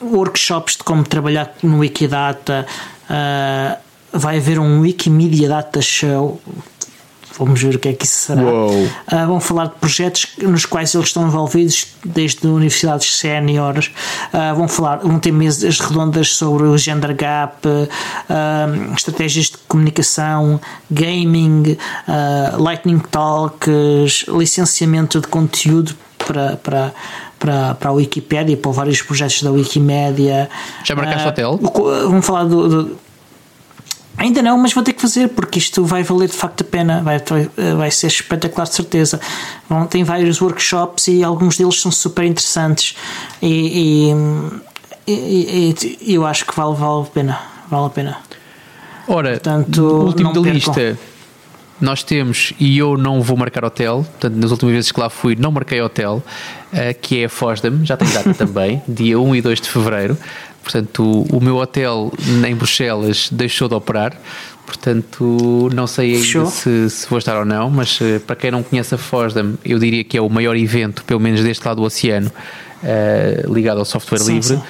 workshops 0.00 0.76
de 0.76 0.84
como 0.84 1.02
trabalhar 1.04 1.52
no 1.62 1.80
Wikidata. 1.80 2.66
vai 4.12 4.38
haver 4.38 4.58
um 4.58 4.80
Wikimedia 4.80 5.48
Data 5.48 5.82
Show 5.82 6.40
Vamos 7.40 7.62
ver 7.62 7.74
o 7.74 7.78
que 7.78 7.88
é 7.88 7.92
que 7.94 8.04
isso 8.04 8.26
será. 8.26 8.42
Uh, 8.42 9.26
vão 9.26 9.40
falar 9.40 9.68
de 9.68 9.74
projetos 9.76 10.26
nos 10.42 10.66
quais 10.66 10.94
eles 10.94 11.06
estão 11.06 11.26
envolvidos, 11.26 11.86
desde 12.04 12.46
universidades 12.46 13.16
séniores. 13.16 13.90
Uh, 14.32 14.54
vão 14.54 14.68
falar, 14.68 14.98
vão 14.98 15.18
ter 15.18 15.32
mesas 15.32 15.80
redondas 15.80 16.34
sobre 16.34 16.64
o 16.64 16.76
gender 16.76 17.16
gap, 17.16 17.66
uh, 17.66 18.94
estratégias 18.94 19.46
de 19.46 19.56
comunicação, 19.66 20.60
gaming, 20.90 21.78
lightning 22.58 22.98
talks, 22.98 24.26
licenciamento 24.28 25.18
de 25.18 25.26
conteúdo 25.26 25.94
para, 26.18 26.56
para 26.58 26.92
para, 27.38 27.74
para 27.74 27.88
a 27.88 27.92
Wikipédia, 27.94 28.54
para 28.54 28.70
vários 28.70 29.00
projetos 29.00 29.42
da 29.42 29.50
Wikimédia. 29.50 30.50
Já 30.84 30.94
marcaste 30.94 31.26
uh, 31.26 31.30
hotel? 31.30 31.60
Vamos 32.04 32.26
falar 32.26 32.44
do, 32.44 32.68
do 32.68 32.96
Ainda 34.16 34.42
não, 34.42 34.58
mas 34.58 34.72
vou 34.72 34.82
ter 34.82 34.92
que 34.92 35.00
fazer 35.00 35.28
porque 35.28 35.58
isto 35.58 35.84
vai 35.84 36.02
valer 36.02 36.28
de 36.28 36.36
facto 36.36 36.60
a 36.60 36.64
pena, 36.64 37.02
vai, 37.02 37.18
vai, 37.18 37.50
vai 37.76 37.90
ser 37.90 38.08
espetacular 38.08 38.64
de 38.66 38.74
certeza. 38.74 39.20
Bom, 39.68 39.86
tem 39.86 40.04
vários 40.04 40.40
workshops 40.42 41.08
e 41.08 41.24
alguns 41.24 41.56
deles 41.56 41.80
são 41.80 41.90
super 41.90 42.24
interessantes 42.24 42.96
e, 43.40 44.12
e, 45.06 45.12
e, 45.12 45.98
e 46.02 46.14
eu 46.14 46.26
acho 46.26 46.44
que 46.44 46.54
vale, 46.54 46.76
vale 46.76 47.02
a 47.02 47.06
pena. 47.06 47.38
Vale 47.70 47.86
a 47.86 47.90
pena. 47.90 48.18
Ora, 49.06 49.30
Portanto, 49.30 49.82
último 49.82 50.32
da 50.32 50.40
lista, 50.40 50.98
nós 51.80 52.02
temos, 52.02 52.52
e 52.60 52.76
eu 52.76 52.96
não 52.96 53.22
vou 53.22 53.36
marcar 53.36 53.64
hotel, 53.64 54.06
portanto, 54.10 54.34
nas 54.34 54.50
últimas 54.50 54.74
vezes 54.74 54.92
que 54.92 55.00
lá 55.00 55.08
fui, 55.08 55.34
não 55.34 55.50
marquei 55.50 55.80
hotel, 55.80 56.22
uh, 56.72 57.00
que 57.00 57.22
é 57.22 57.24
a 57.24 57.28
Fosdam, 57.28 57.84
já 57.84 57.96
tem 57.96 58.08
data 58.10 58.34
também, 58.46 58.82
dia 58.86 59.18
1 59.18 59.36
e 59.36 59.40
2 59.40 59.60
de 59.60 59.68
fevereiro. 59.68 60.18
Portanto, 60.62 61.26
o, 61.30 61.40
meu 61.40 61.56
hotel 61.56 62.12
em 62.46 62.54
Bruxelas 62.54 63.28
deixou 63.30 63.68
de 63.68 63.74
operar. 63.74 64.16
Portanto, 64.66 65.68
não 65.74 65.86
sei 65.86 66.14
ainda 66.14 66.46
se, 66.46 66.88
se, 66.90 67.08
vou 67.08 67.18
estar 67.18 67.36
ou 67.36 67.44
não, 67.44 67.68
mas 67.68 68.00
uh, 68.00 68.20
para 68.24 68.36
quem 68.36 68.52
não 68.52 68.62
conhece 68.62 68.94
a 68.94 68.98
Fosdam, 68.98 69.58
eu 69.64 69.78
diria 69.80 70.04
que 70.04 70.16
é 70.16 70.20
o 70.20 70.28
maior 70.28 70.56
evento, 70.56 71.02
pelo 71.04 71.18
menos 71.18 71.42
deste 71.42 71.66
lado 71.66 71.78
do 71.78 71.82
oceano, 71.82 72.30
uh, 72.30 73.52
ligado 73.52 73.78
ao 73.78 73.84
software 73.84 74.20
sim, 74.20 74.34
livre. 74.34 74.56
Sim. 74.56 74.62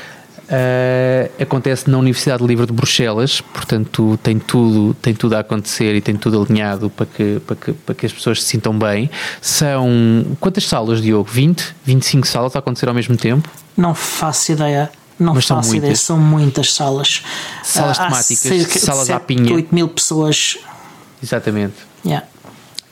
Uh, 0.50 1.30
acontece 1.40 1.88
na 1.88 1.96
Universidade 1.96 2.44
Livre 2.44 2.66
de 2.66 2.72
Bruxelas, 2.72 3.40
portanto 3.40 4.18
tem 4.20 4.36
tudo, 4.36 4.94
tem 4.94 5.14
tudo 5.14 5.36
a 5.36 5.40
acontecer 5.40 5.94
e 5.94 6.00
tem 6.00 6.16
tudo 6.16 6.42
alinhado 6.42 6.90
para 6.90 7.06
que, 7.06 7.40
para 7.46 7.54
que, 7.54 7.72
para 7.72 7.94
que 7.94 8.06
as 8.06 8.12
pessoas 8.12 8.42
se 8.42 8.48
sintam 8.48 8.76
bem. 8.76 9.08
São 9.40 10.26
quantas 10.40 10.66
salas, 10.66 11.00
Diogo? 11.00 11.30
20? 11.30 11.76
25 11.84 12.26
salas 12.26 12.56
a 12.56 12.58
acontecer 12.58 12.88
ao 12.88 12.94
mesmo 12.94 13.16
tempo? 13.16 13.48
Não 13.76 13.94
faço 13.94 14.50
ideia. 14.50 14.90
Não 15.20 15.34
Mas 15.34 15.46
faço 15.46 15.76
ideia, 15.76 15.94
são 15.94 16.18
muitas 16.18 16.72
salas. 16.72 17.22
Salas 17.62 17.98
uh, 17.98 18.04
temáticas, 18.04 18.82
salas 18.82 19.06
7, 19.06 19.16
à 19.16 19.20
pinha. 19.20 19.54
8 19.54 19.74
mil 19.74 19.86
pessoas. 19.86 20.56
Exatamente. 21.22 21.74
Yeah. 22.04 22.26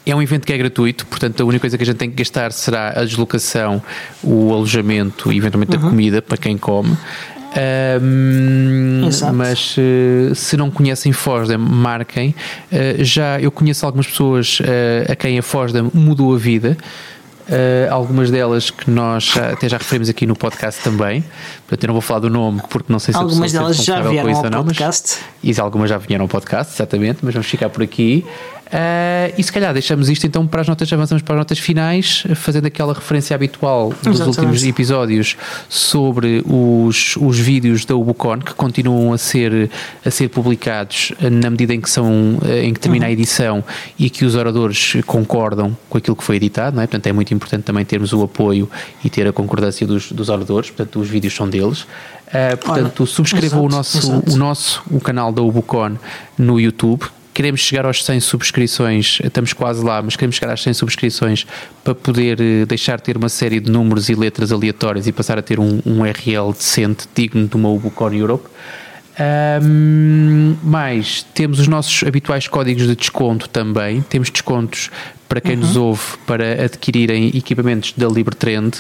É 0.04 0.14
um 0.14 0.22
evento 0.22 0.46
que 0.46 0.52
é 0.52 0.58
gratuito, 0.58 1.06
portanto 1.06 1.42
a 1.42 1.44
única 1.44 1.62
coisa 1.62 1.76
que 1.76 1.82
a 1.82 1.86
gente 1.86 1.96
tem 1.96 2.10
que 2.10 2.16
gastar 2.16 2.52
será 2.52 2.98
a 2.98 3.04
deslocação, 3.04 3.82
o 4.22 4.52
alojamento 4.52 5.32
e 5.32 5.36
eventualmente 5.36 5.76
uhum. 5.76 5.86
a 5.86 5.90
comida 5.90 6.22
para 6.22 6.36
quem 6.36 6.56
come. 6.56 6.96
Um, 8.00 9.08
mas 9.34 9.76
uh, 9.76 10.34
se 10.34 10.56
não 10.56 10.70
conhecem 10.70 11.12
Fosdem, 11.12 11.56
marquem. 11.56 12.34
Uh, 12.70 13.02
já 13.04 13.40
eu 13.40 13.50
conheço 13.50 13.84
algumas 13.86 14.06
pessoas 14.06 14.60
uh, 14.60 15.12
a 15.12 15.16
quem 15.16 15.38
a 15.38 15.42
Fosdem 15.42 15.90
mudou 15.92 16.34
a 16.34 16.38
vida. 16.38 16.76
Uh, 17.48 17.90
algumas 17.90 18.30
delas 18.30 18.70
que 18.70 18.90
nós 18.90 19.34
até 19.36 19.68
já 19.70 19.78
referimos 19.78 20.08
aqui 20.10 20.26
no 20.26 20.36
podcast 20.36 20.82
também. 20.82 21.24
Portanto, 21.66 21.84
eu 21.84 21.86
não 21.88 21.94
vou 21.94 22.02
falar 22.02 22.20
do 22.20 22.28
nome 22.28 22.60
porque 22.68 22.92
não 22.92 22.98
sei 22.98 23.14
se 23.14 23.18
algumas 23.18 23.52
delas 23.52 23.76
já 23.76 24.02
vieram 24.02 24.30
ao 24.34 24.64
podcast. 24.64 25.18
Mas, 25.42 25.56
e 25.56 25.60
algumas 25.60 25.88
já 25.88 25.96
vieram 25.96 26.24
ao 26.24 26.28
podcast, 26.28 26.74
exatamente, 26.74 27.20
mas 27.22 27.32
vamos 27.32 27.48
ficar 27.48 27.70
por 27.70 27.82
aqui. 27.82 28.26
Uh, 28.68 29.32
e 29.38 29.42
se 29.42 29.50
calhar 29.50 29.72
deixamos 29.72 30.10
isto 30.10 30.26
então 30.26 30.46
para 30.46 30.60
as 30.60 30.68
notas, 30.68 30.92
avançamos 30.92 31.22
para 31.22 31.36
as 31.36 31.38
notas 31.38 31.58
finais, 31.58 32.24
fazendo 32.34 32.66
aquela 32.66 32.92
referência 32.92 33.34
habitual 33.34 33.88
dos 33.88 34.16
Exatamente. 34.16 34.40
últimos 34.40 34.64
episódios 34.64 35.36
sobre 35.70 36.44
os, 36.46 37.16
os 37.16 37.38
vídeos 37.38 37.86
da 37.86 37.96
Ubucon 37.96 38.40
que 38.40 38.52
continuam 38.52 39.14
a 39.14 39.18
ser, 39.18 39.70
a 40.04 40.10
ser 40.10 40.28
publicados 40.28 41.12
na 41.18 41.48
medida 41.48 41.72
em 41.72 41.80
que, 41.80 41.88
são, 41.88 42.38
eh, 42.44 42.64
em 42.64 42.74
que 42.74 42.80
termina 42.80 43.06
uhum. 43.06 43.10
a 43.10 43.12
edição 43.12 43.64
e 43.98 44.10
que 44.10 44.26
os 44.26 44.34
oradores 44.34 44.98
concordam 45.06 45.74
com 45.88 45.96
aquilo 45.96 46.14
que 46.14 46.24
foi 46.24 46.36
editado, 46.36 46.76
não 46.76 46.82
é? 46.82 46.86
portanto 46.86 47.06
é 47.06 47.12
muito 47.12 47.32
importante 47.32 47.62
também 47.62 47.86
termos 47.86 48.12
o 48.12 48.22
apoio 48.22 48.68
e 49.02 49.08
ter 49.08 49.26
a 49.26 49.32
concordância 49.32 49.86
dos, 49.86 50.12
dos 50.12 50.28
oradores, 50.28 50.68
portanto 50.70 51.00
os 51.00 51.08
vídeos 51.08 51.34
são 51.34 51.48
deles. 51.48 51.86
Uh, 52.28 52.56
portanto, 52.62 53.06
subscrevam 53.06 53.64
o 53.64 53.68
nosso, 53.70 54.22
o 54.30 54.36
nosso 54.36 54.82
o 54.90 55.00
canal 55.00 55.32
da 55.32 55.40
Ubucon 55.40 55.96
no 56.36 56.60
YouTube, 56.60 57.06
queremos 57.38 57.60
chegar 57.60 57.86
aos 57.86 58.04
100 58.04 58.18
subscrições, 58.18 59.20
estamos 59.22 59.52
quase 59.52 59.80
lá, 59.80 60.02
mas 60.02 60.16
queremos 60.16 60.34
chegar 60.34 60.52
às 60.54 60.60
100 60.60 60.74
subscrições 60.74 61.46
para 61.84 61.94
poder 61.94 62.40
eh, 62.40 62.66
deixar 62.66 62.96
de 62.96 63.04
ter 63.04 63.16
uma 63.16 63.28
série 63.28 63.60
de 63.60 63.70
números 63.70 64.08
e 64.08 64.14
letras 64.16 64.50
aleatórias 64.50 65.06
e 65.06 65.12
passar 65.12 65.38
a 65.38 65.42
ter 65.42 65.60
um, 65.60 65.80
um 65.86 66.00
URL 66.00 66.52
decente, 66.52 67.06
digno 67.14 67.46
de 67.46 67.54
uma 67.54 67.68
Ubucon 67.68 68.12
Europe. 68.12 68.48
Um, 69.62 70.56
mais, 70.64 71.22
temos 71.32 71.60
os 71.60 71.68
nossos 71.68 72.02
habituais 72.02 72.48
códigos 72.48 72.88
de 72.88 72.96
desconto 72.96 73.48
também. 73.48 74.02
Temos 74.02 74.30
descontos 74.30 74.90
para 75.28 75.40
quem 75.40 75.54
uhum. 75.54 75.60
nos 75.60 75.76
ouve 75.76 76.02
para 76.26 76.64
adquirirem 76.64 77.28
equipamentos 77.28 77.94
da 77.96 78.08
LibreTrend 78.08 78.78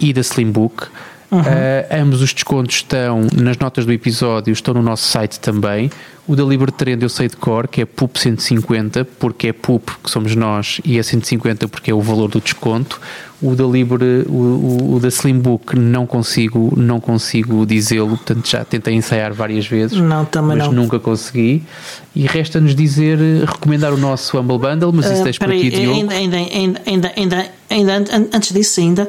e 0.00 0.12
da 0.12 0.22
Slimbook. 0.22 0.88
Uhum. 1.34 1.40
Uh, 1.40 2.02
ambos 2.02 2.22
os 2.22 2.32
descontos 2.32 2.76
estão 2.76 3.26
nas 3.36 3.58
notas 3.58 3.84
do 3.84 3.92
episódio, 3.92 4.52
estão 4.52 4.72
no 4.72 4.82
nosso 4.82 5.08
site 5.08 5.40
também. 5.40 5.90
O 6.26 6.34
da 6.34 6.42
Libertrend 6.42 7.02
eu 7.02 7.08
sei 7.08 7.28
de 7.28 7.36
cor, 7.36 7.68
que 7.68 7.82
é 7.82 7.84
PUP 7.84 8.18
150, 8.18 9.04
porque 9.18 9.48
é 9.48 9.52
PUP 9.52 9.90
que 10.02 10.10
somos 10.10 10.34
nós, 10.34 10.80
e 10.84 10.98
é 10.98 11.02
150 11.02 11.68
porque 11.68 11.90
é 11.90 11.94
o 11.94 12.00
valor 12.00 12.28
do 12.28 12.40
desconto. 12.40 12.98
O 13.42 13.54
da 13.54 13.64
Libre, 13.64 14.24
o, 14.26 14.32
o, 14.32 14.94
o 14.94 15.00
da 15.00 15.08
Slimbook 15.08 15.76
não 15.78 16.06
consigo, 16.06 16.72
não 16.78 16.98
consigo 16.98 17.66
dizê-lo, 17.66 18.10
portanto 18.10 18.48
já 18.48 18.64
tentei 18.64 18.94
ensaiar 18.94 19.34
várias 19.34 19.66
vezes, 19.66 19.98
não, 19.98 20.26
mas 20.42 20.56
não. 20.56 20.72
nunca 20.72 20.98
consegui. 20.98 21.62
E 22.16 22.26
resta-nos 22.26 22.74
dizer, 22.74 23.18
recomendar 23.44 23.92
o 23.92 23.98
nosso 23.98 24.38
Humble 24.38 24.56
Bundle, 24.56 24.92
mas 24.94 25.10
isso 25.10 25.20
uh, 25.20 25.24
deixo 25.24 25.40
para 25.40 25.52
aqui, 25.52 25.68
Diogo. 25.68 26.10
Ainda, 26.10 26.14
ainda, 26.14 26.36
ainda, 26.36 26.80
ainda, 26.86 27.12
ainda, 27.16 27.46
ainda, 27.74 28.04
antes 28.32 28.52
disso 28.52 28.80
ainda, 28.80 29.08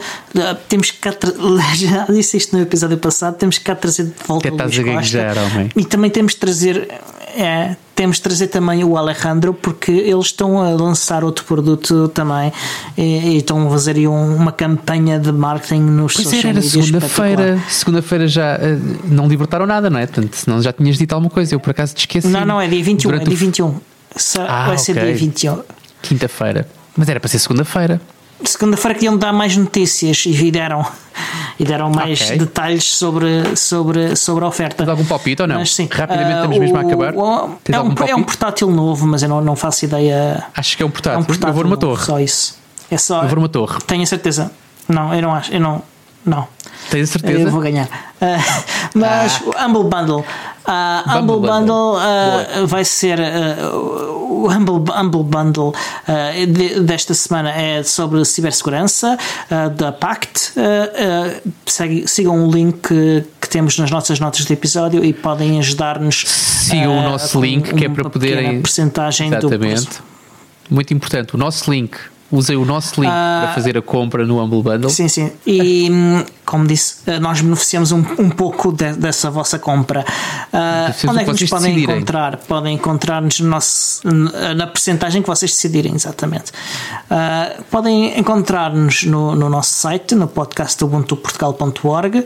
temos 0.67 0.91
que 0.91 0.97
já 1.75 2.05
disse 2.05 2.37
isto 2.37 2.55
no 2.55 2.61
episódio 2.61 2.97
passado, 2.97 3.35
temos 3.37 3.57
que 3.57 3.63
cá 3.63 3.75
trazer 3.75 4.05
de 4.05 4.13
volta 4.27 4.47
Até 4.47 4.63
o 4.63 4.67
Luís 4.67 5.11
Costa. 5.11 5.41
Homem. 5.41 5.69
E 5.75 5.85
também 5.85 6.09
temos 6.09 6.33
de 6.33 6.39
trazer 6.39 6.87
é, 7.37 7.75
temos 7.93 8.15
de 8.15 8.21
trazer 8.21 8.47
também 8.47 8.83
o 8.85 8.97
Alejandro 8.97 9.53
porque 9.53 9.91
eles 9.91 10.27
estão 10.27 10.61
a 10.61 10.69
lançar 10.69 11.21
outro 11.21 11.43
produto 11.43 12.07
também 12.09 12.51
e, 12.97 13.01
e 13.01 13.37
estão 13.37 13.67
a 13.67 13.69
fazer 13.69 14.07
uma 14.07 14.53
campanha 14.53 15.19
de 15.19 15.33
marketing 15.33 15.81
nos 15.81 16.13
pois 16.13 16.27
social 16.27 16.51
era 16.51 16.61
segunda-feira 16.61 17.59
segunda-feira 17.69 18.27
já 18.27 18.55
uh, 18.55 18.97
não 19.03 19.27
libertaram 19.27 19.65
nada 19.65 19.89
não 19.89 19.99
é? 19.99 20.07
Portanto, 20.07 20.33
senão 20.33 20.61
já 20.61 20.71
tinhas 20.71 20.97
dito 20.97 21.11
alguma 21.11 21.29
coisa 21.29 21.53
eu 21.53 21.59
por 21.59 21.71
acaso 21.71 21.93
te 21.93 21.99
esqueci 21.99 22.27
não, 22.27 22.45
não, 22.45 22.61
é 22.61 22.69
dia 22.69 22.83
21 22.83 23.11
é 23.11 23.19
dia 23.19 23.35
21 23.35 23.75
ah, 24.47 24.67
vai 24.67 24.77
ser 24.77 24.93
okay. 24.93 25.03
dia 25.03 25.15
21 25.15 25.61
quinta-feira 26.01 26.67
mas 26.95 27.09
era 27.09 27.19
para 27.19 27.27
ser 27.27 27.39
segunda-feira 27.39 27.99
segunda-feira 28.49 28.95
queriam 28.95 29.17
dar 29.17 29.33
mais 29.33 29.55
notícias 29.55 30.23
e 30.25 30.51
deram, 30.51 30.85
e 31.59 31.63
deram 31.63 31.89
mais 31.89 32.21
okay. 32.21 32.37
detalhes 32.37 32.83
sobre, 32.83 33.55
sobre, 33.55 34.15
sobre 34.15 34.45
a 34.45 34.47
oferta. 34.47 34.77
Tens 34.77 34.89
algum 34.89 35.05
palpite 35.05 35.41
ou 35.41 35.47
não? 35.47 35.57
Mas, 35.57 35.73
sim, 35.73 35.87
Rapidamente 35.91 36.33
uh, 36.33 36.35
estamos 36.35 36.57
mesmo 36.57 36.77
a 36.77 36.81
acabar. 36.81 37.15
O, 37.15 37.59
é, 37.71 37.79
um, 37.79 38.07
é 38.07 38.15
um 38.15 38.23
portátil 38.23 38.69
novo, 38.71 39.05
mas 39.07 39.23
eu 39.23 39.29
não, 39.29 39.41
não 39.41 39.55
faço 39.55 39.85
ideia. 39.85 40.45
Acho 40.55 40.77
que 40.77 40.83
é 40.83 40.85
um 40.85 40.91
portátil. 40.91 41.19
É 41.19 41.21
um 41.21 41.25
portátil 41.25 41.49
eu 41.49 41.53
vou 41.53 41.63
numa 41.63 41.77
torre. 41.77 42.05
Só 42.05 42.19
isso. 42.19 42.57
É 42.89 42.97
só. 42.97 43.23
Eu 43.23 43.27
vou 43.27 43.35
numa 43.35 43.49
torre. 43.49 43.79
Tenho 43.87 44.05
certeza. 44.05 44.51
Não, 44.87 45.13
eu 45.13 45.21
não 45.21 45.33
acho. 45.33 45.51
Eu 45.51 45.59
não. 45.59 45.81
Não. 46.25 46.47
Tens 46.89 47.09
certeza? 47.09 47.41
Eu 47.41 47.51
vou 47.51 47.61
ganhar. 47.61 47.85
Uh, 47.85 48.63
mas 48.93 49.41
ah. 49.41 49.49
o 49.49 49.65
Humble 49.65 49.89
Bundle. 49.89 50.19
Uh, 50.19 51.17
Humble, 51.19 51.35
Humble 51.35 51.49
Bundle, 51.49 51.95
uh, 51.95 52.67
vai 52.67 52.85
ser 52.85 53.19
o 53.71 54.49
Humble, 54.49 54.93
Humble 54.95 55.23
Bundle 55.23 55.73
de, 56.47 56.79
desta 56.81 57.13
semana 57.13 57.51
é 57.51 57.83
sobre 57.83 58.23
cibersegurança 58.25 59.17
da 59.75 59.91
Pact. 59.91 60.53
sigam 62.07 62.47
o 62.47 62.51
link 62.51 62.79
que, 62.87 63.23
que, 63.41 63.49
temos 63.49 63.77
nas 63.77 63.91
nossas 63.91 64.19
notas 64.19 64.45
de 64.45 64.53
episódio 64.53 65.05
e 65.05 65.13
podem 65.13 65.59
ajudar-nos. 65.59 66.23
Sigam 66.27 66.97
o 66.97 67.01
nosso 67.01 67.39
link 67.39 67.73
que 67.73 67.85
é 67.85 67.89
para 67.89 68.09
poderem. 68.09 68.61
Porcentagem 68.61 69.27
Exatamente. 69.27 69.85
Do... 69.85 70.15
Muito 70.71 70.93
importante. 70.93 71.35
O 71.35 71.37
nosso 71.37 71.71
link 71.71 71.95
usei 72.37 72.55
o 72.55 72.65
nosso 72.65 73.01
link 73.01 73.09
uh, 73.09 73.13
para 73.13 73.53
fazer 73.53 73.77
a 73.77 73.81
compra 73.81 74.25
no 74.25 74.41
Humble 74.41 74.61
Bundle. 74.61 74.89
Sim, 74.89 75.07
sim. 75.07 75.31
E 75.45 75.89
como 76.45 76.67
disse, 76.67 76.97
eh, 77.07 77.19
nós 77.19 77.41
beneficiamos 77.41 77.91
um, 77.91 78.05
um 78.19 78.29
pouco 78.29 78.71
de, 78.71 78.93
dessa 78.93 79.31
vossa 79.31 79.57
compra. 79.57 80.05
Uh, 80.53 81.09
onde 81.09 81.21
é 81.21 81.23
que 81.23 81.31
nos 81.31 81.49
podem 81.49 81.73
decidirem. 81.73 81.95
encontrar? 81.95 82.37
Podem 82.37 82.75
encontrar-nos 82.75 83.39
no 83.39 83.55
na 84.55 84.67
percentagem 84.67 85.21
que 85.21 85.27
vocês 85.27 85.51
decidirem, 85.51 85.95
exatamente. 85.95 86.51
Uh, 87.09 87.63
podem 87.71 88.19
encontrar-nos 88.19 89.03
no, 89.03 89.33
no, 89.35 89.49
nosso 89.49 89.73
site, 89.73 90.13
no 90.13 90.27
podcastubuntuportugal.org. 90.27 92.19
Uh, 92.19 92.25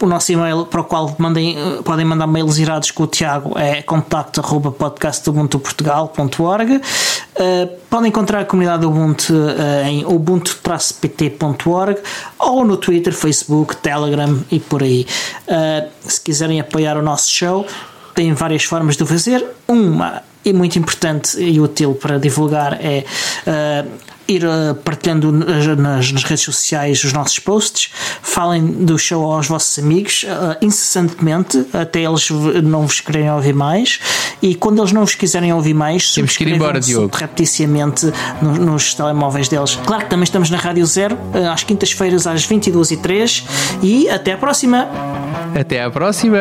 o 0.00 0.06
nosso 0.06 0.32
e-mail 0.32 0.64
para 0.64 0.80
o 0.80 0.84
qual 0.84 1.14
mandem, 1.18 1.56
podem 1.84 2.06
mandar 2.06 2.26
mails 2.26 2.56
irados 2.58 2.90
com 2.90 3.02
o 3.02 3.06
Tiago 3.06 3.58
é 3.58 3.82
contacto.podcastubuntuportugal.org. 3.82 6.80
Uh, 7.36 7.68
podem 7.88 8.08
encontrar 8.08 8.40
a 8.40 8.44
comunidade 8.44 8.84
Ubuntu 8.84 9.32
uh, 9.32 9.86
em 9.86 10.04
ubuntu-pt.org 10.04 12.00
ou 12.38 12.64
no 12.64 12.76
Twitter 12.76 13.14
Facebook, 13.14 13.76
Telegram 13.76 14.42
e 14.50 14.58
por 14.58 14.82
aí. 14.82 15.06
Uh, 15.46 15.88
se 16.00 16.20
quiserem 16.20 16.60
apoiar 16.60 16.96
o 16.98 17.02
nosso 17.02 17.30
show, 17.30 17.64
tem 18.14 18.32
várias 18.34 18.64
formas 18.64 18.96
de 18.96 19.04
o 19.04 19.06
fazer. 19.06 19.46
Uma 19.66 20.22
e 20.44 20.52
muito 20.52 20.78
importante 20.78 21.40
e 21.40 21.60
útil 21.60 21.94
para 21.94 22.18
divulgar 22.18 22.78
é 22.80 23.04
uh, 23.46 23.88
ir 24.30 24.44
uh, 24.44 24.74
partilhando 24.74 25.32
nas, 25.32 26.12
nas, 26.12 26.24
redes 26.24 26.44
sociais 26.44 27.02
os 27.02 27.12
nossos 27.12 27.38
posts, 27.38 27.90
falem 28.22 28.64
do 28.64 28.98
show 28.98 29.30
aos 29.30 29.48
vossos 29.48 29.78
amigos 29.78 30.24
uh, 30.24 30.56
incessantemente, 30.64 31.66
até 31.72 32.02
eles 32.02 32.30
não 32.62 32.86
vos 32.86 33.00
querem 33.00 33.30
ouvir 33.30 33.54
mais. 33.54 33.98
E 34.40 34.54
quando 34.54 34.80
eles 34.80 34.92
não 34.92 35.04
vos 35.04 35.14
quiserem 35.14 35.52
ouvir 35.52 35.74
mais, 35.74 36.14
temos 36.14 36.36
que 36.36 36.44
ir 36.44 36.54
embora, 36.54 36.80
Diogo. 36.80 37.14
repeticiamente 37.14 38.10
no, 38.40 38.54
nos 38.54 38.94
telemóveis 38.94 39.48
deles. 39.48 39.78
Claro 39.84 40.04
que 40.04 40.10
também 40.10 40.24
estamos 40.24 40.48
na 40.48 40.56
Rádio 40.56 40.86
Zero, 40.86 41.18
às 41.52 41.64
quintas-feiras 41.64 42.26
às 42.26 42.46
22h03 42.46 43.44
e 43.82 44.08
até 44.08 44.32
à 44.32 44.38
próxima! 44.38 44.88
Até 45.54 45.82
à 45.82 45.90
próxima! 45.90 46.38